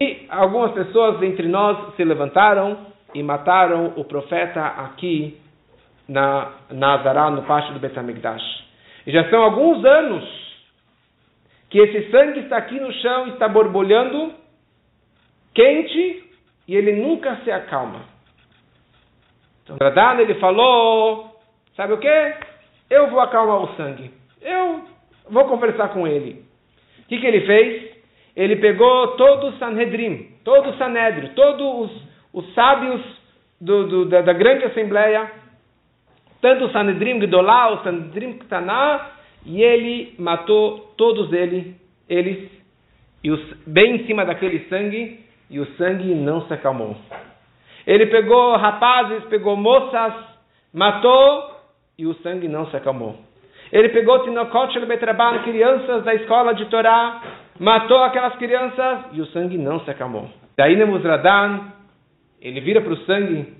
E 0.00 0.26
algumas 0.28 0.70
pessoas 0.70 1.20
entre 1.24 1.48
nós 1.48 1.92
se 1.96 2.04
levantaram 2.04 2.86
e 3.12 3.20
mataram 3.20 3.94
o 3.96 4.04
profeta 4.04 4.64
aqui 4.64 5.36
na 6.10 6.54
Nazará, 6.70 7.30
no 7.30 7.42
pátio 7.42 7.72
do 7.72 7.78
Betamigdash. 7.78 8.42
E 9.06 9.12
já 9.12 9.30
são 9.30 9.42
alguns 9.42 9.84
anos 9.84 10.24
que 11.70 11.78
esse 11.78 12.10
sangue 12.10 12.40
está 12.40 12.56
aqui 12.56 12.80
no 12.80 12.92
chão, 12.94 13.28
está 13.28 13.48
borbulhando, 13.48 14.34
quente, 15.54 16.24
e 16.66 16.74
ele 16.74 17.00
nunca 17.00 17.36
se 17.44 17.52
acalma. 17.52 18.00
Então, 19.62 19.76
Radhan, 19.80 20.20
ele 20.20 20.34
falou, 20.34 21.40
sabe 21.76 21.92
o 21.92 21.98
que? 21.98 22.34
Eu 22.90 23.08
vou 23.08 23.20
acalmar 23.20 23.62
o 23.62 23.76
sangue. 23.76 24.10
Eu 24.42 24.84
vou 25.30 25.44
conversar 25.44 25.90
com 25.90 26.08
ele. 26.08 26.44
O 27.04 27.08
que, 27.08 27.20
que 27.20 27.26
ele 27.26 27.46
fez? 27.46 27.90
Ele 28.34 28.56
pegou 28.56 29.08
todo 29.16 29.48
o 29.48 29.58
Sanhedrin, 29.58 30.34
todo 30.42 30.70
o 30.70 30.76
Sanedrio, 30.76 31.34
todos 31.34 31.92
os, 31.92 32.02
os 32.32 32.54
sábios 32.54 33.00
do, 33.60 33.86
do, 33.86 34.04
da, 34.06 34.22
da, 34.22 34.32
grande 34.32 34.64
assembleia, 34.64 35.30
tanto 36.40 36.64
o 36.64 36.70
Sanedrim 36.70 37.18
Gdolá, 37.18 37.72
o 37.72 37.82
Sanedrim 37.82 38.34
Ktaná, 38.34 39.10
e 39.44 39.62
ele 39.62 40.14
matou 40.18 40.92
todos 40.96 41.32
ele, 41.32 41.76
eles, 42.08 42.50
e 43.22 43.30
os, 43.30 43.40
bem 43.66 43.96
em 43.96 44.06
cima 44.06 44.24
daquele 44.24 44.60
sangue, 44.68 45.20
e 45.48 45.60
o 45.60 45.66
sangue 45.76 46.14
não 46.14 46.46
se 46.46 46.54
acalmou. 46.54 46.96
Ele 47.86 48.06
pegou 48.06 48.56
rapazes, 48.56 49.24
pegou 49.24 49.56
moças, 49.56 50.14
matou, 50.72 51.56
e 51.98 52.06
o 52.06 52.14
sangue 52.22 52.48
não 52.48 52.66
se 52.66 52.76
acalmou. 52.76 53.16
Ele 53.72 53.88
pegou 53.90 54.22
Tinokot 54.24 54.78
Betraban, 54.86 55.42
crianças 55.42 56.04
da 56.04 56.14
escola 56.14 56.54
de 56.54 56.66
Torá, 56.66 57.22
matou 57.58 58.02
aquelas 58.02 58.34
crianças, 58.36 59.00
e 59.12 59.20
o 59.20 59.26
sangue 59.26 59.58
não 59.58 59.80
se 59.80 59.90
acalmou. 59.90 60.28
Daí 60.56 60.76
Nebuzradan, 60.76 61.72
ele 62.40 62.60
vira 62.60 62.80
para 62.80 62.92
o 62.92 63.04
sangue, 63.04 63.54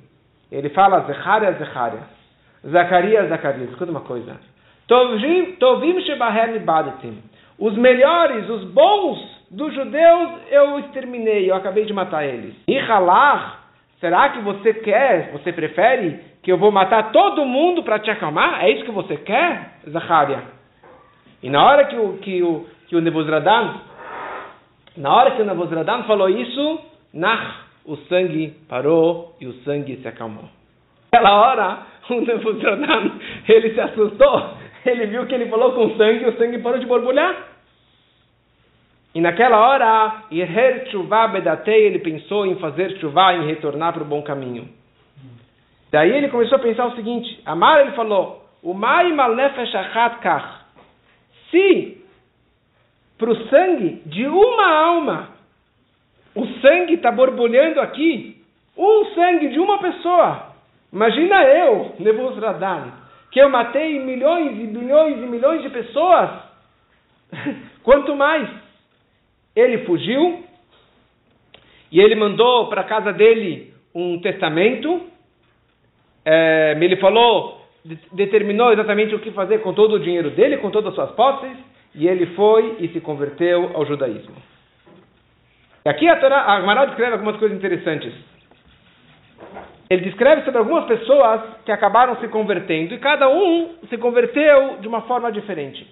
ele 0.51 0.69
fala, 0.71 1.01
Zecharia, 1.07 1.53
Zecharia, 1.53 2.20
Zacarias, 2.69 3.29
Zacarias, 3.29 3.71
escuta 3.71 3.91
uma 3.91 4.01
coisa. 4.01 4.37
Tovim 4.87 6.01
Shebahem 6.03 6.59
Badetim. 6.61 7.23
Os 7.59 7.77
melhores, 7.77 8.49
os 8.49 8.65
bons 8.65 9.19
dos 9.51 9.75
judeus, 9.75 10.31
eu 10.51 10.79
exterminei, 10.81 11.51
eu 11.51 11.55
acabei 11.55 11.85
de 11.85 11.93
matar 11.93 12.25
eles. 12.25 12.55
E 12.67 12.79
Halar, 12.79 13.65
será 14.01 14.31
que 14.31 14.41
você 14.41 14.75
quer, 14.75 15.33
você 15.33 15.53
prefere 15.53 16.21
que 16.43 16.51
eu 16.51 16.59
vou 16.59 16.71
matar 16.73 17.13
todo 17.13 17.45
mundo 17.45 17.83
para 17.83 17.99
te 17.99 18.11
acalmar? 18.11 18.65
É 18.65 18.71
isso 18.71 18.85
que 18.85 18.91
você 18.91 19.17
quer, 19.17 19.75
Zacharia? 19.89 20.43
E 21.43 21.51
na 21.51 21.65
hora 21.65 21.85
que 21.87 21.97
o, 21.97 22.19
que 22.19 22.43
o, 22.43 22.67
que 22.89 22.97
o 22.97 23.01
Nebuzradan, 23.01 23.75
na 24.97 25.15
hora 25.15 25.31
que 25.33 25.43
o 25.43 25.45
Nebuzradan 25.45 26.05
falou 26.05 26.29
isso, 26.29 26.81
Nach, 27.13 27.65
o 27.85 27.97
sangue 28.09 28.57
parou 28.69 29.37
e 29.41 29.47
o 29.47 29.53
sangue 29.65 29.97
se 29.97 30.07
acalmou. 30.07 30.45
Naquela 31.13 31.41
hora, 31.41 31.79
o 32.19 32.21
Nebuzradan, 32.21 33.13
ele 33.49 33.75
se 33.75 33.81
assustou, 33.81 34.51
ele 34.85 35.07
viu 35.07 35.27
que 35.27 35.35
ele 35.35 35.49
falou 35.49 35.73
com 35.73 35.97
sangue 35.97 36.25
e 36.25 36.29
o 36.29 36.37
sangue 36.37 36.59
parou 36.59 36.79
de 36.79 36.87
borbulhar. 36.87 37.49
E 39.15 39.21
naquela 39.21 39.59
hora, 39.59 40.25
Bedatei, 41.33 41.87
ele 41.87 41.99
pensou 41.99 42.47
em 42.47 42.57
fazer 42.57 42.95
Tshuva, 42.99 43.35
em 43.35 43.47
retornar 43.47 43.93
para 43.93 44.03
o 44.03 44.07
bom 44.07 44.23
caminho. 44.23 44.69
Daí 45.91 46.13
ele 46.13 46.29
começou 46.29 46.57
a 46.57 46.61
pensar 46.61 46.87
o 46.87 46.95
seguinte, 46.95 47.41
Amar 47.45 47.81
ele 47.81 47.93
falou, 47.93 48.45
o 48.63 48.73
Mai 48.73 49.11
Kach, 50.23 50.61
se 51.51 51.99
para 53.19 53.31
o 53.31 53.49
sangue 53.49 54.03
de 54.07 54.27
uma 54.27 54.69
alma, 54.73 55.29
o 56.35 56.47
sangue 56.61 56.95
está 56.95 57.11
borbulhando 57.11 57.81
aqui, 57.81 58.41
um 58.77 59.05
sangue 59.15 59.49
de 59.49 59.59
uma 59.59 59.79
pessoa, 59.79 60.50
imagina 60.93 61.45
eu, 61.45 61.95
Nebuzradan, 61.99 62.93
que 63.31 63.41
eu 63.41 63.49
matei 63.49 63.99
milhões 64.01 64.53
e 64.59 64.65
milhões 64.65 65.17
e 65.19 65.27
milhões 65.27 65.63
de 65.63 65.71
pessoas, 65.71 66.31
quanto 67.83 68.15
mais 68.17 68.49
ele 69.55 69.85
fugiu 69.85 70.45
e 71.91 72.01
ele 72.01 72.15
mandou 72.15 72.69
para 72.69 72.83
a 72.83 72.85
casa 72.85 73.13
dele 73.13 73.75
um 73.95 74.21
testamento. 74.21 75.09
É, 76.25 76.77
ele 76.81 76.97
falou, 76.97 77.61
determinou 78.13 78.73
exatamente 78.73 79.15
o 79.15 79.19
que 79.19 79.31
fazer 79.33 79.59
com 79.59 79.73
todo 79.73 79.95
o 79.95 80.01
dinheiro 80.01 80.31
dele, 80.31 80.59
com 80.59 80.71
todas 80.71 80.91
as 80.91 80.95
suas 80.95 81.11
posses, 81.13 81.57
e 81.95 82.07
ele 82.07 82.27
foi 82.35 82.77
e 82.81 82.89
se 82.89 83.01
converteu 83.01 83.73
ao 83.75 83.85
judaísmo. 83.87 84.37
E 85.85 85.89
aqui 85.89 86.09
a 86.09 86.17
Torá, 86.17 86.45
a 86.53 86.61
Gemara 86.61 86.87
descreve 86.87 87.13
algumas 87.13 87.37
coisas 87.37 87.57
interessantes. 87.57 88.13
Ele 89.91 90.03
descreve 90.03 90.43
sobre 90.43 90.61
algumas 90.61 90.85
pessoas 90.85 91.41
que 91.65 91.73
acabaram 91.73 92.15
se 92.21 92.29
convertendo 92.29 92.95
e 92.95 92.99
cada 92.99 93.29
um 93.29 93.71
se 93.89 93.99
converteu 93.99 94.77
de 94.81 94.87
uma 94.87 95.01
forma 95.01 95.33
diferente. 95.33 95.85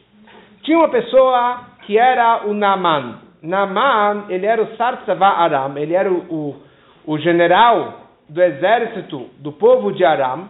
Tinha 0.62 0.78
uma 0.78 0.88
pessoa 0.88 1.62
que 1.82 1.98
era 1.98 2.46
o 2.46 2.54
Naaman. 2.54 3.18
Naaman, 3.42 4.26
ele 4.28 4.46
era 4.46 4.62
o 4.62 4.76
Sarsava 4.76 5.26
Aram, 5.26 5.76
ele 5.76 5.94
era 5.94 6.12
o, 6.12 6.18
o, 6.32 6.56
o 7.06 7.18
general 7.18 8.02
do 8.28 8.40
exército 8.40 9.30
do 9.38 9.50
povo 9.50 9.92
de 9.92 10.04
Aram, 10.04 10.48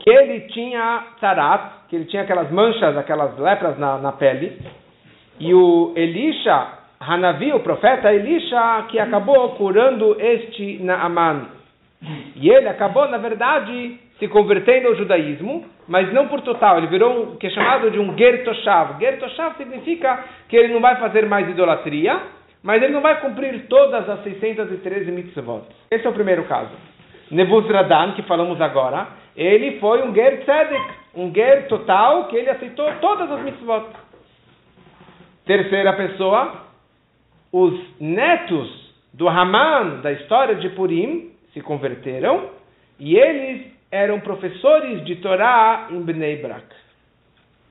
que 0.00 0.08
ele 0.08 0.40
tinha 0.48 1.08
tzarat, 1.18 1.88
que 1.88 1.96
ele 1.96 2.04
tinha 2.06 2.22
aquelas 2.22 2.50
manchas, 2.50 2.96
aquelas 2.96 3.38
lepras 3.38 3.78
na, 3.78 3.98
na 3.98 4.12
pele, 4.12 4.58
e 5.38 5.52
o 5.52 5.92
Elisha, 5.94 6.68
Hanavi, 7.00 7.52
o 7.52 7.60
profeta 7.60 8.14
Elisha, 8.14 8.86
que 8.88 8.98
acabou 8.98 9.50
curando 9.56 10.16
este 10.18 10.78
Naaman. 10.82 11.55
E 12.02 12.48
ele 12.48 12.68
acabou, 12.68 13.08
na 13.08 13.18
verdade, 13.18 13.98
se 14.18 14.28
convertendo 14.28 14.88
ao 14.88 14.94
judaísmo, 14.94 15.64
mas 15.88 16.12
não 16.12 16.28
por 16.28 16.40
total. 16.42 16.78
Ele 16.78 16.86
virou 16.86 17.22
o 17.22 17.36
que 17.36 17.46
é 17.46 17.50
chamado 17.50 17.90
de 17.90 17.98
um 17.98 18.16
Gertoshav. 18.16 18.98
Gertoshav 18.98 19.56
significa 19.56 20.24
que 20.48 20.56
ele 20.56 20.72
não 20.72 20.80
vai 20.80 20.96
fazer 20.96 21.26
mais 21.26 21.48
idolatria, 21.48 22.20
mas 22.62 22.82
ele 22.82 22.92
não 22.92 23.00
vai 23.00 23.20
cumprir 23.20 23.66
todas 23.68 24.08
as 24.08 24.22
613 24.22 25.10
mitzvot. 25.10 25.64
Esse 25.90 26.06
é 26.06 26.10
o 26.10 26.14
primeiro 26.14 26.44
caso. 26.44 26.72
Nebuzradan, 27.30 28.12
que 28.12 28.22
falamos 28.22 28.60
agora, 28.60 29.08
ele 29.36 29.78
foi 29.78 30.02
um 30.02 30.14
Ger 30.14 30.44
Tzedek, 30.44 30.90
um 31.14 31.32
Ger 31.32 31.66
total, 31.68 32.28
que 32.28 32.36
ele 32.36 32.50
aceitou 32.50 32.90
todas 33.00 33.30
as 33.30 33.42
mitzvot. 33.42 33.86
Terceira 35.44 35.92
pessoa, 35.92 36.66
os 37.52 37.74
netos 38.00 38.92
do 39.12 39.28
Haman, 39.28 40.00
da 40.02 40.12
história 40.12 40.56
de 40.56 40.68
Purim, 40.70 41.35
se 41.56 41.62
converteram 41.62 42.50
e 42.98 43.16
eles 43.16 43.72
eram 43.90 44.20
professores 44.20 45.02
de 45.06 45.16
Torá 45.16 45.88
em 45.90 46.02
Bnei 46.02 46.36
Brak. 46.36 46.66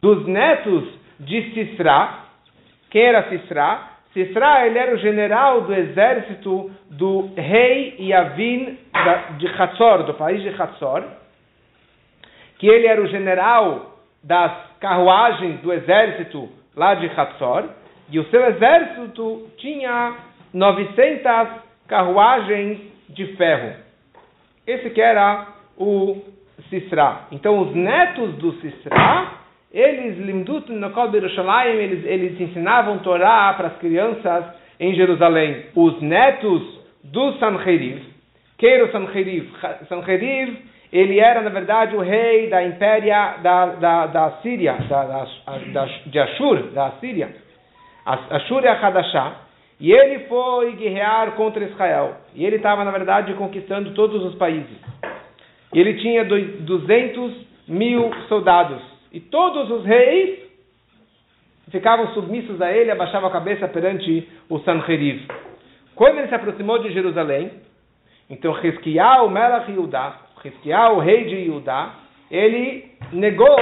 Dos 0.01 0.25
netos 0.25 0.89
de 1.19 1.53
Sisra, 1.53 2.21
quem 2.89 3.03
era 3.03 3.29
Sisra? 3.29 3.91
Sisra 4.11 4.65
ele 4.65 4.79
era 4.79 4.95
o 4.95 4.97
general 4.97 5.61
do 5.61 5.73
exército 5.73 6.71
do 6.89 7.29
rei 7.35 7.95
Yavin 7.99 8.79
de 9.37 9.47
Hatzor, 9.49 10.03
do 10.03 10.15
país 10.15 10.41
de 10.41 10.49
Hatzor, 10.49 11.03
que 12.57 12.67
ele 12.67 12.87
era 12.87 13.03
o 13.03 13.07
general 13.07 13.99
das 14.23 14.51
carruagens 14.79 15.59
do 15.59 15.71
exército 15.71 16.49
lá 16.75 16.95
de 16.95 17.05
Hatzor, 17.05 17.65
e 18.09 18.17
o 18.17 18.25
seu 18.31 18.43
exército 18.47 19.47
tinha 19.57 20.15
900 20.51 21.65
carruagens 21.87 22.94
de 23.15 23.25
ferro. 23.35 23.73
Esse 24.67 24.89
que 24.89 25.01
era 25.01 25.47
o 25.77 26.21
Sisra. 26.69 27.27
Então, 27.31 27.59
os 27.59 27.75
netos 27.75 28.35
do 28.35 28.53
Sisra, 28.59 29.31
eles, 29.71 30.17
Yerushalayim, 31.17 31.77
eles, 31.77 32.05
eles 32.05 32.39
ensinavam 32.39 32.99
Torá 32.99 33.53
para 33.53 33.69
as 33.69 33.77
crianças 33.77 34.45
em 34.79 34.93
Jerusalém. 34.93 35.65
Os 35.75 36.01
netos 36.01 36.61
do 37.03 37.33
Sanheriv, 37.39 38.03
quem 38.57 38.73
era 38.73 38.85
o 38.85 38.91
Sanheriv? 38.91 39.49
Sanheriv, 39.87 40.57
ele 40.91 41.19
era, 41.19 41.41
na 41.41 41.49
verdade, 41.49 41.95
o 41.95 41.99
rei 41.99 42.49
da 42.49 42.63
impéria 42.63 43.35
da, 43.41 43.65
da, 43.65 44.07
da 44.07 44.31
Síria, 44.41 44.73
da, 44.87 45.25
da, 45.73 45.85
de 46.05 46.19
Ashur, 46.19 46.71
da 46.71 46.91
Síria. 47.01 47.35
Ashur 48.05 48.63
e 48.63 48.67
Hadashah. 48.67 49.44
E 49.79 49.91
ele 49.91 50.19
foi 50.25 50.73
guerrear 50.75 51.31
contra 51.33 51.63
Israel. 51.63 52.17
E 52.33 52.45
ele 52.45 52.57
estava, 52.57 52.83
na 52.83 52.91
verdade, 52.91 53.33
conquistando 53.33 53.93
todos 53.93 54.23
os 54.23 54.35
países. 54.35 54.77
E 55.73 55.79
ele 55.79 55.95
tinha 55.95 56.23
200 56.23 57.33
mil 57.67 58.11
soldados. 58.27 58.81
E 59.11 59.19
todos 59.19 59.69
os 59.69 59.85
reis 59.85 60.39
ficavam 61.69 62.07
submissos 62.13 62.61
a 62.61 62.71
ele, 62.71 62.91
abaixavam 62.91 63.27
a 63.27 63.31
cabeça 63.31 63.67
perante 63.67 64.27
o 64.49 64.59
Sanheriv. 64.59 65.27
Quando 65.95 66.19
ele 66.19 66.27
se 66.27 66.35
aproximou 66.35 66.79
de 66.79 66.91
Jerusalém, 66.91 67.51
então 68.29 68.57
Hezquiah, 68.57 69.23
o 69.23 69.29
Melach 69.29 69.69
Yudá, 69.71 70.19
Hezquiah, 70.43 70.91
o 70.91 70.99
rei 70.99 71.25
de 71.25 71.35
Yudá, 71.49 71.93
ele 72.29 72.91
negou 73.11 73.57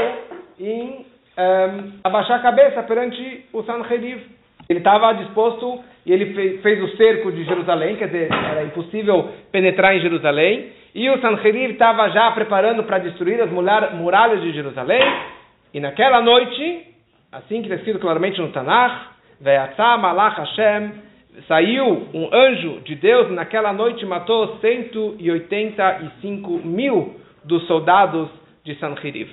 em 0.60 0.82
um, 0.82 1.06
ehm, 1.38 1.94
abaixar 2.04 2.40
a 2.40 2.44
cabeça 2.44 2.84
perante 2.84 3.46
o 3.54 3.64
Sanheriv. 3.64 4.22
Ele 4.70 4.80
estava 4.80 5.14
disposto 5.14 5.84
e 6.06 6.12
ele 6.12 6.60
fez, 6.62 6.84
o 6.84 6.98
cerco 6.98 7.32
de 7.32 7.44
Jerusalém, 7.46 7.96
quer 7.96 8.08
dizer, 8.08 8.30
era 8.32 8.64
impossível 8.64 9.30
penetrar 9.52 9.96
em 9.96 10.02
Jerusalém. 10.02 10.72
E 10.94 11.10
o 11.10 11.20
Sanherib 11.22 11.72
estava 11.72 12.10
já 12.10 12.32
preparando 12.32 12.84
para 12.84 13.00
destruir 13.00 13.42
as 13.42 13.50
muralhas 13.50 14.42
de 14.42 14.52
Jerusalém. 14.52 15.02
E 15.74 15.80
naquela 15.80 16.22
noite, 16.22 16.88
assim 17.32 17.62
que 17.62 17.68
está 17.68 17.76
escrito 17.76 18.00
claramente 18.00 18.40
no 18.40 18.50
Tanakh, 18.50 19.14
Ve'atzah 19.42 19.98
Malach 19.98 20.38
Hashem, 20.38 20.92
saiu 21.48 22.08
um 22.14 22.30
anjo 22.32 22.82
de 22.82 22.96
Deus 22.96 23.32
naquela 23.32 23.74
noite 23.74 24.06
matou 24.06 24.60
185 24.60 26.52
mil 26.64 27.16
dos 27.44 27.66
soldados 27.66 28.30
de 28.64 28.76
Sanherib. 28.76 29.30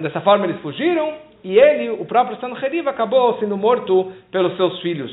Dessa 0.00 0.20
forma 0.20 0.46
eles 0.46 0.60
fugiram 0.60 1.29
e 1.42 1.58
ele, 1.58 1.90
o 1.90 2.04
próprio 2.04 2.38
Sanherib, 2.38 2.88
acabou 2.88 3.38
sendo 3.38 3.56
morto 3.56 4.12
pelos 4.30 4.56
seus 4.56 4.80
filhos. 4.80 5.10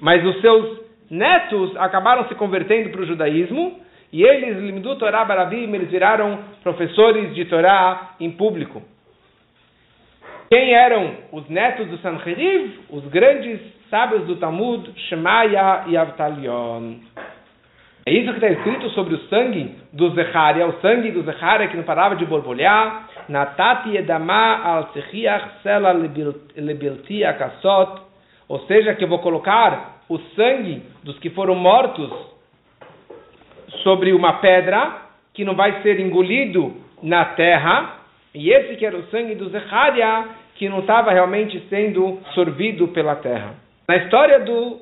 Mas 0.00 0.24
os 0.24 0.40
seus 0.40 0.80
netos 1.10 1.76
acabaram 1.76 2.26
se 2.28 2.34
convertendo 2.34 2.90
para 2.90 3.02
o 3.02 3.06
judaísmo 3.06 3.80
e 4.12 4.22
eles, 4.22 4.58
Limdu 4.58 4.96
Torá 4.96 5.24
Barabim, 5.24 5.72
eles 5.74 5.90
viraram 5.90 6.38
professores 6.62 7.34
de 7.34 7.46
Torá 7.46 8.14
em 8.20 8.30
público. 8.30 8.82
Quem 10.50 10.74
eram 10.74 11.14
os 11.32 11.48
netos 11.48 11.88
do 11.88 11.96
Sanheriv? 11.98 12.78
Os 12.90 13.06
grandes 13.06 13.58
sábios 13.88 14.26
do 14.26 14.36
Talmud, 14.36 14.90
Shemaya 15.08 15.84
e 15.86 15.96
Avtalion. 15.96 16.96
É 18.04 18.12
isso 18.12 18.30
que 18.32 18.44
está 18.44 18.48
escrito 18.48 18.90
sobre 18.90 19.14
o 19.14 19.28
sangue 19.28 19.76
do 19.92 20.10
Zecharia, 20.10 20.66
o 20.66 20.80
sangue 20.80 21.10
do 21.10 21.22
Zecharia 21.22 21.68
que 21.68 21.76
não 21.76 21.84
parava 21.84 22.16
de 22.16 22.26
borbulhar. 22.26 23.08
Natati 23.32 23.96
edama 23.96 24.62
al 24.62 24.88
sela 25.62 25.92
lebilti 26.56 27.24
akasot. 27.24 28.02
Ou 28.46 28.58
seja, 28.66 28.94
que 28.94 29.04
eu 29.04 29.08
vou 29.08 29.20
colocar 29.20 30.02
o 30.06 30.18
sangue 30.36 30.82
dos 31.02 31.18
que 31.18 31.30
foram 31.30 31.54
mortos 31.54 32.10
sobre 33.82 34.12
uma 34.12 34.34
pedra 34.34 35.00
que 35.32 35.44
não 35.44 35.54
vai 35.54 35.80
ser 35.80 35.98
engolido 35.98 36.76
na 37.02 37.24
terra. 37.24 38.00
E 38.34 38.50
esse 38.50 38.76
que 38.76 38.84
era 38.84 38.98
o 38.98 39.06
sangue 39.06 39.34
do 39.34 39.48
Zecharia, 39.48 40.26
que 40.56 40.68
não 40.68 40.80
estava 40.80 41.10
realmente 41.10 41.58
sendo 41.70 42.20
sorvido 42.34 42.88
pela 42.88 43.16
terra. 43.16 43.54
Na 43.88 43.96
história 43.96 44.40
do 44.40 44.80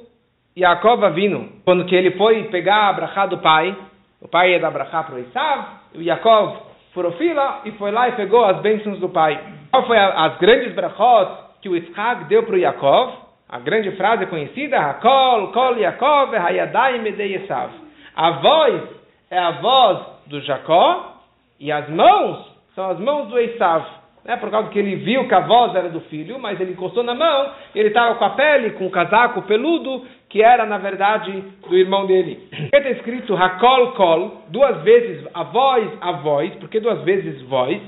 Yaakov 0.59 1.05
Avino, 1.05 1.53
quando 1.65 1.85
que 1.85 1.95
ele 1.95 2.11
foi 2.13 2.43
pegar 2.45 2.89
a 2.89 2.93
brachá 2.93 3.27
do 3.27 3.39
pai, 3.39 3.77
o 4.21 4.27
pai 4.27 4.51
ia 4.51 4.59
dar 4.59 4.73
brachá 4.73 5.05
para 5.05 5.15
o 5.15 5.19
Esav, 5.19 5.67
o 5.95 6.03
Yaakov 6.03 6.70
furou 6.93 7.13
fila 7.13 7.63
e 7.65 7.73
foi 7.73 7.91
lá 7.91 8.09
e 8.09 8.13
pegou 8.13 8.45
as 8.45 8.59
bênçãos 8.61 8.99
do 8.99 9.09
pai. 9.09 9.39
Qual 9.71 9.87
foi 9.87 9.99
a, 9.99 10.27
as 10.27 10.39
grandes 10.39 10.75
brachot 10.75 11.31
que 11.63 11.69
o 11.69 11.77
Isaac 11.77 12.25
deu 12.25 12.43
para 12.45 12.55
o 12.55 12.59
Yaakov? 12.59 13.31
A 13.49 13.59
grande 13.59 13.91
frase 13.93 14.27
conhecida, 14.27 14.79
Hakol, 14.79 15.49
Kol 15.49 15.77
Yaakov, 15.77 16.35
Hayadai 16.37 17.01
Medei 17.01 17.35
Esav. 17.35 17.71
A 18.15 18.31
voz 18.33 18.83
é 19.29 19.39
a 19.39 19.51
voz 19.53 19.99
do 20.27 20.41
Jacó 20.41 21.17
e 21.59 21.73
as 21.73 21.89
mãos 21.89 22.47
são 22.77 22.91
as 22.91 22.99
mãos 23.01 23.29
do 23.29 23.39
Esav. 23.39 23.85
Né? 24.25 24.37
Por 24.37 24.51
causa 24.51 24.69
que 24.69 24.79
ele 24.79 24.97
viu 24.97 25.27
que 25.27 25.35
a 25.35 25.41
voz 25.41 25.75
era 25.75 25.89
do 25.89 26.01
filho, 26.03 26.39
mas 26.39 26.61
ele 26.61 26.73
encostou 26.73 27.03
na 27.03 27.15
mão, 27.15 27.51
ele 27.75 27.89
estava 27.89 28.15
com 28.15 28.25
a 28.25 28.31
pele, 28.31 28.71
com 28.71 28.87
o 28.87 28.91
casaco 28.91 29.43
peludo, 29.43 30.07
que 30.31 30.43
era 30.43 30.65
na 30.65 30.79
verdade 30.79 31.45
do 31.69 31.77
irmão 31.77 32.07
dele. 32.07 32.49
Está 32.73 32.89
escrito 32.91 33.37
Hakol 33.37 33.93
Kol, 33.93 34.43
duas 34.49 34.83
vezes 34.83 35.27
a 35.35 35.43
voz, 35.43 35.89
a 36.01 36.13
voz, 36.13 36.55
por 36.55 36.71
que 36.71 36.81
duas 36.81 37.03
vezes 37.03 37.43
voz? 37.43 37.79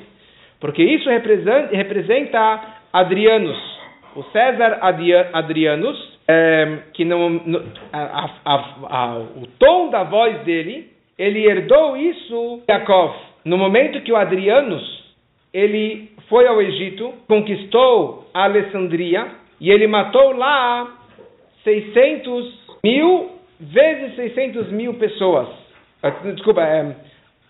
Porque 0.60 0.82
isso 0.82 1.08
representa, 1.08 2.60
Adrianos 2.92 3.72
o 4.14 4.22
César 4.24 4.78
Adrianus, 5.32 6.18
é, 6.28 6.78
que 6.92 7.04
não, 7.04 7.40
a, 7.92 8.30
a, 8.44 8.54
a, 8.88 9.18
o 9.36 9.46
tom 9.58 9.90
da 9.90 10.04
voz 10.04 10.38
dele, 10.42 10.90
ele 11.18 11.46
herdou 11.46 11.96
isso 11.96 12.62
Yaakov. 12.68 13.14
No 13.44 13.56
momento 13.58 14.02
que 14.02 14.12
o 14.12 14.16
Adrianus 14.16 15.02
ele 15.52 16.10
foi 16.28 16.46
ao 16.46 16.60
Egito, 16.62 17.12
conquistou 17.28 18.26
a 18.32 18.44
Alessandria 18.44 19.26
e 19.60 19.70
ele 19.70 19.86
matou 19.86 20.36
lá 20.36 20.88
600 21.64 22.78
mil 22.84 23.30
vezes 23.60 24.16
600 24.16 24.70
mil 24.70 24.94
pessoas. 24.94 25.48
Ah, 26.02 26.10
desculpa, 26.10 26.62
é, 26.62 26.96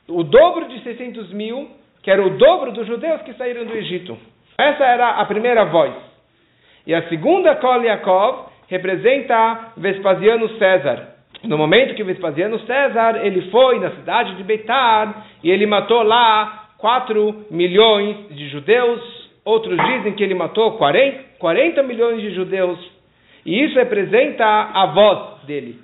o 0.09 0.23
dobro 0.23 0.69
de 0.69 0.83
600 0.83 1.33
mil, 1.33 1.71
que 2.03 2.11
era 2.11 2.23
o 2.23 2.31
dobro 2.31 2.73
dos 2.73 2.87
judeus 2.87 3.23
que 3.23 3.33
saíram 3.35 3.65
do 3.65 3.75
Egito. 3.75 4.17
Essa 4.59 4.85
era 4.85 5.11
a 5.11 5.25
primeira 5.25 5.65
voz. 5.65 5.93
E 6.87 6.95
a 6.95 7.09
segunda 7.09 7.55
Kol 7.57 8.51
representa 8.69 9.73
Vespasiano 9.77 10.49
César. 10.59 11.09
No 11.45 11.57
momento 11.57 11.95
que 11.95 12.05
Vespasiano 12.05 12.59
César 12.61 13.25
ele 13.25 13.51
foi 13.51 13.81
na 13.81 13.91
cidade 13.93 14.37
de 14.37 14.45
Beitar 14.45 15.27
e 15.43 15.51
ele 15.51 15.67
matou 15.67 16.03
lá 16.03 16.71
4 16.79 17.47
milhões 17.51 18.29
de 18.31 18.49
judeus. 18.49 19.01
Outros 19.45 19.77
dizem 19.77 20.13
que 20.13 20.23
ele 20.23 20.35
matou 20.35 20.73
40, 20.73 21.39
40 21.39 21.83
milhões 21.83 22.21
de 22.21 22.35
judeus. 22.35 22.79
E 23.45 23.65
isso 23.65 23.75
representa 23.75 24.45
a 24.47 24.87
voz 24.87 25.45
dele. 25.47 25.81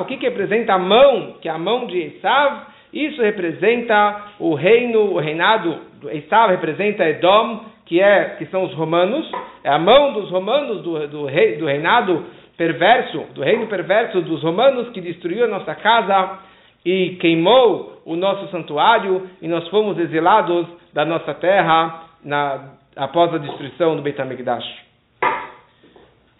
O 0.00 0.04
que, 0.04 0.16
que 0.18 0.28
representa 0.28 0.74
a 0.74 0.78
mão, 0.78 1.36
que 1.40 1.48
é 1.48 1.52
a 1.52 1.58
mão 1.58 1.86
de 1.86 1.98
Esav? 1.98 2.66
Isso 2.92 3.22
representa 3.22 4.22
o 4.38 4.54
reino, 4.54 5.00
o 5.14 5.18
reinado, 5.18 5.78
Esav 6.12 6.50
representa 6.50 7.08
Edom, 7.08 7.64
que, 7.86 8.00
é, 8.00 8.36
que 8.38 8.46
são 8.46 8.64
os 8.64 8.74
romanos, 8.74 9.30
é 9.62 9.70
a 9.70 9.78
mão 9.78 10.12
dos 10.12 10.30
romanos, 10.30 10.82
do, 10.82 11.08
do, 11.08 11.24
rei, 11.26 11.56
do 11.56 11.66
reinado 11.66 12.24
perverso, 12.56 13.24
do 13.34 13.42
reino 13.42 13.66
perverso 13.66 14.20
dos 14.22 14.42
romanos, 14.42 14.90
que 14.90 15.00
destruiu 15.00 15.44
a 15.44 15.48
nossa 15.48 15.74
casa 15.74 16.38
e 16.84 17.16
queimou 17.20 18.02
o 18.04 18.14
nosso 18.14 18.48
santuário, 18.50 19.28
e 19.40 19.48
nós 19.48 19.66
fomos 19.68 19.98
exilados 19.98 20.66
da 20.92 21.04
nossa 21.04 21.32
terra 21.34 22.04
na, 22.22 22.74
após 22.94 23.32
a 23.34 23.38
destruição 23.38 23.96
do 23.96 24.02
Beit 24.02 24.20
HaMikdash. 24.20 24.83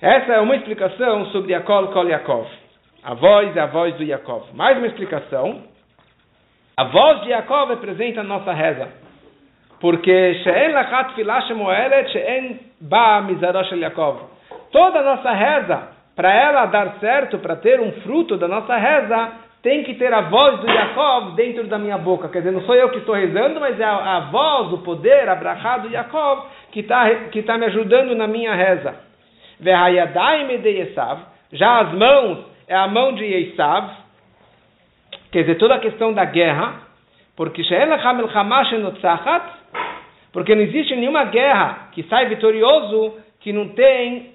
Essa 0.04 0.34
é 0.34 0.40
uma 0.40 0.54
explicação 0.54 1.24
sobre 1.28 1.52
Yaakov 1.52 1.90
Kol 1.94 2.06
Yaakov. 2.06 2.46
A 3.02 3.14
voz 3.14 3.56
é 3.56 3.60
a 3.60 3.64
voz 3.64 3.94
do 3.94 4.04
Yaakov. 4.04 4.52
Mais 4.52 4.76
uma 4.76 4.86
explicação. 4.86 5.62
A 6.76 6.84
voz 6.84 7.22
de 7.22 7.30
Yaakov 7.30 7.70
representa 7.70 8.20
a 8.20 8.22
nossa 8.22 8.52
reza. 8.52 8.86
Porque 9.80 10.42
lachat 10.74 11.14
ba. 12.82 13.26
Toda 14.70 14.98
a 14.98 15.02
nossa 15.02 15.32
reza, 15.32 15.88
para 16.14 16.34
ela 16.34 16.66
dar 16.66 16.96
certo, 17.00 17.38
para 17.38 17.56
ter 17.56 17.80
um 17.80 17.92
fruto 18.02 18.36
da 18.36 18.46
nossa 18.46 18.76
reza, 18.76 19.32
tem 19.62 19.84
que 19.84 19.94
ter 19.94 20.12
a 20.12 20.20
voz 20.20 20.60
do 20.60 20.70
Yaakov 20.70 21.34
dentro 21.34 21.66
da 21.66 21.78
minha 21.78 21.96
boca. 21.96 22.28
Quer 22.28 22.40
dizer, 22.40 22.50
não 22.50 22.60
sou 22.66 22.74
eu 22.74 22.90
que 22.90 22.98
estou 22.98 23.14
rezando, 23.14 23.58
mas 23.58 23.80
é 23.80 23.84
a, 23.84 24.16
a 24.16 24.20
voz, 24.30 24.70
o 24.70 24.78
poder, 24.82 25.30
a 25.30 25.34
brachá 25.34 25.78
do 25.78 25.88
Yaakov, 25.88 26.42
que 26.72 26.80
está 26.80 27.08
que 27.32 27.42
tá 27.42 27.56
me 27.56 27.64
ajudando 27.64 28.14
na 28.14 28.26
minha 28.26 28.54
reza. 28.54 29.13
De. 29.58 29.70
Já 31.52 31.80
as 31.80 31.92
mãos 31.94 32.46
é 32.66 32.74
a 32.74 32.88
mão 32.88 33.14
de 33.14 33.24
Esav. 33.24 33.90
Quer 35.30 35.42
dizer, 35.42 35.56
toda 35.56 35.74
a 35.74 35.80
questão 35.80 36.12
da 36.12 36.24
guerra. 36.24 36.82
Porque 37.36 37.62
porque 40.32 40.54
não 40.54 40.62
existe 40.62 40.94
nenhuma 40.96 41.24
guerra 41.24 41.88
que 41.92 42.04
sai 42.04 42.26
vitorioso 42.26 43.14
que 43.40 43.52
não 43.52 43.68
tem 43.68 44.34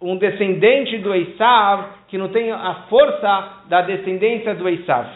um 0.00 0.16
descendente 0.16 0.98
do 0.98 1.14
Esav, 1.14 1.84
que 2.08 2.18
não 2.18 2.28
tem 2.28 2.52
a 2.52 2.74
força 2.88 3.62
da 3.68 3.82
descendência 3.82 4.54
do 4.54 4.68
Esav. 4.68 5.08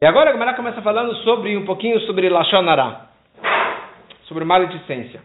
E 0.00 0.06
agora 0.06 0.30
a 0.30 0.32
Gemara 0.32 0.54
começa 0.54 0.82
falando 0.82 1.14
sobre 1.24 1.56
um 1.56 1.64
pouquinho 1.64 2.00
sobre 2.02 2.28
Lashonara, 2.28 3.08
sobre 4.24 4.44
maledicência. 4.44 5.20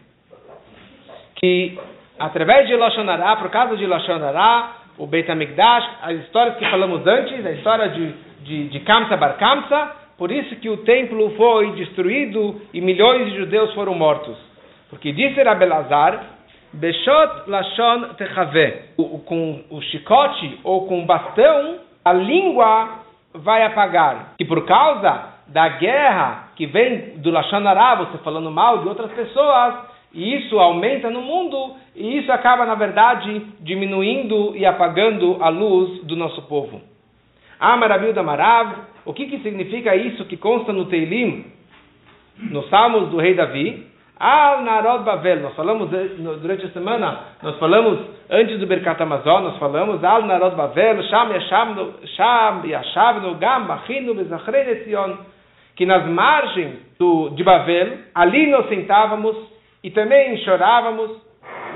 Que 1.36 1.78
através 2.18 2.66
de 2.66 2.76
Lashonara, 2.76 3.36
por 3.36 3.50
causa 3.50 3.76
de 3.76 3.86
Lashonara, 3.86 4.68
o 4.98 5.06
Beit 5.06 5.30
HaMikdash, 5.30 5.88
as 6.02 6.16
histórias 6.20 6.56
que 6.56 6.70
falamos 6.70 7.06
antes, 7.06 7.44
a 7.44 7.50
história 7.52 7.88
de, 7.88 8.12
de, 8.44 8.68
de 8.68 8.80
Kamsa 8.80 9.16
Bar 9.16 9.36
Kamsa, 9.36 9.92
por 10.16 10.30
isso 10.30 10.54
que 10.56 10.68
o 10.68 10.78
templo 10.78 11.34
foi 11.36 11.72
destruído 11.72 12.62
e 12.72 12.80
milhões 12.80 13.26
de 13.26 13.36
judeus 13.38 13.72
foram 13.74 13.94
mortos. 13.94 14.36
Porque 14.88 15.12
disse 15.12 15.42
Rabelazar, 15.42 16.24
Beshot 16.72 17.48
Lashon 17.48 18.14
Techave, 18.16 18.74
com 19.26 19.64
o 19.70 19.80
chicote 19.82 20.60
ou 20.62 20.86
com 20.86 21.02
o 21.02 21.06
bastão, 21.06 21.78
a 22.04 22.12
língua 22.12 23.00
vai 23.34 23.64
apagar. 23.64 24.34
E 24.38 24.44
por 24.44 24.64
causa 24.64 25.34
da 25.48 25.68
guerra 25.68 26.50
que 26.54 26.66
vem 26.66 27.18
do 27.18 27.30
Lashon 27.30 27.66
Ará, 27.66 27.96
você 27.96 28.18
falando 28.18 28.50
mal 28.50 28.78
de 28.78 28.88
outras 28.88 29.10
pessoas, 29.12 29.74
e 30.14 30.36
isso 30.36 30.58
aumenta 30.58 31.10
no 31.10 31.20
mundo, 31.20 31.74
e 31.94 32.18
isso 32.18 32.30
acaba, 32.30 32.64
na 32.64 32.76
verdade, 32.76 33.42
diminuindo 33.60 34.56
e 34.56 34.64
apagando 34.64 35.38
a 35.40 35.48
luz 35.48 36.04
do 36.04 36.14
nosso 36.14 36.42
povo. 36.42 36.80
Amarabil 37.58 38.12
da 38.12 38.22
Marav, 38.22 38.74
o 39.04 39.12
que, 39.12 39.26
que 39.26 39.40
significa 39.40 39.94
isso 39.96 40.24
que 40.26 40.36
consta 40.36 40.72
no 40.72 40.86
Teilim, 40.86 41.46
nos 42.38 42.68
Salmos 42.68 43.10
do 43.10 43.18
rei 43.18 43.34
Davi? 43.34 43.92
Al 44.18 44.62
Narod 44.62 45.04
Bavel, 45.04 45.40
nós 45.40 45.54
falamos 45.56 45.92
eh, 45.92 46.10
durante 46.40 46.66
a 46.66 46.70
semana, 46.70 47.18
nós 47.42 47.58
falamos 47.58 47.98
antes 48.30 48.60
do 48.60 48.66
Berkat 48.66 49.02
Amazon, 49.02 49.42
nós 49.42 49.58
falamos 49.58 50.02
Al 50.04 50.22
Narod 50.22 50.54
Bavel, 50.54 51.02
Sham 51.02 51.32
Yashavnu, 51.32 51.94
Sham 52.94 53.34
Gam 53.40 53.64
Bachinu, 53.66 54.14
Bezachrei 54.14 54.84
Zion, 54.84 55.16
que 55.74 55.84
nas 55.84 56.06
margens 56.06 56.76
do, 56.96 57.30
de 57.30 57.42
Bavel, 57.42 57.98
ali 58.14 58.46
nós 58.46 58.68
sentávamos 58.68 59.36
e 59.84 59.90
também 59.90 60.38
chorávamos 60.38 61.10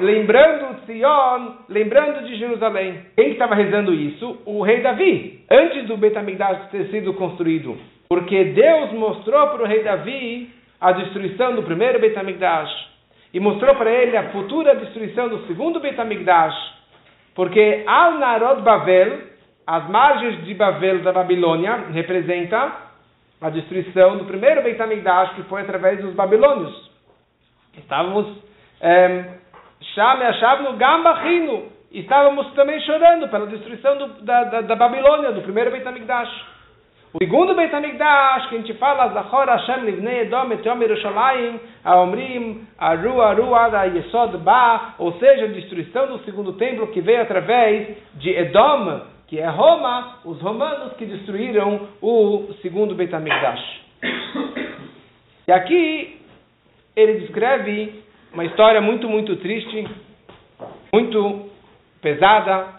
lembrando 0.00 0.80
Sion, 0.86 1.52
lembrando 1.68 2.26
de 2.26 2.36
Jerusalém. 2.36 3.02
Quem 3.14 3.32
estava 3.32 3.54
rezando 3.54 3.92
isso? 3.92 4.40
O 4.46 4.62
rei 4.62 4.80
Davi, 4.80 5.44
antes 5.50 5.86
do 5.86 5.96
Betamigdash 5.98 6.70
ter 6.70 6.86
sido 6.86 7.12
construído. 7.12 7.76
Porque 8.08 8.44
Deus 8.44 8.92
mostrou 8.92 9.48
para 9.48 9.62
o 9.62 9.66
rei 9.66 9.82
Davi 9.82 10.50
a 10.80 10.92
destruição 10.92 11.54
do 11.54 11.62
primeiro 11.62 12.00
Betamigdash 12.00 12.70
e 13.34 13.38
mostrou 13.38 13.74
para 13.74 13.90
ele 13.90 14.16
a 14.16 14.30
futura 14.30 14.74
destruição 14.76 15.28
do 15.28 15.46
segundo 15.46 15.78
Betamigdash. 15.78 16.56
Porque 17.34 17.84
Al 17.86 18.14
Narod 18.14 18.62
Bavel, 18.62 19.18
as 19.66 19.86
margens 19.90 20.46
de 20.46 20.54
Bavel 20.54 21.00
da 21.00 21.12
Babilônia, 21.12 21.84
representa 21.92 22.72
a 23.38 23.50
destruição 23.50 24.16
do 24.16 24.24
primeiro 24.24 24.62
Betamigdash 24.62 25.34
que 25.34 25.42
foi 25.42 25.60
através 25.60 26.00
dos 26.00 26.14
babilônios. 26.14 26.87
Estávamos 27.78 28.26
Shame 29.94 30.24
Ashavnu 30.24 30.72
Gambachino. 30.74 31.64
Estávamos 31.92 32.52
também 32.52 32.80
chorando 32.80 33.28
pela 33.28 33.46
destruição 33.46 33.96
do, 33.96 34.06
da, 34.24 34.44
da, 34.44 34.60
da, 34.60 34.76
Babilônia, 34.76 35.32
do 35.32 35.40
primeiro 35.40 35.70
Beit 35.70 35.86
HaMikdash. 35.86 36.30
O 37.14 37.18
segundo 37.18 37.54
Beit 37.54 37.74
HaMikdash, 37.74 38.48
que 38.48 38.56
a 38.56 38.58
gente 38.58 38.74
fala, 38.74 39.08
Zachor 39.08 39.46
Hashem 39.46 39.84
Livnei 39.84 40.20
Edom 40.20 40.52
Et 40.52 40.66
Yom 40.66 40.80
Yerushalayim, 40.82 41.58
Aomrim, 41.84 42.66
Aru 42.78 43.22
Aru 43.22 43.54
Ada 43.54 43.84
Yesod 43.84 44.36
Ba, 44.38 44.94
ou 44.98 45.14
seja, 45.14 45.46
a 45.46 45.48
destruição 45.48 46.08
do 46.08 46.18
segundo 46.24 46.52
templo 46.54 46.88
que 46.88 47.00
veio 47.00 47.22
através 47.22 47.96
de 48.16 48.30
Edom, 48.30 49.00
que 49.26 49.40
é 49.40 49.46
Roma, 49.48 50.18
os 50.26 50.38
romanos 50.42 50.92
que 50.94 51.06
destruíram 51.06 51.88
o 52.02 52.52
segundo 52.60 52.94
Beit 52.94 53.14
HaMikdash. 53.14 53.80
E 55.48 55.52
aqui 55.52 56.17
ele 56.98 57.20
descreve 57.20 58.02
uma 58.32 58.44
história 58.44 58.80
muito, 58.80 59.08
muito 59.08 59.36
triste, 59.36 59.88
muito 60.92 61.48
pesada, 62.02 62.78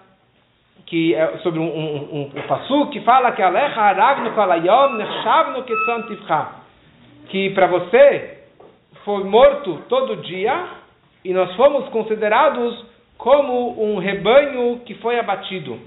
que 0.86 1.16
é 1.16 1.38
sobre 1.38 1.60
um, 1.60 1.68
um, 1.68 1.96
um, 1.96 2.32
um 2.36 2.42
passu 2.48 2.88
que 2.88 3.00
fala 3.02 3.32
que 3.32 3.42
Alecha 3.42 3.80
Aragno 3.80 4.34
Kalayom 4.34 4.94
Nechavno 4.96 5.64
Ketson 5.64 6.02
Tifcha, 6.08 6.48
que 7.30 7.52
para 7.52 7.68
você 7.68 8.40
foi 9.06 9.24
morto 9.24 9.84
todo 9.88 10.18
dia 10.18 10.66
e 11.24 11.34
nós 11.34 11.56
fomos 11.56 11.88
considerados 11.90 12.86
como 13.18 13.82
um 13.82 14.00
rebanho 14.00 14.82
que 14.86 14.96
foi 14.96 15.18
abatido. 15.18 15.80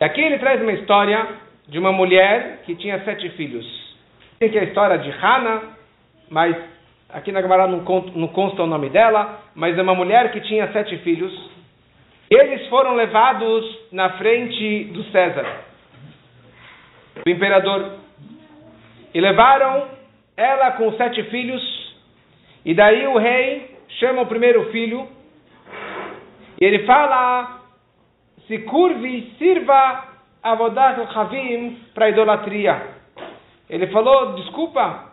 Aqui 0.00 0.20
ele 0.20 0.38
traz 0.38 0.62
uma 0.62 0.72
história 0.72 1.26
de 1.68 1.78
uma 1.78 1.92
mulher 1.92 2.62
que 2.64 2.74
tinha 2.76 3.04
sete 3.04 3.28
filhos. 3.30 3.66
Tem 4.38 4.50
que 4.50 4.58
é 4.58 4.62
a 4.62 4.64
história 4.64 4.98
de 4.98 5.10
Hana, 5.10 5.62
mas 6.30 6.56
aqui 7.10 7.32
na 7.32 7.42
Gemara 7.42 7.66
não, 7.66 7.80
não 8.14 8.28
consta 8.28 8.62
o 8.62 8.66
nome 8.66 8.88
dela, 8.90 9.40
mas 9.54 9.78
é 9.78 9.82
uma 9.82 9.94
mulher 9.94 10.32
que 10.32 10.40
tinha 10.40 10.72
sete 10.72 10.96
filhos. 10.98 11.32
Eles 12.30 12.66
foram 12.68 12.94
levados 12.94 13.78
na 13.92 14.10
frente 14.18 14.84
do 14.92 15.04
César, 15.04 15.46
do 17.24 17.30
imperador, 17.30 17.92
e 19.14 19.20
levaram 19.20 19.88
ela 20.36 20.72
com 20.72 20.92
sete 20.92 21.22
filhos. 21.24 21.62
E 22.64 22.74
daí 22.74 23.06
o 23.06 23.16
rei 23.16 23.76
chama 24.00 24.22
o 24.22 24.26
primeiro 24.26 24.70
filho 24.70 25.08
e 26.60 26.64
ele 26.64 26.84
fala: 26.84 27.60
se 28.46 28.58
curve, 28.58 29.32
sirva 29.38 30.04
avodat 30.42 30.98
Havim 31.14 31.78
para 31.94 32.08
idolatria. 32.08 32.82
Ele 33.68 33.86
falou: 33.88 34.34
desculpa, 34.34 35.05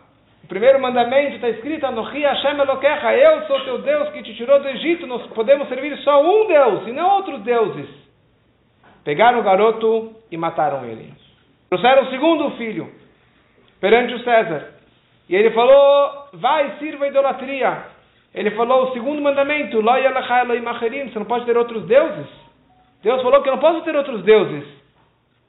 o 0.44 0.46
primeiro 0.46 0.78
mandamento 0.78 1.36
está 1.36 1.48
escrito: 1.48 1.86
Anohi 1.86 2.20
Hashem 2.20 2.60
Elokecha, 2.60 3.16
eu 3.16 3.46
sou 3.46 3.60
teu 3.60 3.78
Deus 3.78 4.10
que 4.10 4.22
te 4.22 4.34
tirou 4.34 4.60
do 4.60 4.68
Egito. 4.68 5.06
Nós 5.06 5.26
podemos 5.28 5.66
servir 5.68 5.96
só 5.98 6.22
um 6.22 6.46
Deus 6.46 6.86
e 6.86 6.92
não 6.92 7.16
outros 7.16 7.40
deuses. 7.40 7.88
Pegaram 9.04 9.40
o 9.40 9.42
garoto 9.42 10.14
e 10.30 10.36
mataram 10.36 10.84
ele. 10.84 11.14
Trouxeram 11.70 12.02
o 12.02 12.10
segundo 12.10 12.50
filho 12.58 12.92
perante 13.80 14.12
o 14.12 14.22
César. 14.22 14.68
E 15.30 15.34
ele 15.34 15.50
falou: 15.52 16.28
Vai, 16.34 16.76
sirva 16.78 17.06
a 17.06 17.08
idolatria. 17.08 17.82
Ele 18.34 18.50
falou: 18.50 18.90
O 18.90 18.92
segundo 18.92 19.22
mandamento: 19.22 19.80
Você 19.80 21.18
não 21.18 21.24
pode 21.24 21.46
ter 21.46 21.56
outros 21.56 21.86
deuses. 21.86 22.26
Deus 23.02 23.22
falou 23.22 23.42
que 23.42 23.48
eu 23.48 23.54
não 23.54 23.60
posso 23.60 23.80
ter 23.80 23.96
outros 23.96 24.22
deuses. 24.22 24.68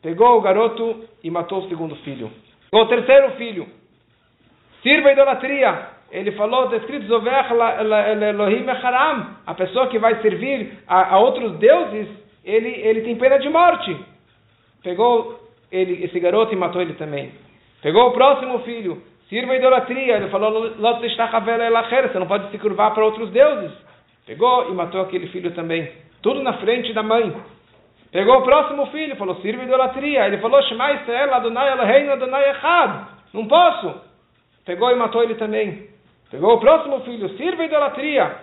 Pegou 0.01 0.37
o 0.37 0.41
garoto 0.41 1.03
e 1.21 1.29
matou 1.29 1.59
o 1.59 1.67
segundo 1.67 1.97
filho. 1.97 2.31
O 2.71 2.85
terceiro 2.85 3.31
filho 3.31 3.67
Sirva 4.86 5.09
a 5.09 5.13
idolatria. 5.13 5.88
Ele 6.11 6.31
falou, 6.33 6.65
está 6.65 6.77
escrito, 6.77 7.11
Elohim 7.11 8.69
Haram. 8.69 9.29
A 9.47 9.55
pessoa 9.55 9.88
que 9.88 9.97
vai 9.97 10.21
servir 10.21 10.77
a, 10.88 11.15
a, 11.15 11.17
outros 11.17 11.57
deuses, 11.57 12.07
ele, 12.43 12.69
ele 12.69 13.01
tem 13.01 13.15
pena 13.15 13.39
de 13.39 13.49
morte. 13.49 13.97
Pegou 14.83 15.39
ele, 15.71 16.05
esse 16.05 16.19
garoto 16.19 16.53
e 16.53 16.55
matou 16.55 16.83
ele 16.83 16.93
também. 16.93 17.31
Pegou 17.81 18.09
o 18.09 18.11
próximo 18.11 18.59
filho. 18.59 19.01
Sirva 19.27 19.53
a 19.53 19.55
idolatria. 19.55 20.17
Ele 20.17 20.29
falou, 20.29 20.75
você 20.75 22.19
não 22.19 22.27
pode 22.27 22.51
se 22.51 22.59
curvar 22.59 22.93
para 22.93 23.05
outros 23.05 23.31
deuses. 23.31 23.71
Pegou 24.27 24.69
e 24.69 24.73
matou 24.75 25.01
aquele 25.01 25.25
filho 25.29 25.49
também. 25.55 25.91
Tudo 26.21 26.43
na 26.43 26.53
frente 26.59 26.93
da 26.93 27.01
mãe. 27.01 27.36
Pegou 28.11 28.38
o 28.38 28.43
próximo 28.43 28.86
filho, 28.91 29.15
falou, 29.15 29.36
sirva 29.38 29.63
a 29.63 29.65
idolatria. 29.65 30.27
Ele 30.27 30.38
falou, 30.38 30.61
Shema 30.61 30.91
Israel, 30.93 31.33
Adonai 31.33 31.69
Adonai 31.71 32.51
Echad. 32.51 33.07
Não 33.33 33.47
posso. 33.47 34.13
Pegou 34.66 34.91
e 34.91 34.95
matou 34.95 35.24
ele 35.24 35.36
também. 35.36 35.88
Pegou 36.32 36.55
o 36.55 36.59
próximo 36.59 37.01
filho, 37.01 37.30
sirva 37.38 37.61
a 37.61 37.66
idolatria. 37.66 38.36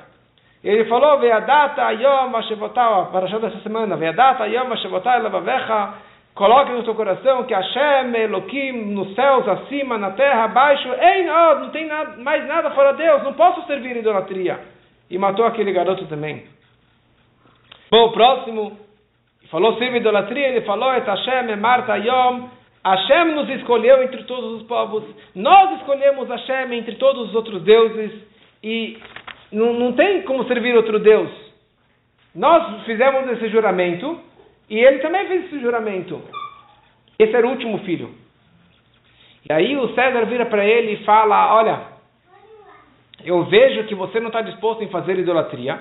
Ele 0.62 0.85
falou, 0.85 1.18
Veadata 1.18 1.85
Ayom 1.85 2.37
Hashevotal, 2.37 3.07
para 3.07 3.27
achar 3.27 3.41
dessa 3.41 3.59
semana, 3.61 3.97
Veadata 3.97 4.45
Ayom 4.45 4.68
Hashevotal 4.68 5.20
Lavavecha, 5.20 5.95
coloque 6.35 6.70
no 6.70 6.85
seu 6.85 6.95
coração 6.95 7.43
que 7.43 7.53
Hashem, 7.53 8.14
Elohim, 8.14 8.95
nos 8.95 9.12
céus, 9.16 9.49
acima, 9.49 9.99
na 9.99 10.12
terra, 10.12 10.45
abaixo, 10.45 10.89
ei, 11.01 11.25
não, 11.25 11.61
não 11.61 11.70
tem 11.70 11.87
nada, 11.87 12.16
mais 12.18 12.47
nada 12.47 12.70
fora 12.70 12.93
Deus, 12.93 13.25
não 13.25 13.33
posso 13.33 13.66
servir 13.66 13.97
idolatria. 13.97 14.61
E 15.11 15.18
matou 15.18 15.45
aquele 15.45 15.73
garoto 15.73 16.07
também. 16.07 16.45
Bom, 17.91 18.07
o 18.07 18.12
próximo, 18.12 18.79
falou 19.51 19.77
sirva 19.79 19.97
idolatria, 19.97 20.49
ele 20.49 20.61
falou, 20.61 20.95
Et 20.95 21.05
Hashem, 21.05 21.57
Marta 21.57 21.97
Yom, 21.97 22.49
Hashem 22.85 23.35
nos 23.35 23.49
escolheu 23.49 24.03
entre 24.03 24.24
todos 24.24 24.61
os 24.61 24.66
povos, 24.66 25.05
nós 25.35 25.78
escolhemos 25.78 26.28
Hashem 26.28 26.74
entre 26.74 26.97
todos 26.97 27.28
os 27.28 27.35
outros 27.35 27.62
deuses, 27.62 28.11
e 28.62 28.99
não, 29.53 29.72
não 29.74 29.93
tem 29.93 30.22
como 30.22 30.45
servir 30.47 30.74
outro 30.74 30.99
Deus. 30.99 31.30
Nós 32.35 32.85
fizemos 32.85 33.30
esse 33.30 33.49
juramento, 33.49 34.20
e 34.68 34.78
ele 34.78 34.99
também 34.99 35.26
fez 35.28 35.45
esse 35.45 35.61
juramento. 35.61 36.20
Esse 37.18 37.35
era 37.37 37.47
o 37.47 37.51
último 37.51 37.78
filho. 37.80 38.12
E 39.49 39.53
aí 39.53 39.76
o 39.76 39.95
César 39.95 40.24
vira 40.26 40.47
para 40.47 40.64
ele 40.64 40.93
e 40.93 41.05
fala: 41.05 41.55
Olha, 41.55 41.80
eu 43.24 43.45
vejo 43.45 43.85
que 43.87 43.95
você 43.95 44.18
não 44.18 44.28
está 44.28 44.41
disposto 44.41 44.83
em 44.83 44.89
fazer 44.89 45.18
idolatria, 45.18 45.78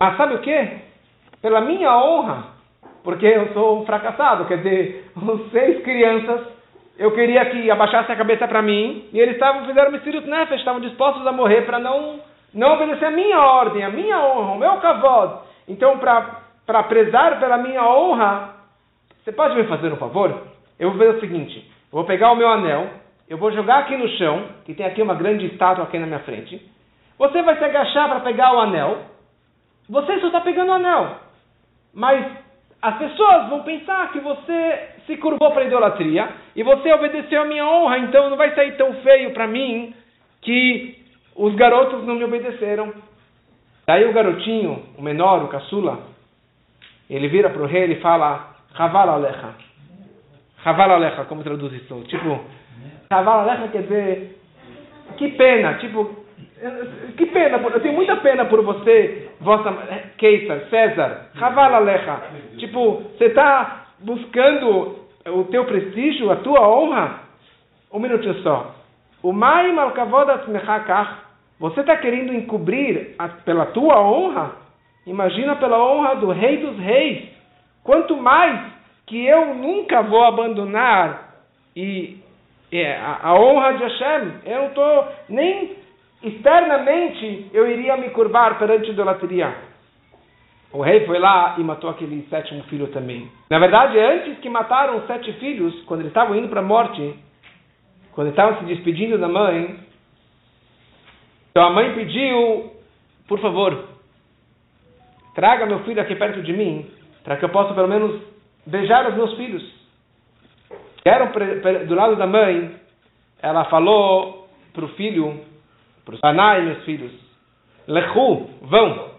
mas 0.00 0.16
sabe 0.16 0.34
o 0.34 0.40
que? 0.40 0.78
Pela 1.40 1.60
minha 1.60 1.96
honra, 1.96 2.57
porque 3.02 3.26
eu 3.26 3.52
sou 3.52 3.80
um 3.80 3.86
fracassado. 3.86 4.44
Quer 4.46 4.58
dizer, 4.58 5.10
os 5.16 5.50
seis 5.50 5.82
crianças, 5.82 6.40
eu 6.98 7.12
queria 7.12 7.44
que 7.46 7.70
abaixassem 7.70 8.14
a 8.14 8.18
cabeça 8.18 8.46
para 8.48 8.62
mim, 8.62 9.08
e 9.12 9.20
eles 9.20 9.34
estavam, 9.34 9.64
fizeram 9.66 9.92
Messirut 9.92 10.28
Nefesh, 10.28 10.58
estavam 10.58 10.80
dispostos 10.80 11.26
a 11.26 11.32
morrer 11.32 11.62
para 11.62 11.78
não, 11.78 12.20
não 12.52 12.74
obedecer 12.74 13.06
a 13.06 13.10
minha 13.10 13.38
ordem, 13.40 13.84
a 13.84 13.90
minha 13.90 14.18
honra, 14.18 14.52
o 14.52 14.58
meu 14.58 14.76
kavod. 14.76 15.40
Então, 15.68 15.98
para 15.98 16.82
prezar 16.84 17.38
pela 17.38 17.58
minha 17.58 17.82
honra, 17.82 18.54
você 19.22 19.32
pode 19.32 19.54
me 19.54 19.64
fazer 19.64 19.92
um 19.92 19.96
favor? 19.96 20.42
Eu 20.78 20.90
vou 20.90 20.98
fazer 20.98 21.16
o 21.16 21.20
seguinte, 21.20 21.70
vou 21.90 22.04
pegar 22.04 22.32
o 22.32 22.36
meu 22.36 22.48
anel, 22.48 22.88
eu 23.28 23.36
vou 23.36 23.52
jogar 23.52 23.80
aqui 23.80 23.96
no 23.96 24.08
chão, 24.16 24.46
que 24.64 24.74
tem 24.74 24.86
aqui 24.86 25.02
uma 25.02 25.14
grande 25.14 25.46
estátua 25.46 25.84
aqui 25.84 25.98
na 25.98 26.06
minha 26.06 26.20
frente. 26.20 26.66
Você 27.18 27.42
vai 27.42 27.58
se 27.58 27.64
agachar 27.64 28.08
para 28.08 28.20
pegar 28.20 28.54
o 28.54 28.60
anel. 28.60 28.98
Você 29.88 30.18
só 30.20 30.28
está 30.28 30.40
pegando 30.40 30.70
o 30.70 30.74
anel. 30.74 31.16
Mas 31.92 32.24
as 32.80 32.96
pessoas 32.96 33.48
vão 33.48 33.62
pensar 33.62 34.12
que 34.12 34.20
você 34.20 34.88
se 35.06 35.16
curvou 35.16 35.50
para 35.50 35.62
a 35.62 35.66
idolatria 35.66 36.28
e 36.54 36.62
você 36.62 36.92
obedeceu 36.92 37.42
a 37.42 37.44
minha 37.44 37.66
honra, 37.66 37.98
então 37.98 38.30
não 38.30 38.36
vai 38.36 38.54
sair 38.54 38.76
tão 38.76 38.94
feio 39.02 39.32
para 39.32 39.46
mim 39.46 39.94
que 40.42 41.04
os 41.34 41.54
garotos 41.54 42.04
não 42.04 42.14
me 42.14 42.24
obedeceram. 42.24 42.92
Daí 43.86 44.04
o 44.04 44.12
garotinho, 44.12 44.84
o 44.96 45.02
menor, 45.02 45.42
o 45.44 45.48
caçula, 45.48 45.98
ele 47.10 47.26
vira 47.28 47.50
para 47.50 47.62
o 47.62 47.66
rei 47.66 47.90
e 47.90 48.00
fala: 48.00 48.54
Chaval 48.76 49.08
alecha. 49.10 49.54
Chaval 50.62 50.90
alecha, 50.92 51.24
como 51.24 51.42
traduz 51.42 51.72
isso? 51.72 52.00
Tipo, 52.02 52.40
Chaval 53.12 53.40
alecha 53.40 53.68
quer 53.68 53.82
dizer, 53.82 54.38
que 55.16 55.28
pena, 55.32 55.74
tipo, 55.74 56.24
que 57.16 57.26
pena, 57.26 57.58
eu 57.58 57.80
tenho 57.80 57.94
muita 57.94 58.16
pena 58.16 58.44
por 58.46 58.62
você, 58.62 59.30
vossa 59.40 59.72
Keiser, 60.16 60.68
César, 60.68 61.30
Chaval 61.38 61.74
Alecha. 61.74 62.20
Tipo, 62.58 63.02
você 63.16 63.26
está 63.26 63.86
buscando 64.00 64.96
o 65.26 65.44
teu 65.44 65.64
prestígio, 65.64 66.30
a 66.30 66.36
tua 66.36 66.68
honra? 66.68 67.20
Um 67.92 68.00
minutinho 68.00 68.34
só. 68.42 68.74
O 69.22 69.32
Mai 69.32 69.72
Malkavodas 69.72 70.46
Mechakach, 70.48 71.20
você 71.58 71.80
está 71.80 71.96
querendo 71.96 72.32
encobrir 72.34 73.14
a, 73.18 73.28
pela 73.28 73.66
tua 73.66 74.00
honra? 74.00 74.52
Imagina 75.06 75.56
pela 75.56 75.82
honra 75.82 76.16
do 76.16 76.30
Rei 76.30 76.58
dos 76.58 76.78
Reis. 76.78 77.28
Quanto 77.82 78.16
mais 78.16 78.60
que 79.06 79.26
eu 79.26 79.54
nunca 79.54 80.02
vou 80.02 80.22
abandonar 80.24 81.34
e 81.74 82.18
é, 82.70 82.96
a, 82.96 83.20
a 83.22 83.34
honra 83.34 83.72
de 83.72 83.82
Hashem. 83.82 84.32
Eu 84.44 84.58
não 84.58 84.68
estou 84.68 85.08
nem 85.28 85.76
externamente 86.22 87.50
eu 87.52 87.68
iria 87.70 87.96
me 87.96 88.10
curvar 88.10 88.58
perante 88.58 88.90
a 88.90 88.92
idolatria. 88.92 89.54
O 90.72 90.82
rei 90.82 91.06
foi 91.06 91.18
lá 91.18 91.54
e 91.58 91.62
matou 91.62 91.88
aquele 91.88 92.26
sétimo 92.28 92.62
filho 92.64 92.88
também. 92.88 93.30
Na 93.48 93.58
verdade, 93.58 93.98
antes 93.98 94.38
que 94.38 94.50
mataram 94.50 94.98
os 94.98 95.06
sete 95.06 95.32
filhos, 95.34 95.82
quando 95.84 96.00
eles 96.00 96.10
estavam 96.10 96.36
indo 96.36 96.48
para 96.48 96.60
a 96.60 96.62
morte, 96.62 97.14
quando 98.12 98.28
estavam 98.28 98.58
se 98.58 98.64
despedindo 98.66 99.16
da 99.16 99.28
mãe, 99.28 99.78
Então 101.50 101.66
a 101.66 101.70
mãe 101.70 101.92
pediu, 101.92 102.70
por 103.26 103.40
favor, 103.40 103.88
traga 105.34 105.66
meu 105.66 105.80
filho 105.80 106.00
aqui 106.00 106.14
perto 106.14 106.40
de 106.42 106.52
mim, 106.52 106.88
para 107.24 107.36
que 107.36 107.44
eu 107.44 107.48
possa 107.48 107.74
pelo 107.74 107.88
menos 107.88 108.20
beijar 108.64 109.08
os 109.08 109.16
meus 109.16 109.34
filhos. 109.34 109.62
Eram 111.04 111.32
do 111.86 111.94
lado 111.94 112.14
da 112.14 112.26
mãe, 112.26 112.76
ela 113.42 113.64
falou 113.64 114.48
para 114.72 114.84
o 114.84 114.88
filho, 114.90 115.40
para 116.08 116.14
os 116.14 116.24
Anai, 116.24 116.62
meus 116.62 116.84
filhos, 116.84 117.12
Lechu, 117.86 118.48
vão, 118.62 119.10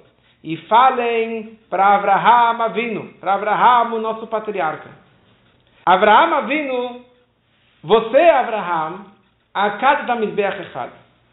e 0.44 0.58
falem 0.58 1.60
para 1.70 1.96
Abraham 1.96 2.64
Avinu, 2.64 3.14
para 3.20 3.36
Abraham, 3.36 3.94
o 3.94 4.02
nosso 4.02 4.26
patriarca. 4.26 4.90
Abraham 5.86 6.38
Avinu, 6.38 7.06
você, 7.84 8.18
Abraham, 8.18 9.06
a 9.54 9.70
cada 9.72 10.16
da 10.16 10.26
Echad, 10.26 10.90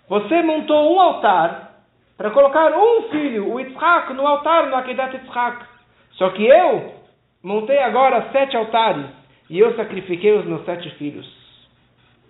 você 0.07 0.43
montou 0.43 0.95
um 0.95 1.01
altar 1.01 1.73
para 2.19 2.31
colocar 2.33 2.73
um 2.77 3.09
filho, 3.09 3.51
o 3.51 3.59
Yitzhak, 3.59 4.13
no 4.13 4.27
altar, 4.27 4.67
no 4.67 4.77
Akedat 4.77 5.15
Yitzhak. 5.17 5.65
Só 6.13 6.31
que 6.31 6.45
eu 6.45 6.97
montei 7.43 7.79
agora 7.79 8.29
sete 8.31 8.57
altares 8.59 9.07
e 9.49 9.59
eu 9.59 9.75
sacrifiquei 9.75 10.33
os 10.33 10.45
meus 10.45 10.67
sete 10.67 10.91
filhos. 10.97 11.27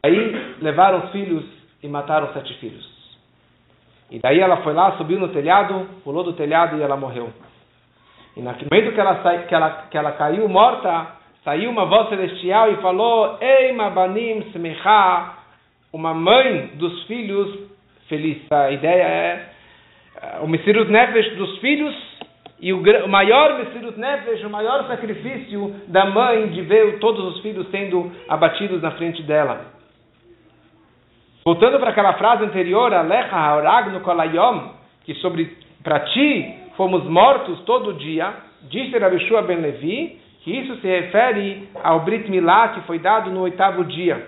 Aí 0.05 0.55
levaram 0.61 1.07
os 1.07 1.11
filhos 1.11 1.45
e 1.83 1.89
mataram 1.89 2.29
os 2.29 2.33
sete 2.33 2.55
filhos. 2.55 2.95
E 4.11 4.18
daí 4.20 4.38
ela 4.38 4.59
foi 4.59 4.72
lá, 4.72 4.92
subiu 4.92 5.18
no 5.18 5.28
telhado, 5.28 5.86
pulou 6.04 6.22
do 6.22 6.32
telhado 6.32 6.76
e 6.76 6.82
ela 6.82 6.96
morreu. 6.96 7.30
E 8.36 8.40
no 8.40 8.50
momento 8.50 8.92
que 8.92 9.00
ela, 9.00 9.14
que 9.48 9.54
ela, 9.54 9.70
que 9.90 9.98
ela 9.98 10.12
caiu 10.12 10.48
morta, 10.48 11.07
saiu 11.42 11.70
uma 11.70 11.86
voz 11.86 12.09
celestial 12.09 12.70
e 12.70 12.76
falou: 12.76 13.38
Ei, 13.40 13.72
Mabanim 13.72 14.40
Smecha, 14.52 15.32
uma 15.92 16.12
mãe 16.12 16.72
dos 16.74 17.04
filhos 17.04 17.70
feliz. 18.09 18.40
A 18.50 18.70
ideia 18.70 19.02
é 19.02 19.48
eh, 20.22 20.38
o 20.42 20.48
Messirut 20.48 20.90
Nefesh 20.90 21.36
dos 21.36 21.59
filhos 21.59 21.94
e 22.61 22.72
o 22.72 23.09
maior 23.09 23.59
Messirut 23.59 23.98
Nefesh, 23.98 24.44
o 24.44 24.50
maior 24.50 24.86
sacrifício 24.86 25.74
da 25.88 26.04
mãe 26.07 26.48
de 26.48 26.62
ver 26.62 26.98
todos 26.98 27.24
os 27.34 27.40
filhos 27.40 27.68
sendo 27.70 28.12
abatidos 28.28 28.82
na 28.82 28.92
frente 28.92 29.22
dela. 29.22 29.76
Voltando 31.47 31.78
para 31.78 31.90
aquela 31.90 32.14
frase 32.14 32.42
anterior, 32.42 32.92
Alecha 32.92 33.36
Haoragno 33.36 34.01
Kolayom, 34.01 34.70
que 35.05 35.14
sobre 35.14 35.57
para 35.80 36.01
ti 36.01 36.59
fomos 36.76 37.05
mortos 37.05 37.61
todo 37.61 37.94
dia, 37.94 38.34
disse 38.62 38.99
Rabishua 38.99 39.42
Ben 39.42 39.59
Levi, 39.59 40.20
que 40.42 40.51
isso 40.51 40.74
se 40.80 40.88
refere 40.88 41.68
ao 41.84 42.01
Brit 42.01 42.28
Milá 42.28 42.70
que 42.70 42.80
foi 42.80 42.99
dado 42.99 43.30
no 43.30 43.42
oitavo 43.42 43.84
dia. 43.84 44.26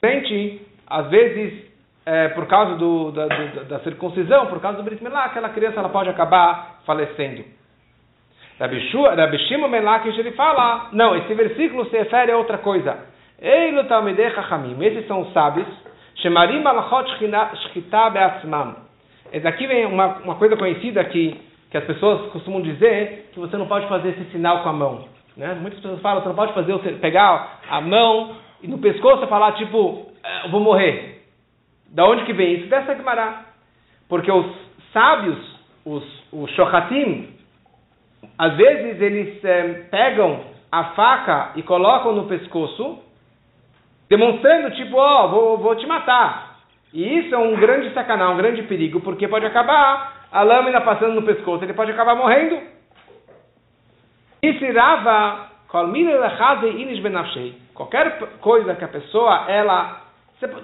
Sente, 0.00 0.60
às 0.88 1.06
vezes, 1.06 1.70
é, 2.04 2.30
por 2.30 2.46
causa 2.48 2.74
do, 2.74 3.12
da, 3.12 3.26
do, 3.28 3.64
da, 3.66 3.78
circuncisão, 3.78 4.46
por 4.46 4.60
causa 4.60 4.78
do 4.78 4.82
Brit 4.82 5.00
Milá, 5.04 5.26
aquela 5.26 5.50
criança 5.50 5.78
ela 5.78 5.88
pode 5.88 6.10
acabar 6.10 6.80
falecendo. 6.84 7.44
Rabi 8.58 9.38
Shimon 9.46 9.70
Ben 9.70 9.82
Lakish 9.82 10.18
ele 10.18 10.32
fala, 10.32 10.88
não, 10.90 11.14
esse 11.14 11.32
versículo 11.32 11.88
se 11.88 11.96
refere 11.96 12.32
a 12.32 12.36
outra 12.36 12.58
coisa. 12.58 13.07
Eilu 13.40 13.84
Talmidei 13.84 14.30
Chachamim. 14.30 14.76
Esses 14.84 15.06
são 15.06 15.22
os 15.22 15.32
sábios. 15.32 15.66
Shemarim 16.16 16.60
Malachot 16.60 17.08
Shchita 17.08 18.10
Beatzmam. 18.10 18.76
Esse 19.32 19.46
aqui 19.46 19.66
vem 19.66 19.86
uma, 19.86 20.18
uma 20.18 20.34
coisa 20.34 20.56
conhecida 20.56 21.04
que, 21.04 21.40
que 21.70 21.76
as 21.76 21.84
pessoas 21.84 22.30
costumam 22.32 22.60
dizer 22.62 23.30
que 23.32 23.38
você 23.38 23.56
não 23.56 23.66
pode 23.66 23.86
fazer 23.88 24.10
esse 24.10 24.24
sinal 24.32 24.62
com 24.62 24.70
a 24.70 24.72
mão. 24.72 25.04
Né? 25.36 25.54
Muitas 25.60 25.80
pessoas 25.80 26.00
falam, 26.00 26.22
você 26.22 26.28
não 26.28 26.34
pode 26.34 26.52
fazer, 26.52 26.76
pegar 26.98 27.60
a 27.70 27.80
mão 27.80 28.36
e 28.62 28.66
no 28.66 28.78
pescoço 28.78 29.26
falar, 29.28 29.52
tipo, 29.52 30.08
é, 30.24 30.46
eu 30.46 30.50
vou 30.50 30.60
morrer. 30.60 31.22
Da 31.90 32.04
onde 32.06 32.24
que 32.24 32.32
vem 32.32 32.54
isso? 32.54 32.68
Dessa 32.68 32.96
Gemara. 32.96 33.44
Porque 34.08 34.32
os 34.32 34.46
sábios, 34.92 35.38
os, 35.84 36.04
os 36.32 36.50
shohatim, 36.52 37.28
às 38.36 38.56
vezes 38.56 39.00
eles 39.00 39.44
é, 39.44 39.86
pegam 39.90 40.40
a 40.72 40.84
faca 40.84 41.52
e 41.54 41.62
colocam 41.62 42.12
no 42.14 42.24
pescoço 42.24 42.98
demonstrando 44.08 44.70
tipo, 44.74 44.96
ó, 44.96 45.24
oh, 45.24 45.28
vou, 45.28 45.58
vou 45.58 45.76
te 45.76 45.86
matar. 45.86 46.58
E 46.92 47.18
isso 47.18 47.34
é 47.34 47.38
um 47.38 47.54
grande 47.56 47.92
sacanagem, 47.92 48.34
um 48.34 48.38
grande 48.38 48.62
perigo, 48.62 49.00
porque 49.00 49.28
pode 49.28 49.44
acabar 49.44 50.26
a 50.32 50.42
lâmina 50.42 50.80
passando 50.80 51.14
no 51.14 51.22
pescoço, 51.22 51.64
ele 51.64 51.74
pode 51.74 51.90
acabar 51.90 52.14
morrendo. 52.14 52.58
Qualquer 57.74 58.18
coisa 58.40 58.74
que 58.74 58.84
a 58.84 58.88
pessoa, 58.88 59.44
ela. 59.48 60.04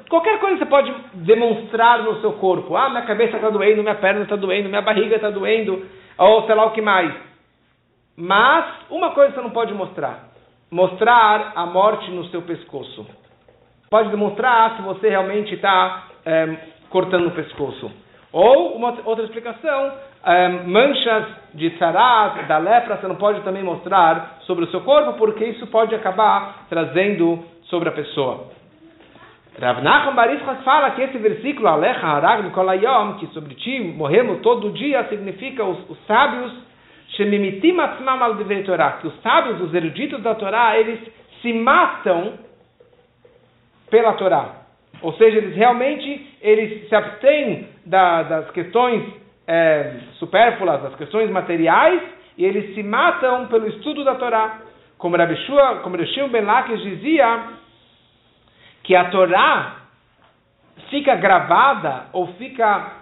Qualquer 0.09 0.39
coisa 0.39 0.59
você 0.59 0.67
pode 0.67 0.95
demonstrar 1.15 2.03
no 2.03 2.21
seu 2.21 2.35
corpo. 2.35 2.77
Ah, 2.77 2.89
minha 2.89 3.03
cabeça 3.03 3.37
está 3.37 3.51
doendo, 3.51 3.83
minha 3.83 3.97
perna 3.97 4.23
está 4.23 4.37
doendo, 4.37 4.69
minha 4.69 4.83
barriga 4.83 5.17
está 5.17 5.31
doendo, 5.31 5.85
ou 6.17 6.47
sei 6.47 6.55
lá 6.55 6.65
o 6.67 6.71
que 6.71 6.81
mais. 6.81 7.13
Mas, 8.17 8.65
uma 8.89 9.11
coisa 9.11 9.35
você 9.35 9.41
não 9.41 9.51
pode 9.51 9.75
mostrar: 9.75 10.29
mostrar 10.71 11.53
a 11.57 11.67
morte 11.67 12.09
no 12.13 12.25
seu 12.27 12.43
pescoço 12.43 13.05
pode 13.95 14.11
demonstrar 14.11 14.75
se 14.75 14.83
você 14.83 15.09
realmente 15.09 15.55
está 15.55 16.07
é, 16.27 16.57
cortando 16.91 17.29
o 17.29 17.31
pescoço. 17.31 17.89
Ou, 18.33 18.75
uma 18.75 18.93
outra 19.05 19.25
explicação, 19.25 19.93
é, 20.27 20.49
manchas 20.49 21.27
de 21.55 21.71
tzarat, 21.79 22.43
da 22.49 22.59
lepra, 22.59 22.97
você 22.97 23.07
não 23.07 23.15
pode 23.15 23.41
também 23.43 23.63
mostrar 23.63 24.39
sobre 24.49 24.65
o 24.65 24.71
seu 24.73 24.81
corpo, 24.81 25.13
porque 25.13 25.45
isso 25.45 25.69
pode 25.69 25.95
acabar 25.95 26.67
trazendo 26.69 27.45
sobre 27.71 27.89
a 27.89 27.93
pessoa. 27.93 28.49
Rav 29.61 29.81
Nachman 29.81 30.41
fala 30.65 30.91
que 30.91 31.03
esse 31.03 31.19
versículo, 31.19 31.69
Alecha 31.69 32.05
Harag 32.05 32.51
Kolayom, 32.51 33.15
que 33.19 33.29
sobre 33.29 33.55
ti 33.55 33.79
morremos 33.97 34.41
todo 34.41 34.73
dia, 34.73 35.07
significa 35.09 35.63
os, 35.63 35.89
os 35.89 35.99
sábios, 36.05 36.53
Shemimitim 37.11 37.79
Atzmam 37.79 38.21
al 38.25 38.35
que 38.35 39.07
os 39.07 39.23
sábios, 39.23 39.61
os 39.61 39.73
eruditos 39.73 40.21
da 40.21 40.35
Torá, 40.35 40.77
eles 40.77 40.99
se 41.41 41.53
matam 41.53 42.43
pela 43.91 44.15
Torá. 44.15 44.65
Ou 45.03 45.13
seja, 45.15 45.39
eles 45.39 45.57
realmente 45.57 46.37
eles 46.41 46.89
se 46.89 46.95
abstêm 46.95 47.69
da, 47.85 48.23
das 48.23 48.51
questões 48.51 49.03
é, 49.47 49.97
supérfluas, 50.19 50.83
das 50.83 50.95
questões 50.97 51.31
materiais, 51.31 52.03
e 52.37 52.45
eles 52.45 52.75
se 52.75 52.83
matam 52.83 53.47
pelo 53.47 53.69
estudo 53.69 54.05
da 54.05 54.15
Torá. 54.15 54.61
Como 54.99 55.17
Rabi 55.17 55.37
Shua, 55.45 55.81
como 55.83 55.97
Rishim 55.97 56.29
Ben 56.29 56.43
Lakish 56.43 56.83
dizia, 56.83 57.43
que 58.83 58.95
a 58.95 59.11
Torá 59.11 59.77
fica 60.91 61.15
gravada 61.17 62.07
ou 62.13 62.29
fica 62.35 62.93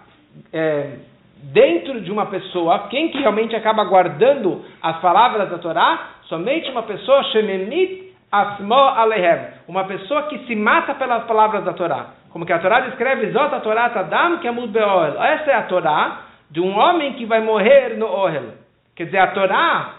é, 0.52 0.96
dentro 1.42 2.00
de 2.00 2.10
uma 2.10 2.26
pessoa, 2.26 2.88
quem 2.88 3.08
que 3.08 3.18
realmente 3.18 3.54
acaba 3.54 3.84
guardando 3.84 4.64
as 4.82 4.98
palavras 5.00 5.50
da 5.50 5.58
Torá? 5.58 6.10
Somente 6.24 6.70
uma 6.70 6.82
pessoa, 6.82 7.22
Shememit 7.24 8.11
Asmo 8.32 8.74
Alehem, 8.74 9.48
uma 9.68 9.84
pessoa 9.84 10.22
que 10.22 10.38
se 10.46 10.56
mata 10.56 10.94
pelas 10.94 11.24
palavras 11.24 11.64
da 11.64 11.74
Torá. 11.74 12.06
Como 12.30 12.46
que 12.46 12.52
a 12.54 12.58
Torá 12.58 12.80
descreve, 12.80 13.30
Zot 13.30 13.54
a 13.54 13.60
Torá 13.60 13.90
Tadam 13.90 14.38
Kemud 14.38 14.68
Beohel. 14.68 15.22
Essa 15.22 15.50
é 15.50 15.54
a 15.54 15.64
Torá 15.64 16.22
de 16.50 16.58
um 16.58 16.74
homem 16.74 17.12
que 17.12 17.26
vai 17.26 17.42
morrer 17.42 17.98
no 17.98 18.06
Ohel. 18.06 18.54
Quer 18.96 19.04
dizer, 19.04 19.18
a 19.18 19.26
Torá 19.28 19.94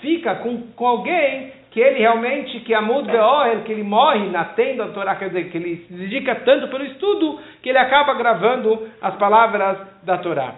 fica 0.00 0.34
com, 0.36 0.62
com 0.72 0.84
alguém 0.84 1.52
que 1.70 1.78
ele 1.78 2.00
realmente, 2.00 2.58
que 2.60 2.74
Amud 2.74 3.08
Beohel, 3.08 3.62
que 3.62 3.70
ele 3.70 3.84
morre 3.84 4.28
na 4.30 4.46
tenda 4.46 4.86
da 4.86 4.92
Torá, 4.92 5.14
quer 5.14 5.28
dizer, 5.28 5.50
que 5.50 5.56
ele 5.56 5.76
se 5.86 5.92
dedica 5.92 6.34
tanto 6.34 6.66
pelo 6.66 6.84
estudo, 6.84 7.38
que 7.62 7.68
ele 7.68 7.78
acaba 7.78 8.14
gravando 8.14 8.88
as 9.00 9.14
palavras 9.14 9.78
da 10.02 10.18
Torá. 10.18 10.54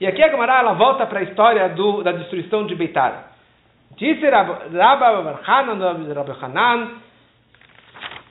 E 0.00 0.06
aqui 0.06 0.22
a 0.22 0.28
Gemara, 0.28 0.60
ela 0.60 0.74
volta 0.74 1.06
para 1.06 1.18
a 1.18 1.22
história 1.24 1.68
do, 1.70 2.04
da 2.04 2.12
destruição 2.12 2.66
de 2.66 2.76
Beitar. 2.76 3.25
Disse 3.96 4.28
Rabba 4.28 5.40
Hanan, 5.46 6.14
Rabba 6.14 6.36
Hanan, 6.42 6.90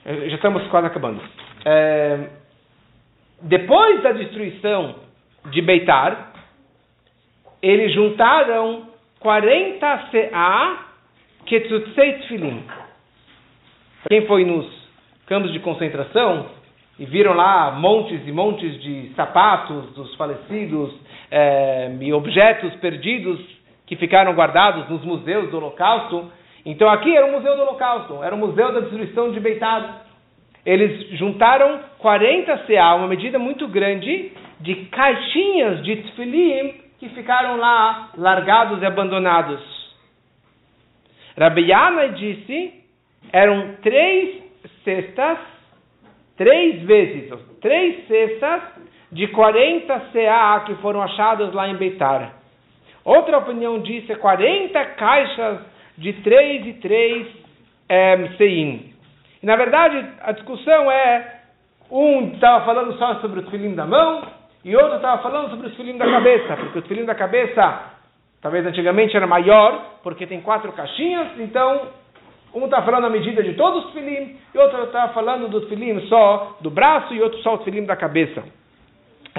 eh, 0.06 0.30
já 0.30 0.36
estamos 0.36 0.68
quase 0.68 0.88
acabando. 0.88 1.22
É, 1.66 2.30
depois 3.42 4.04
da 4.04 4.12
destruição 4.12 4.96
de 5.50 5.62
Beitar, 5.64 6.34
eles 7.62 7.94
juntaram 7.94 8.90
40 9.20 9.98
CA 10.12 10.86
Ketzutzei 11.48 12.20
Tfilim. 12.20 12.64
Quem 14.08 14.28
foi 14.28 14.46
nos 14.46 14.68
campos 15.26 15.52
de 15.52 15.60
concentração 15.62 16.48
e 17.00 17.06
viram 17.06 17.34
lá 17.34 17.72
montes 17.72 18.22
e 18.28 18.32
montes 18.32 18.80
de 18.84 19.12
sapatos 19.16 19.94
dos 19.96 20.14
falecidos 20.14 20.94
é, 21.32 21.92
e 22.00 22.14
objetos 22.14 22.72
perdidos 22.76 23.55
que 23.86 23.96
ficaram 23.96 24.34
guardados 24.34 24.90
nos 24.90 25.04
museus 25.04 25.50
do 25.50 25.58
Holocausto. 25.58 26.32
Então 26.66 26.90
aqui 26.90 27.16
era 27.16 27.26
o 27.26 27.32
Museu 27.32 27.56
do 27.56 27.62
Holocausto, 27.62 28.24
era 28.24 28.34
o 28.34 28.38
Museu 28.38 28.72
da 28.72 28.80
Destruição 28.82 29.32
de 29.32 29.40
Beitar. 29.40 30.04
Eles 30.66 31.10
juntaram 31.18 31.80
40 32.00 32.58
CA, 32.66 32.96
uma 32.96 33.08
medida 33.08 33.38
muito 33.38 33.68
grande, 33.68 34.32
de 34.60 34.76
caixinhas 34.86 35.84
de 35.84 35.96
tfilim 35.98 36.74
que 36.98 37.10
ficaram 37.10 37.58
lá 37.58 38.10
largados 38.18 38.82
e 38.82 38.86
abandonados. 38.86 39.62
Rabiana 41.38 42.10
disse, 42.10 42.74
eram 43.32 43.76
três 43.84 44.44
cestas 44.84 45.38
três 46.38 46.82
vezes, 46.84 47.32
três 47.62 48.08
cestas 48.08 48.62
de 49.12 49.28
40 49.28 50.00
CA 50.12 50.64
que 50.66 50.76
foram 50.76 51.02
achados 51.02 51.54
lá 51.54 51.68
em 51.68 51.76
Beitar. 51.76 52.35
Outra 53.06 53.38
opinião 53.38 53.84
é 54.10 54.16
40 54.16 54.86
caixas 54.98 55.60
de 55.96 56.12
3 56.12 56.66
e 56.66 56.74
3 56.74 57.28
é. 57.88 58.16
E, 59.42 59.46
na 59.46 59.56
verdade, 59.56 60.04
a 60.24 60.32
discussão 60.32 60.92
é, 60.92 61.42
um 61.92 62.34
estava 62.34 62.66
falando 62.66 62.98
só 62.98 63.22
sobre 63.22 63.42
o 63.42 63.50
filim 63.52 63.76
da 63.76 63.86
mão, 63.86 64.24
e 64.64 64.76
outro 64.76 64.96
estava 64.96 65.22
falando 65.22 65.52
sobre 65.52 65.68
o 65.68 65.76
filim 65.76 65.98
da 65.98 66.10
cabeça, 66.10 66.58
porque 66.58 66.80
o 66.80 66.82
filim 66.82 67.06
da 67.06 67.14
cabeça, 67.14 67.92
talvez 68.42 68.66
antigamente 68.66 69.16
era 69.16 69.28
maior, 69.28 70.00
porque 70.02 70.26
tem 70.26 70.42
quatro 70.42 70.72
caixinhas, 70.72 71.40
então 71.40 71.90
um 72.56 72.66
está 72.66 72.82
falando 72.82 73.06
a 73.06 73.10
medida 73.10 73.44
de 73.44 73.54
todos 73.54 73.86
os 73.86 73.94
filim, 73.94 74.36
e 74.52 74.58
outro 74.58 74.84
está 74.84 75.10
falando 75.10 75.48
do 75.48 75.68
filim 75.68 76.00
só 76.08 76.58
do 76.60 76.72
braço, 76.72 77.14
e 77.14 77.22
outro 77.22 77.38
só 77.44 77.54
o 77.54 77.64
filim 77.64 77.86
da 77.86 77.96
cabeça. 77.96 78.44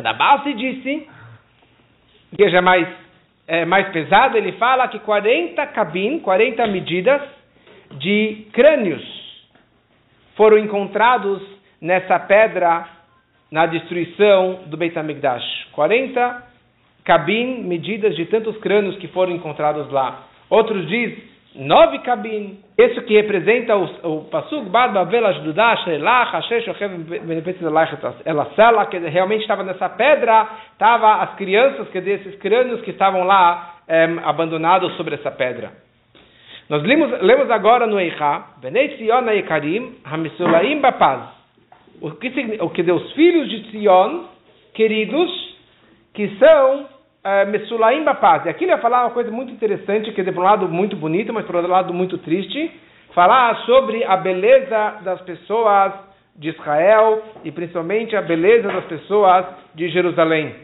Da 0.00 0.12
base 0.12 0.54
disse, 0.54 1.08
que 2.36 2.48
já 2.48 2.62
mais, 2.62 2.86
é, 3.48 3.64
mais 3.64 3.88
pesado, 3.88 4.36
ele 4.36 4.52
fala 4.52 4.88
que 4.88 4.98
40 4.98 5.64
cabin, 5.68 6.18
40 6.18 6.66
medidas 6.66 7.22
de 7.92 8.46
crânios 8.52 9.02
foram 10.34 10.58
encontrados 10.58 11.40
nessa 11.80 12.18
pedra 12.18 12.88
na 13.50 13.66
destruição 13.66 14.64
do 14.66 14.76
Beit 14.76 14.98
HaMikdash. 14.98 15.68
40 15.72 16.42
cabin, 17.04 17.62
medidas 17.62 18.16
de 18.16 18.26
tantos 18.26 18.56
crânios 18.58 18.96
que 18.96 19.08
foram 19.08 19.32
encontrados 19.32 19.90
lá. 19.90 20.24
Outros 20.50 20.86
diz 20.88 21.16
nove 21.56 21.98
cabin. 22.00 22.58
Isso 22.78 23.02
que 23.02 23.14
representa 23.14 23.76
o, 23.76 23.84
o 24.02 24.24
Pasuk 24.24 24.68
Barba 24.68 25.04
Velash 25.04 25.40
Dudash 25.40 25.86
Elach 25.88 26.32
Hashesh 26.32 26.66
Ela 28.24 28.50
Sela, 28.54 28.86
que 28.86 28.98
realmente 28.98 29.42
estava 29.42 29.62
nessa 29.62 29.88
pedra, 29.88 30.46
estava 30.72 31.22
as 31.22 31.34
crianças, 31.36 31.88
que 31.88 32.00
desses 32.00 32.36
crânios 32.36 32.80
que 32.82 32.90
estavam 32.90 33.24
lá 33.24 33.76
é, 33.88 34.04
abandonados 34.24 34.94
sobre 34.96 35.14
essa 35.14 35.30
pedra. 35.30 35.72
Nós 36.68 36.82
lemos, 36.82 37.22
lemos 37.22 37.50
agora 37.50 37.86
no 37.86 37.98
Eicha, 37.98 38.42
Benei 38.60 38.96
Sion 38.96 39.28
Ekarim, 39.30 39.96
Hamisulaim 40.04 40.80
Bapaz 40.80 41.36
o 42.00 42.10
que, 42.12 42.28
o 42.60 42.70
que 42.70 42.82
os 42.82 43.12
filhos 43.12 43.48
de 43.48 43.70
Sion, 43.70 44.24
queridos, 44.74 45.56
que 46.14 46.36
são 46.38 46.86
uh, 47.26 47.50
Mesulaim 47.50 48.04
Bapaz. 48.04 48.46
Aqui 48.46 48.64
ele 48.64 48.72
vai 48.72 48.80
falar 48.80 49.02
uma 49.02 49.10
coisa 49.10 49.30
muito 49.30 49.52
interessante, 49.52 50.12
que 50.12 50.20
é 50.20 50.32
por 50.32 50.42
um 50.42 50.46
lado 50.46 50.68
muito 50.68 50.96
bonito, 50.96 51.32
mas 51.32 51.44
por 51.44 51.56
outro 51.56 51.70
lado 51.70 51.92
muito 51.92 52.16
triste, 52.18 52.70
falar 53.12 53.56
sobre 53.64 54.04
a 54.04 54.16
beleza 54.16 54.98
das 55.02 55.20
pessoas 55.22 55.92
de 56.36 56.50
Israel 56.50 57.22
e 57.44 57.50
principalmente 57.50 58.14
a 58.14 58.22
beleza 58.22 58.68
das 58.68 58.84
pessoas 58.84 59.46
de 59.74 59.88
Jerusalém. 59.88 60.54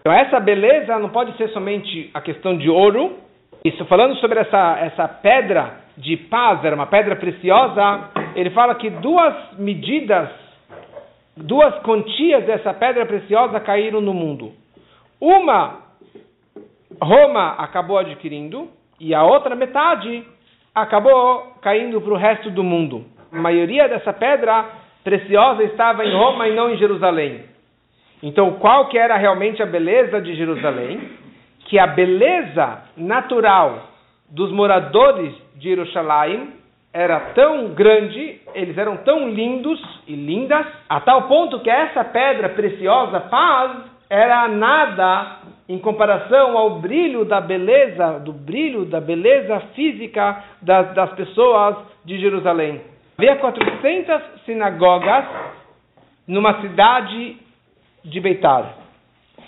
Então 0.00 0.12
essa 0.12 0.38
beleza 0.38 0.98
não 0.98 1.08
pode 1.08 1.36
ser 1.36 1.48
somente 1.48 2.10
a 2.14 2.20
questão 2.20 2.56
de 2.56 2.70
ouro. 2.70 3.18
Isso 3.64 3.84
falando 3.86 4.14
sobre 4.16 4.38
essa, 4.38 4.78
essa 4.80 5.08
pedra 5.08 5.86
de 5.96 6.16
paz, 6.16 6.62
era 6.64 6.76
uma 6.76 6.86
pedra 6.86 7.16
preciosa, 7.16 8.10
ele 8.36 8.50
fala 8.50 8.74
que 8.74 8.90
duas 8.90 9.58
medidas, 9.58 10.28
duas 11.36 11.74
quantias 11.80 12.44
dessa 12.44 12.74
pedra 12.74 13.06
preciosa 13.06 13.58
caíram 13.58 14.00
no 14.00 14.12
mundo. 14.12 14.52
Uma 15.20 15.86
Roma 17.00 17.54
acabou 17.58 17.98
adquirindo 17.98 18.68
e 19.00 19.14
a 19.14 19.22
outra 19.24 19.54
metade 19.54 20.24
acabou 20.74 21.54
caindo 21.62 22.00
para 22.00 22.12
o 22.12 22.16
resto 22.16 22.50
do 22.50 22.62
mundo. 22.62 23.04
A 23.32 23.36
maioria 23.36 23.88
dessa 23.88 24.12
pedra 24.12 24.64
preciosa 25.02 25.62
estava 25.64 26.04
em 26.04 26.12
Roma 26.12 26.48
e 26.48 26.54
não 26.54 26.70
em 26.70 26.76
Jerusalém. 26.76 27.44
Então, 28.22 28.52
qual 28.54 28.88
que 28.88 28.98
era 28.98 29.16
realmente 29.16 29.62
a 29.62 29.66
beleza 29.66 30.20
de 30.20 30.34
Jerusalém? 30.34 31.00
Que 31.66 31.78
a 31.78 31.86
beleza 31.86 32.82
natural 32.96 33.88
dos 34.30 34.50
moradores 34.50 35.34
de 35.54 35.68
Jerusalém 35.68 36.54
era 36.92 37.20
tão 37.34 37.68
grande, 37.74 38.40
eles 38.54 38.76
eram 38.78 38.96
tão 38.98 39.28
lindos 39.28 39.78
e 40.06 40.14
lindas, 40.14 40.66
a 40.88 41.00
tal 41.00 41.22
ponto 41.28 41.60
que 41.60 41.68
essa 41.68 42.02
pedra 42.04 42.48
preciosa, 42.48 43.20
paz, 43.20 43.95
era 44.08 44.48
nada 44.48 45.38
em 45.68 45.78
comparação 45.78 46.56
ao 46.56 46.78
brilho 46.78 47.24
da 47.24 47.40
beleza, 47.40 48.20
do 48.20 48.32
brilho 48.32 48.84
da 48.84 49.00
beleza 49.00 49.60
física 49.74 50.44
das, 50.62 50.94
das 50.94 51.12
pessoas 51.12 51.76
de 52.04 52.18
Jerusalém. 52.18 52.80
Havia 53.18 53.36
400 53.36 54.44
sinagogas 54.44 55.24
numa 56.28 56.60
cidade 56.60 57.36
de 58.04 58.20
Beitar. 58.20 58.74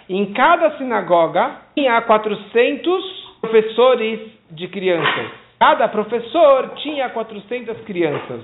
Em 0.08 0.32
cada 0.32 0.76
sinagoga 0.76 1.52
tinha 1.74 2.00
400 2.00 3.36
professores 3.40 4.20
de 4.50 4.66
crianças. 4.68 5.30
Cada 5.60 5.86
professor 5.88 6.70
tinha 6.76 7.08
400 7.10 7.78
crianças. 7.82 8.40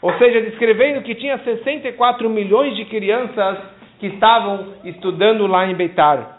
Ou 0.00 0.12
seja, 0.18 0.40
descrevendo 0.40 1.02
que 1.02 1.14
tinha 1.14 1.38
64 1.38 2.28
milhões 2.28 2.74
de 2.74 2.84
crianças 2.86 3.58
que 4.02 4.08
estavam 4.08 4.74
estudando 4.82 5.46
lá 5.46 5.64
em 5.64 5.76
Beitar. 5.76 6.36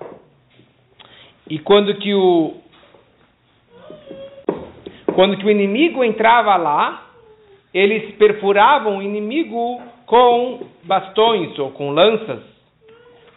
E 1.49 1.57
quando 1.59 1.95
que 1.95 2.13
o 2.13 2.55
quando 5.15 5.37
que 5.37 5.45
o 5.45 5.49
inimigo 5.49 6.03
entrava 6.03 6.57
lá, 6.57 7.05
eles 7.73 8.15
perfuravam 8.15 8.97
o 8.97 9.01
inimigo 9.01 9.81
com 10.05 10.67
bastões 10.83 11.57
ou 11.57 11.71
com 11.71 11.91
lanças. 11.91 12.41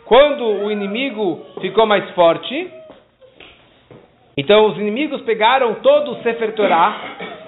Quando 0.06 0.44
o 0.44 0.72
inimigo 0.72 1.46
ficou 1.60 1.86
mais 1.86 2.10
forte, 2.10 2.68
então 4.36 4.66
os 4.66 4.76
inimigos 4.76 5.20
pegaram 5.20 5.76
todo 5.76 6.10
o 6.10 6.22
Sefer 6.24 6.52
Torah, 6.56 6.96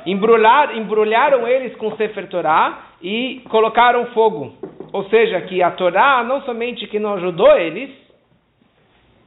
embrulhar, 0.06 0.76
embrulharam 0.76 1.48
eles 1.48 1.74
com 1.74 1.96
Sefer 1.96 2.28
Torah 2.28 2.92
e 3.02 3.42
colocaram 3.48 4.06
fogo. 4.14 4.67
Ou 4.92 5.04
seja, 5.08 5.40
que 5.42 5.62
a 5.62 5.70
Torá 5.72 6.24
não 6.24 6.42
somente 6.42 6.86
que 6.86 6.98
não 6.98 7.14
ajudou 7.14 7.56
eles, 7.56 7.90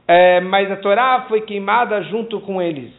é, 0.08 0.40
mas 0.40 0.70
a 0.70 0.76
Torá 0.76 1.26
foi 1.28 1.42
queimada 1.42 2.02
junto 2.04 2.40
com 2.40 2.60
eles. 2.60 2.92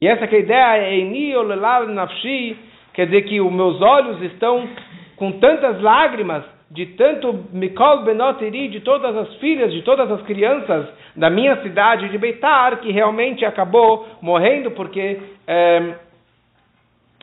E 0.00 0.06
essa 0.06 0.26
que 0.26 0.36
é 0.36 0.38
a 0.38 0.42
ideia 0.42 1.82
é 1.82 1.86
nafshi, 1.86 2.56
quer 2.94 3.06
dizer 3.06 3.22
que 3.22 3.40
os 3.40 3.52
meus 3.52 3.80
olhos 3.80 4.22
estão 4.22 4.68
com 5.16 5.32
tantas 5.32 5.80
lágrimas 5.80 6.44
de 6.70 6.86
tanto 6.86 7.46
Mikol 7.52 8.02
Benotiri, 8.02 8.68
de 8.68 8.80
todas 8.80 9.16
as 9.16 9.34
filhas, 9.36 9.72
de 9.72 9.82
todas 9.82 10.10
as 10.10 10.22
crianças 10.22 10.86
da 11.16 11.30
minha 11.30 11.60
cidade 11.62 12.08
de 12.08 12.18
Beitar, 12.18 12.78
que 12.80 12.92
realmente 12.92 13.44
acabou 13.44 14.06
morrendo 14.20 14.70
porque. 14.72 15.18
É, 15.46 15.94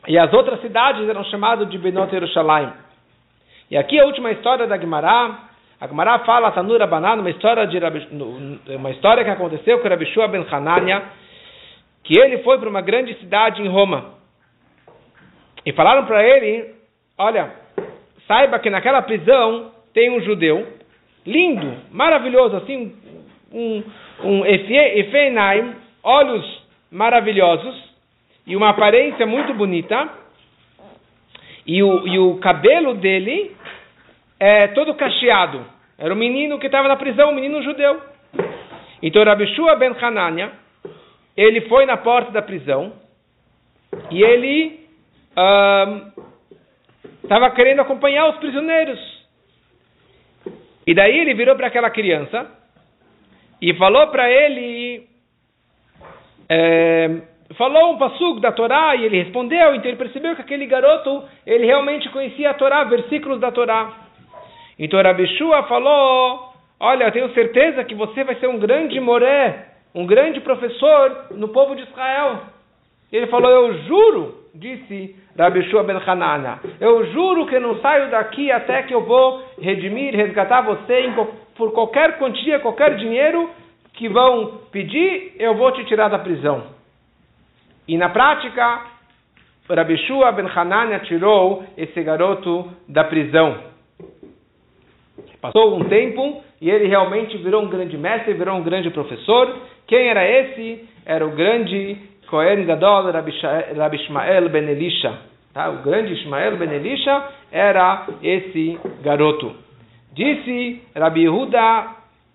e 0.08 0.18
as 0.18 0.32
outras 0.32 0.60
cidades 0.60 1.08
eram 1.08 1.24
chamadas 1.24 1.68
de 1.68 1.78
Benot 1.78 2.12
Yerushalayim. 2.12 2.85
E 3.70 3.76
aqui 3.76 3.98
a 3.98 4.04
última 4.04 4.30
história 4.30 4.66
da 4.66 4.78
Gemara. 4.78 5.46
A 5.80 5.86
Gemara 5.86 6.20
fala, 6.20 6.52
Tanura 6.52 6.86
Banan, 6.86 7.20
uma 7.20 7.30
história, 7.30 7.66
de 7.66 7.78
uma 8.74 8.90
história 8.90 9.24
que 9.24 9.30
aconteceu 9.30 9.78
com 9.80 9.88
Rabi 9.88 10.06
Shua 10.06 10.28
ben 10.28 10.46
Hanania, 10.50 11.02
que 12.02 12.18
ele 12.18 12.38
foi 12.38 12.58
para 12.58 12.68
uma 12.68 12.80
grande 12.80 13.14
cidade 13.18 13.60
em 13.60 13.68
Roma. 13.68 14.14
E 15.66 15.72
falaram 15.72 16.06
para 16.06 16.22
ele, 16.22 16.74
olha, 17.18 17.50
saiba 18.26 18.58
que 18.58 18.70
naquela 18.70 19.02
prisão 19.02 19.72
tem 19.92 20.10
um 20.10 20.22
judeu, 20.22 20.66
lindo, 21.26 21.74
maravilhoso, 21.90 22.56
assim, 22.56 22.94
um, 23.52 23.82
um 24.22 24.46
Efeinaim, 24.46 25.74
olhos 26.02 26.62
maravilhosos 26.90 27.74
e 28.46 28.56
uma 28.56 28.70
aparência 28.70 29.26
muito 29.26 29.52
bonita. 29.54 30.08
E 31.66 31.82
o, 31.82 32.06
e 32.06 32.18
o 32.18 32.38
cabelo 32.38 32.94
dele 32.94 33.56
é 34.38 34.68
todo 34.68 34.94
cacheado. 34.94 35.64
Era 35.98 36.12
o 36.12 36.16
menino 36.16 36.58
que 36.58 36.66
estava 36.66 36.88
na 36.88 36.96
prisão, 36.96 37.30
um 37.30 37.34
menino 37.34 37.62
judeu. 37.62 38.00
Então 39.02 39.24
Rabi 39.24 39.46
Shua 39.54 39.76
ben 39.76 39.94
Hanania, 40.00 40.52
ele 41.36 41.62
foi 41.62 41.86
na 41.86 41.96
porta 41.96 42.30
da 42.30 42.42
prisão 42.42 42.92
e 44.10 44.22
ele 44.22 44.86
estava 47.22 47.50
querendo 47.50 47.80
acompanhar 47.80 48.28
os 48.28 48.36
prisioneiros. 48.36 48.98
E 50.86 50.94
daí 50.94 51.18
ele 51.18 51.34
virou 51.34 51.56
para 51.56 51.66
aquela 51.66 51.90
criança 51.90 52.46
e 53.60 53.74
falou 53.74 54.06
para 54.08 54.30
ele, 54.30 55.08
é, 56.48 57.20
falou 57.54 57.92
um 57.92 57.98
passugo 57.98 58.40
da 58.40 58.50
Torá 58.52 58.96
e 58.96 59.04
ele 59.04 59.22
respondeu, 59.22 59.74
então 59.74 59.88
ele 59.88 59.96
percebeu 59.96 60.34
que 60.34 60.42
aquele 60.42 60.66
garoto, 60.66 61.22
ele 61.46 61.66
realmente 61.66 62.08
conhecia 62.10 62.50
a 62.50 62.54
Torá, 62.54 62.84
versículos 62.84 63.38
da 63.38 63.52
Torá. 63.52 63.92
Então 64.78 65.00
Rabi 65.00 65.26
Shua 65.38 65.62
falou, 65.64 66.52
olha, 66.80 67.04
eu 67.04 67.12
tenho 67.12 67.32
certeza 67.32 67.84
que 67.84 67.94
você 67.94 68.24
vai 68.24 68.34
ser 68.36 68.48
um 68.48 68.58
grande 68.58 68.98
moré, 69.00 69.68
um 69.94 70.04
grande 70.06 70.40
professor 70.40 71.26
no 71.30 71.48
povo 71.48 71.74
de 71.76 71.82
Israel. 71.82 72.40
Ele 73.12 73.28
falou, 73.28 73.50
eu 73.50 73.74
juro, 73.84 74.34
disse 74.54 75.14
Rabi 75.38 75.62
Shua 75.70 75.84
ben 75.84 75.96
Hanana, 76.04 76.60
eu 76.80 77.06
juro 77.12 77.46
que 77.46 77.58
não 77.58 77.78
saio 77.80 78.10
daqui 78.10 78.50
até 78.50 78.82
que 78.82 78.94
eu 78.94 79.02
vou 79.02 79.42
redimir, 79.60 80.14
resgatar 80.14 80.62
você 80.62 81.12
por 81.56 81.72
qualquer 81.72 82.18
quantia, 82.18 82.58
qualquer 82.58 82.96
dinheiro 82.96 83.48
que 83.94 84.08
vão 84.08 84.60
pedir, 84.70 85.36
eu 85.38 85.54
vou 85.54 85.72
te 85.72 85.84
tirar 85.84 86.08
da 86.08 86.18
prisão. 86.18 86.75
E 87.88 87.96
na 87.96 88.08
prática, 88.08 88.82
Rabi 89.68 89.96
Shua 89.98 90.32
ben 90.32 90.46
Hanania 90.46 91.00
tirou 91.00 91.64
esse 91.76 92.02
garoto 92.02 92.70
da 92.88 93.04
prisão. 93.04 93.58
Passou 95.40 95.76
um 95.76 95.84
tempo 95.84 96.42
e 96.60 96.70
ele 96.70 96.88
realmente 96.88 97.36
virou 97.38 97.62
um 97.62 97.68
grande 97.68 97.96
mestre, 97.96 98.34
virou 98.34 98.56
um 98.56 98.62
grande 98.62 98.90
professor. 98.90 99.56
Quem 99.86 100.08
era 100.08 100.26
esse? 100.28 100.88
Era 101.04 101.24
o 101.24 101.30
grande 101.30 101.96
Cohen 102.28 102.64
Gadol 102.64 103.12
Rabi 103.12 103.96
Ishmael 103.96 104.48
ben 104.48 104.68
Elisha. 104.68 105.18
Tá? 105.54 105.70
O 105.70 105.82
grande 105.82 106.12
Ishmael 106.14 106.56
ben 106.56 106.72
Elisha 106.72 107.28
era 107.52 108.06
esse 108.22 108.78
garoto. 109.02 109.54
Disse 110.12 110.82
Rabi 110.96 111.22
Yehuda 111.22 111.86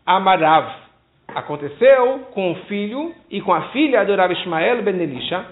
Amarav. 0.06 0.91
Aconteceu 1.36 2.28
com 2.34 2.52
o 2.52 2.56
filho 2.66 3.14
e 3.30 3.42
com 3.42 3.54
a 3.54 3.70
filha 3.70 4.04
do 4.04 4.16
Rabi 4.16 4.34
Ishmael 4.34 4.82
ben 4.84 5.00
Elisha 5.02 5.46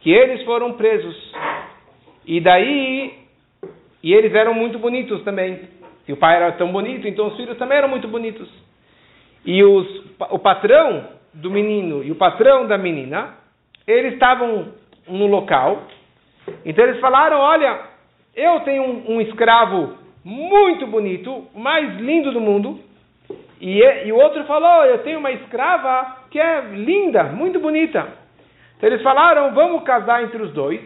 que 0.00 0.12
eles 0.12 0.44
foram 0.44 0.74
presos. 0.74 1.16
E 2.24 2.40
daí, 2.40 3.12
e 4.02 4.14
eles 4.14 4.32
eram 4.34 4.54
muito 4.54 4.78
bonitos 4.78 5.22
também. 5.24 5.60
E 6.06 6.12
o 6.12 6.16
pai 6.16 6.36
era 6.36 6.52
tão 6.52 6.70
bonito, 6.70 7.08
então 7.08 7.26
os 7.26 7.36
filhos 7.36 7.58
também 7.58 7.78
eram 7.78 7.88
muito 7.88 8.06
bonitos. 8.06 8.48
E 9.44 9.64
os, 9.64 10.04
o 10.30 10.38
patrão 10.38 11.08
do 11.34 11.50
menino 11.50 12.04
e 12.04 12.10
o 12.10 12.14
patrão 12.14 12.66
da 12.66 12.78
menina, 12.78 13.34
eles 13.86 14.12
estavam 14.12 14.72
no 15.08 15.26
local. 15.26 15.82
Então 16.64 16.84
eles 16.84 17.00
falaram: 17.00 17.38
Olha, 17.38 17.80
eu 18.34 18.60
tenho 18.60 18.82
um, 18.82 19.16
um 19.16 19.20
escravo 19.20 19.94
muito 20.24 20.86
bonito, 20.86 21.48
mais 21.54 21.96
lindo 22.00 22.32
do 22.32 22.40
mundo. 22.40 22.80
E, 23.60 23.80
e 24.06 24.12
o 24.12 24.16
outro 24.16 24.44
falou: 24.44 24.84
Eu 24.84 24.98
tenho 24.98 25.18
uma 25.18 25.32
escrava 25.32 26.24
que 26.30 26.38
é 26.38 26.60
linda, 26.72 27.24
muito 27.24 27.58
bonita. 27.58 28.06
Então 28.76 28.88
eles 28.88 29.02
falaram: 29.02 29.54
Vamos 29.54 29.82
casar 29.84 30.22
entre 30.22 30.42
os 30.42 30.52
dois. 30.52 30.80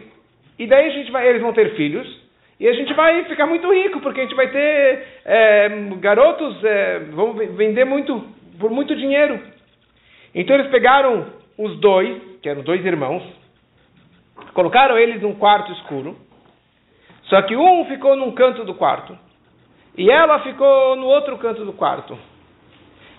E 0.57 0.67
daí 0.67 0.87
a 0.87 0.93
gente 0.93 1.11
vai, 1.11 1.27
eles 1.27 1.41
vão 1.41 1.53
ter 1.53 1.75
filhos. 1.75 2.21
E 2.59 2.67
a 2.67 2.73
gente 2.73 2.93
vai 2.93 3.25
ficar 3.25 3.47
muito 3.47 3.73
rico, 3.73 3.99
porque 4.01 4.21
a 4.21 4.23
gente 4.23 4.35
vai 4.35 4.47
ter 4.49 5.07
é, 5.25 5.69
garotos, 5.99 6.63
é, 6.63 6.99
vão 7.11 7.33
vender 7.33 7.85
muito, 7.85 8.23
por 8.59 8.69
muito 8.69 8.95
dinheiro. 8.95 9.41
Então 10.35 10.55
eles 10.55 10.69
pegaram 10.69 11.25
os 11.57 11.79
dois, 11.79 12.21
que 12.41 12.47
eram 12.47 12.61
dois 12.61 12.85
irmãos, 12.85 13.23
colocaram 14.53 14.97
eles 14.97 15.21
num 15.21 15.33
quarto 15.33 15.71
escuro. 15.71 16.15
Só 17.23 17.41
que 17.41 17.55
um 17.55 17.85
ficou 17.85 18.15
num 18.15 18.31
canto 18.33 18.63
do 18.63 18.75
quarto. 18.75 19.17
E 19.97 20.11
ela 20.11 20.39
ficou 20.39 20.95
no 20.95 21.07
outro 21.07 21.37
canto 21.39 21.65
do 21.65 21.73
quarto. 21.73 22.17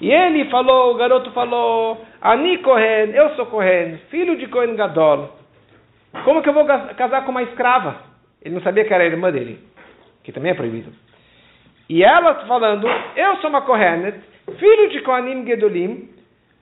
E 0.02 0.10
ele 0.10 0.46
falou, 0.46 0.90
o 0.90 0.96
garoto 0.96 1.30
falou, 1.30 2.04
Ani 2.20 2.58
Kohen, 2.58 3.10
eu 3.14 3.36
sou 3.36 3.46
Kohen, 3.46 3.98
filho 4.10 4.36
de 4.36 4.48
Kohen 4.48 4.74
Gadol. 4.74 5.30
Como 6.24 6.42
que 6.42 6.48
eu 6.48 6.52
vou 6.52 6.64
casar 6.64 7.24
com 7.24 7.30
uma 7.30 7.44
escrava? 7.44 7.98
Ele 8.44 8.56
não 8.56 8.62
sabia 8.62 8.84
que 8.84 8.92
era 8.92 9.04
a 9.04 9.06
irmã 9.06 9.30
dele, 9.30 9.60
que 10.24 10.32
também 10.32 10.50
é 10.50 10.54
proibido. 10.54 10.92
E 11.88 12.02
ela 12.02 12.34
falando, 12.46 12.88
eu 13.14 13.36
sou 13.36 13.48
uma 13.48 13.62
Kohenet, 13.62 14.18
filho 14.58 14.90
de 14.90 15.02
Kohanim 15.02 15.46
Gedolim, 15.46 16.08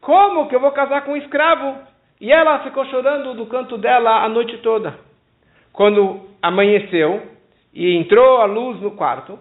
como 0.02 0.46
que 0.46 0.54
eu 0.54 0.60
vou 0.60 0.72
casar 0.72 1.06
com 1.06 1.12
um 1.12 1.16
escravo? 1.16 1.78
E 2.20 2.30
ela 2.30 2.58
ficou 2.58 2.84
chorando 2.86 3.32
do 3.32 3.46
canto 3.46 3.78
dela 3.78 4.22
a 4.22 4.28
noite 4.28 4.58
toda. 4.58 4.98
Quando 5.72 6.28
amanheceu 6.42 7.22
e 7.72 7.96
entrou 7.96 8.42
a 8.42 8.44
luz 8.44 8.82
no 8.82 8.90
quarto, 8.90 9.38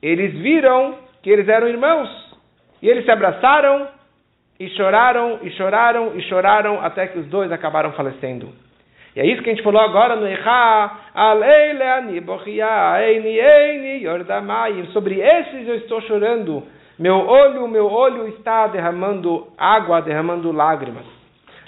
eles 0.00 0.32
viram 0.32 0.96
que 1.22 1.28
eles 1.28 1.46
eram 1.46 1.68
irmãos. 1.68 2.27
E 2.80 2.88
eles 2.88 3.04
se 3.04 3.10
abraçaram 3.10 3.88
e 4.58 4.68
choraram, 4.70 5.38
e 5.42 5.50
choraram, 5.52 6.16
e 6.16 6.22
choraram, 6.22 6.84
até 6.84 7.06
que 7.06 7.18
os 7.18 7.26
dois 7.26 7.52
acabaram 7.52 7.92
falecendo. 7.92 8.48
E 9.14 9.20
é 9.20 9.26
isso 9.26 9.42
que 9.42 9.50
a 9.50 9.54
gente 9.54 9.64
falou 9.64 9.80
agora 9.80 10.16
no 10.16 10.26
Echa, 10.26 10.90
Sobre 14.92 15.20
esses 15.20 15.68
eu 15.68 15.76
estou 15.76 16.00
chorando. 16.02 16.64
Meu 16.98 17.14
olho, 17.26 17.68
meu 17.68 17.86
olho 17.86 18.28
está 18.28 18.66
derramando 18.66 19.46
água, 19.56 20.02
derramando 20.02 20.50
lágrimas. 20.50 21.04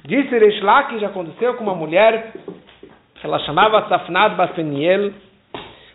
Disse 0.05 0.37
Reishlá 0.37 0.85
que 0.85 0.99
já 0.99 1.07
aconteceu 1.09 1.55
com 1.55 1.63
uma 1.63 1.75
mulher, 1.75 2.33
ela 3.23 3.39
chamava 3.41 3.89
Safnat 3.89 4.35
Basfeniel. 4.35 5.13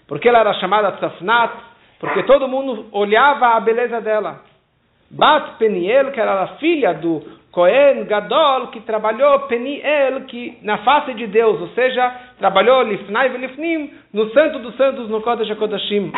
Porque 0.08 0.30
ela 0.30 0.40
era 0.40 0.54
chamada 0.56 0.98
Safnat? 0.98 1.52
Porque 2.00 2.24
todo 2.24 2.48
mundo 2.48 2.86
olhava 2.92 3.56
a 3.56 3.60
beleza 3.60 4.00
dela. 4.00 4.42
Bat 5.10 5.58
Peniel, 5.58 6.12
que 6.12 6.20
era 6.20 6.44
a 6.44 6.48
filha 6.58 6.94
do 6.94 7.22
Cohen 7.52 8.04
Gadol, 8.06 8.68
que 8.68 8.82
trabalhou 8.82 9.48
Peniel, 9.48 10.26
que 10.28 10.58
na 10.62 10.80
face 10.80 11.14
de 11.14 11.28
Deus, 11.28 11.62
ou 11.62 11.70
seja, 11.70 12.14
trabalhou 12.38 12.84
Lifnai 12.84 13.30
Velifnim, 13.30 13.94
no 14.12 14.30
Santo 14.32 14.60
dos 14.60 14.76
Santos, 14.76 15.10
no 15.10 15.22
Kodesh 15.22 15.50
HaKodashim. 15.52 16.12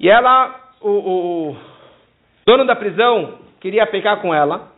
E 0.00 0.08
ela, 0.08 0.72
o, 0.80 0.90
o 0.90 1.56
dono 2.44 2.64
da 2.64 2.74
prisão, 2.74 3.38
queria 3.60 3.86
pecar 3.86 4.20
com 4.20 4.34
ela. 4.34 4.72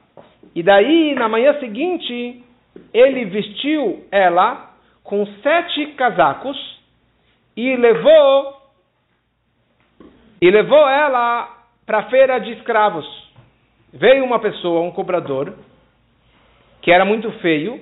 E 0.54 0.62
daí, 0.62 1.14
na 1.14 1.28
manhã 1.28 1.58
seguinte, 1.60 2.44
ele 2.92 3.24
vestiu 3.26 4.04
ela 4.10 4.70
com 5.02 5.26
sete 5.42 5.86
casacos 5.94 6.56
e 7.56 7.74
levou 7.76 8.56
e 10.40 10.50
levou 10.50 10.88
ela 10.88 11.57
para 11.88 12.00
a 12.00 12.02
feira 12.10 12.38
de 12.38 12.52
escravos. 12.52 13.06
Veio 13.94 14.22
uma 14.22 14.38
pessoa, 14.38 14.82
um 14.82 14.90
cobrador, 14.90 15.54
que 16.82 16.92
era 16.92 17.02
muito 17.02 17.32
feio, 17.40 17.80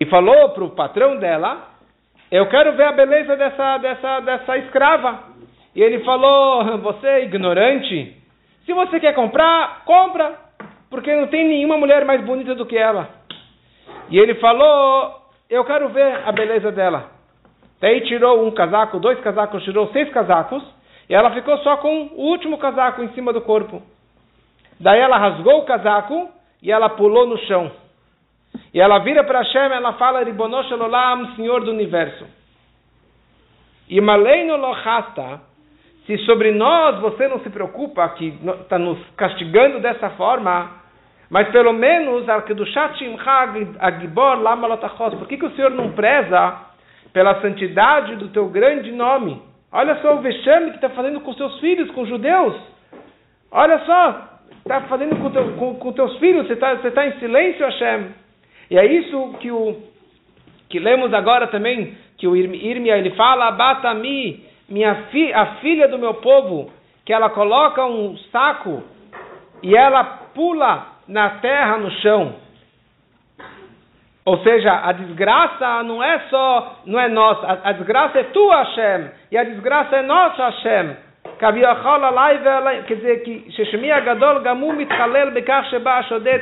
e 0.00 0.06
falou 0.06 0.48
para 0.48 0.64
o 0.64 0.70
patrão 0.70 1.18
dela: 1.18 1.68
Eu 2.30 2.46
quero 2.46 2.72
ver 2.72 2.84
a 2.84 2.92
beleza 2.92 3.36
dessa, 3.36 3.76
dessa, 3.76 4.20
dessa 4.20 4.56
escrava. 4.56 5.24
E 5.76 5.82
ele 5.82 6.02
falou: 6.04 6.78
Você 6.78 7.06
é 7.06 7.24
ignorante? 7.24 8.16
Se 8.64 8.72
você 8.72 8.98
quer 8.98 9.14
comprar, 9.14 9.84
compra, 9.84 10.34
porque 10.88 11.14
não 11.14 11.26
tem 11.26 11.46
nenhuma 11.46 11.76
mulher 11.76 12.02
mais 12.06 12.24
bonita 12.24 12.54
do 12.54 12.64
que 12.64 12.78
ela. 12.78 13.10
E 14.08 14.18
ele 14.18 14.36
falou: 14.36 15.20
Eu 15.50 15.66
quero 15.66 15.90
ver 15.90 16.26
a 16.26 16.32
beleza 16.32 16.72
dela. 16.72 17.10
Daí 17.78 18.00
tirou 18.06 18.46
um 18.46 18.50
casaco, 18.52 18.98
dois 18.98 19.20
casacos, 19.20 19.62
tirou 19.64 19.88
seis 19.88 20.08
casacos, 20.08 20.62
e 21.08 21.14
ela 21.14 21.30
ficou 21.32 21.58
só 21.58 21.76
com 21.78 22.10
o 22.14 22.28
último 22.28 22.58
casaco 22.58 23.02
em 23.02 23.08
cima 23.12 23.32
do 23.32 23.40
corpo. 23.40 23.82
Daí 24.78 25.00
ela 25.00 25.18
rasgou 25.18 25.58
o 25.60 25.64
casaco 25.64 26.30
e 26.62 26.70
ela 26.70 26.88
pulou 26.90 27.26
no 27.26 27.38
chão. 27.38 27.70
E 28.72 28.80
ela 28.80 28.98
vira 28.98 29.24
para 29.24 29.40
Hashem 29.40 29.70
e 29.70 29.72
ela 29.72 29.94
fala, 29.94 30.22
Ribonosh 30.22 30.70
Elolam, 30.70 31.34
Senhor 31.36 31.64
do 31.64 31.70
Universo. 31.70 32.26
E 33.88 34.00
Maleino 34.00 34.56
Lohasta, 34.56 35.40
se 36.06 36.18
sobre 36.18 36.52
nós 36.52 36.98
você 37.00 37.28
não 37.28 37.40
se 37.40 37.50
preocupa, 37.50 38.08
que 38.10 38.38
está 38.60 38.78
nos 38.78 38.98
castigando 39.16 39.80
dessa 39.80 40.10
forma, 40.10 40.82
mas 41.30 41.48
pelo 41.48 41.72
menos, 41.72 42.26
por 45.18 45.26
que, 45.28 45.36
que 45.36 45.46
o 45.46 45.54
Senhor 45.54 45.70
não 45.70 45.92
preza 45.92 46.56
pela 47.12 47.40
santidade 47.40 48.16
do 48.16 48.28
teu 48.28 48.48
grande 48.48 48.90
nome? 48.92 49.40
Olha 49.72 49.96
só 50.02 50.14
o 50.14 50.20
vexame 50.20 50.70
que 50.70 50.76
está 50.76 50.90
fazendo 50.90 51.20
com 51.20 51.32
seus 51.34 51.58
filhos, 51.60 51.90
com 51.92 52.02
os 52.02 52.08
judeus. 52.08 52.54
Olha 53.50 53.78
só, 53.80 54.28
está 54.58 54.82
fazendo 54.82 55.16
com, 55.16 55.30
teu, 55.30 55.52
com, 55.54 55.74
com 55.76 55.92
teus 55.92 56.16
filhos? 56.18 56.46
Você 56.46 56.52
está 56.52 56.76
tá 56.76 57.06
em 57.06 57.18
silêncio, 57.18 57.64
Hashem? 57.64 58.08
E 58.70 58.78
é 58.78 58.84
isso 58.84 59.34
que 59.40 59.50
o 59.50 59.76
que 60.68 60.78
lemos 60.78 61.12
agora 61.12 61.48
também, 61.48 61.94
que 62.16 62.26
o 62.26 62.34
Irmia 62.34 62.96
ele 62.96 63.10
fala, 63.10 63.50
Batami, 63.50 64.42
minha 64.68 64.94
fi, 65.10 65.30
a 65.34 65.56
filha 65.56 65.86
do 65.86 65.98
meu 65.98 66.14
povo, 66.14 66.70
que 67.04 67.12
ela 67.12 67.28
coloca 67.28 67.84
um 67.84 68.16
saco 68.30 68.82
e 69.62 69.76
ela 69.76 70.02
pula 70.34 70.86
na 71.06 71.28
terra, 71.40 71.76
no 71.76 71.90
chão. 72.00 72.36
Ou 74.24 74.38
seja, 74.38 74.72
a 74.84 74.92
desgraça 74.92 75.82
não 75.82 76.02
é 76.02 76.20
só, 76.30 76.82
não 76.86 76.98
é 76.98 77.08
nossa, 77.08 77.44
a, 77.44 77.70
a 77.70 77.72
desgraça 77.72 78.20
é 78.20 78.24
tua, 78.24 78.62
Hashem, 78.62 79.10
e 79.32 79.36
a 79.36 79.42
desgraça 79.42 79.96
é 79.96 80.02
nossa, 80.02 80.44
Hashem. 80.44 80.96
Quer 81.38 82.94
dizer 82.94 83.22
que 83.22 83.50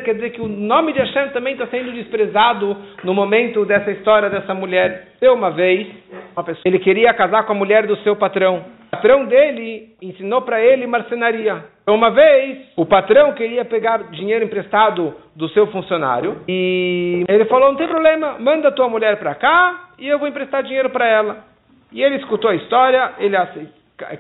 quer 0.05 0.15
dizer 0.15 0.31
que 0.31 0.43
o 0.43 0.49
nome 0.49 0.93
de 0.93 0.99
Hashem 0.99 1.31
também 1.31 1.55
está 1.55 1.67
sendo 1.69 1.91
desprezado 1.93 2.77
no 3.03 3.15
momento 3.15 3.65
dessa 3.65 3.91
história 3.93 4.29
dessa 4.29 4.53
mulher. 4.53 5.09
Eu 5.21 5.33
uma 5.35 5.51
vez, 5.51 5.89
uma 6.37 6.45
pessoa, 6.45 6.63
ele 6.67 6.79
queria 6.79 7.15
casar 7.15 7.45
com 7.45 7.53
a 7.53 7.57
mulher 7.57 7.87
do 7.87 7.97
seu 7.99 8.15
patrão. 8.15 8.63
Patrão 8.91 9.25
dele 9.25 9.95
ensinou 10.03 10.43
para 10.43 10.61
ele 10.61 10.87
marcenaria. 10.87 11.65
Então, 11.83 11.95
uma 11.95 12.11
vez, 12.11 12.59
o 12.77 12.85
patrão 12.85 13.33
queria 13.33 13.65
pegar 13.65 14.11
dinheiro 14.11 14.45
emprestado 14.45 15.15
do 15.35 15.49
seu 15.51 15.67
funcionário 15.69 16.43
e 16.49 17.25
ele 17.29 17.45
falou: 17.47 17.71
Não 17.71 17.77
tem 17.77 17.89
problema, 17.89 18.37
manda 18.39 18.73
tua 18.73 18.89
mulher 18.89 19.17
para 19.19 19.35
cá 19.35 19.91
e 19.99 20.09
eu 20.09 20.19
vou 20.19 20.29
emprestar 20.29 20.63
dinheiro 20.63 20.91
para 20.91 21.07
ela. 21.07 21.45
E 21.93 22.03
ele 22.03 22.17
escutou 22.17 22.51
a 22.51 22.55
história, 22.55 23.13
ele 23.19 23.37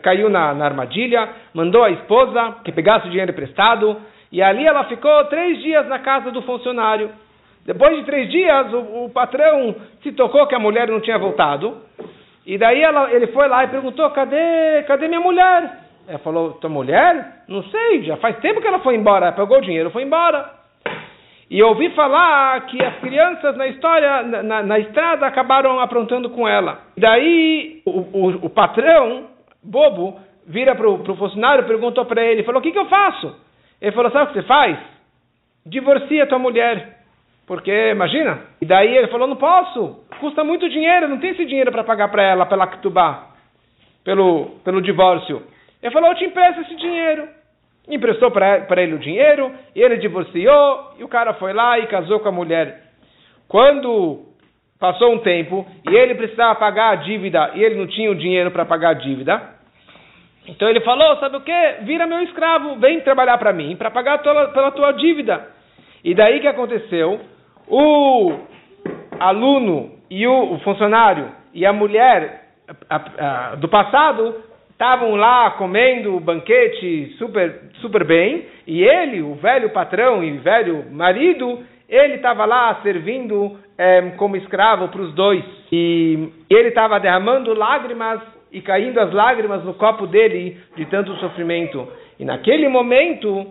caiu 0.02 0.28
na, 0.28 0.54
na 0.54 0.64
armadilha, 0.64 1.28
mandou 1.54 1.84
a 1.84 1.90
esposa 1.90 2.56
que 2.64 2.72
pegasse 2.72 3.06
o 3.06 3.10
dinheiro 3.10 3.30
emprestado 3.30 3.96
e 4.32 4.42
ali 4.42 4.66
ela 4.66 4.84
ficou 4.84 5.24
três 5.24 5.60
dias 5.62 5.86
na 5.86 5.98
casa 5.98 6.30
do 6.30 6.42
funcionário. 6.42 7.10
Depois 7.64 7.96
de 7.98 8.04
três 8.04 8.30
dias, 8.30 8.72
o, 8.72 9.04
o 9.04 9.10
patrão 9.10 9.76
se 10.02 10.12
tocou 10.12 10.46
que 10.46 10.54
a 10.54 10.58
mulher 10.58 10.88
não 10.88 11.00
tinha 11.00 11.18
voltado. 11.18 11.76
E 12.50 12.58
daí 12.58 12.82
ela, 12.82 13.12
ele 13.12 13.28
foi 13.28 13.46
lá 13.46 13.62
e 13.62 13.68
perguntou: 13.68 14.10
cadê, 14.10 14.82
cadê 14.82 15.06
minha 15.06 15.20
mulher? 15.20 15.70
Ela 16.08 16.18
falou: 16.18 16.54
tua 16.54 16.68
mulher? 16.68 17.44
Não 17.46 17.62
sei, 17.62 18.02
já 18.02 18.16
faz 18.16 18.38
tempo 18.38 18.60
que 18.60 18.66
ela 18.66 18.80
foi 18.80 18.96
embora. 18.96 19.26
Ela 19.26 19.36
pegou 19.36 19.58
o 19.58 19.62
dinheiro 19.62 19.88
foi 19.90 20.02
embora. 20.02 20.50
E 21.48 21.60
eu 21.60 21.68
ouvi 21.68 21.90
falar 21.90 22.60
que 22.66 22.82
as 22.84 22.96
crianças 22.96 23.56
na 23.56 23.68
história, 23.68 24.22
na, 24.24 24.42
na, 24.42 24.62
na 24.64 24.78
estrada, 24.80 25.26
acabaram 25.26 25.78
aprontando 25.78 26.28
com 26.30 26.48
ela. 26.48 26.80
E 26.96 27.00
daí 27.00 27.82
o, 27.86 28.00
o, 28.00 28.46
o 28.46 28.50
patrão, 28.50 29.26
bobo, 29.62 30.18
vira 30.44 30.74
para 30.74 30.90
o 30.90 31.16
funcionário 31.16 31.62
e 31.62 31.68
perguntou 31.68 32.04
para 32.04 32.24
ele: 32.24 32.42
falou, 32.42 32.58
o 32.58 32.62
que, 32.64 32.72
que 32.72 32.78
eu 32.80 32.86
faço? 32.86 33.32
Ele 33.80 33.92
falou: 33.92 34.10
sabe 34.10 34.24
o 34.24 34.26
que 34.34 34.40
você 34.40 34.46
faz? 34.48 34.76
Divorcia 35.64 36.26
tua 36.26 36.40
mulher. 36.40 36.98
Porque, 37.46 37.90
imagina. 37.92 38.40
E 38.60 38.66
daí 38.66 38.96
ele 38.96 39.06
falou: 39.06 39.28
não 39.28 39.36
posso. 39.36 40.00
Custa 40.20 40.44
muito 40.44 40.68
dinheiro. 40.68 41.08
Não 41.08 41.18
tem 41.18 41.30
esse 41.30 41.44
dinheiro 41.46 41.72
para 41.72 41.82
pagar 41.82 42.08
para 42.08 42.22
ela, 42.22 42.46
pela 42.46 42.66
Ktubá, 42.66 43.30
pelo, 44.04 44.50
pelo 44.62 44.82
divórcio. 44.82 45.42
Ele 45.82 45.92
falou: 45.92 46.10
eu 46.10 46.16
te 46.16 46.24
empresto 46.24 46.60
esse 46.60 46.76
dinheiro. 46.76 47.28
Emprestou 47.88 48.30
para 48.30 48.82
ele 48.82 48.94
o 48.94 48.98
dinheiro, 48.98 49.50
ele 49.74 49.96
divorciou, 49.96 50.92
e 50.98 51.02
o 51.02 51.08
cara 51.08 51.34
foi 51.34 51.52
lá 51.52 51.78
e 51.78 51.86
casou 51.86 52.20
com 52.20 52.28
a 52.28 52.32
mulher. 52.32 52.82
Quando 53.48 54.26
passou 54.78 55.12
um 55.12 55.18
tempo 55.18 55.66
e 55.90 55.94
ele 55.94 56.14
precisava 56.14 56.54
pagar 56.54 56.90
a 56.90 56.94
dívida 56.96 57.50
e 57.54 57.64
ele 57.64 57.74
não 57.74 57.86
tinha 57.86 58.10
o 58.10 58.14
dinheiro 58.14 58.50
para 58.50 58.64
pagar 58.64 58.90
a 58.90 58.94
dívida, 58.94 59.42
então 60.46 60.68
ele 60.68 60.80
falou: 60.80 61.16
sabe 61.16 61.36
o 61.36 61.40
que? 61.40 61.76
Vira 61.82 62.06
meu 62.06 62.22
escravo, 62.22 62.76
vem 62.76 63.00
trabalhar 63.00 63.38
para 63.38 63.52
mim 63.52 63.74
para 63.74 63.90
pagar 63.90 64.18
tua, 64.18 64.48
pela 64.48 64.70
tua 64.70 64.92
dívida. 64.92 65.48
E 66.04 66.14
daí 66.14 66.40
que 66.40 66.46
aconteceu? 66.46 67.20
O 67.66 68.32
aluno 69.18 69.99
e 70.10 70.26
o, 70.26 70.54
o 70.54 70.58
funcionário 70.60 71.28
e 71.54 71.64
a 71.64 71.72
mulher 71.72 72.48
a, 72.88 72.96
a, 72.96 73.54
do 73.54 73.68
passado 73.68 74.34
estavam 74.70 75.14
lá 75.14 75.50
comendo 75.52 76.16
o 76.16 76.20
banquete 76.20 77.14
super, 77.18 77.70
super 77.80 78.02
bem, 78.04 78.46
e 78.66 78.82
ele, 78.82 79.20
o 79.20 79.34
velho 79.34 79.70
patrão 79.70 80.24
e 80.24 80.38
velho 80.38 80.86
marido, 80.90 81.62
ele 81.86 82.14
estava 82.14 82.46
lá 82.46 82.80
servindo 82.82 83.58
é, 83.76 84.00
como 84.16 84.36
escravo 84.36 84.88
para 84.88 85.02
os 85.02 85.12
dois. 85.14 85.44
E 85.70 86.30
ele 86.48 86.68
estava 86.68 86.98
derramando 86.98 87.52
lágrimas 87.52 88.20
e 88.50 88.62
caindo 88.62 88.98
as 88.98 89.12
lágrimas 89.12 89.62
no 89.64 89.74
copo 89.74 90.06
dele 90.06 90.58
de 90.74 90.86
tanto 90.86 91.14
sofrimento. 91.16 91.86
E 92.18 92.24
naquele 92.24 92.68
momento 92.68 93.48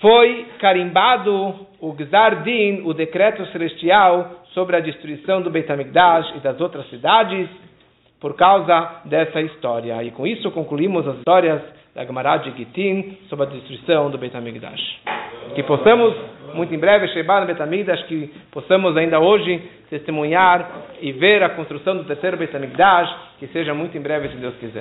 foi 0.00 0.46
carimbado 0.60 1.66
o 1.80 1.92
Gzar 1.92 2.42
Din, 2.42 2.82
o 2.84 2.92
decreto 2.92 3.46
celestial 3.46 4.44
sobre 4.58 4.74
a 4.74 4.80
destruição 4.80 5.40
do 5.40 5.50
Beit 5.50 5.70
HaMikdash 5.70 6.34
e 6.34 6.40
das 6.40 6.60
outras 6.60 6.84
cidades 6.90 7.48
por 8.18 8.34
causa 8.34 9.02
dessa 9.04 9.40
história. 9.40 10.02
E 10.02 10.10
com 10.10 10.26
isso 10.26 10.50
concluímos 10.50 11.06
as 11.06 11.16
histórias 11.18 11.62
da 11.94 12.04
Gemara 12.04 12.38
de 12.38 12.50
Gittin 12.56 13.18
sobre 13.28 13.46
a 13.46 13.48
destruição 13.50 14.10
do 14.10 14.18
Beit 14.18 14.36
HaMikdash. 14.36 14.82
Que 15.54 15.62
possamos, 15.62 16.12
muito 16.54 16.74
em 16.74 16.78
breve, 16.78 17.06
chegar 17.08 17.40
no 17.40 17.46
Beit 17.46 17.62
HaMikdash, 17.62 18.02
que 18.08 18.34
possamos 18.50 18.96
ainda 18.96 19.20
hoje 19.20 19.62
testemunhar 19.90 20.68
e 21.00 21.12
ver 21.12 21.40
a 21.44 21.50
construção 21.50 21.96
do 21.96 22.02
terceiro 22.02 22.36
Beit 22.36 22.56
HaMikdash, 22.56 23.14
que 23.38 23.46
seja 23.46 23.72
muito 23.72 23.96
em 23.96 24.00
breve, 24.00 24.28
se 24.30 24.36
Deus 24.38 24.56
quiser. 24.56 24.76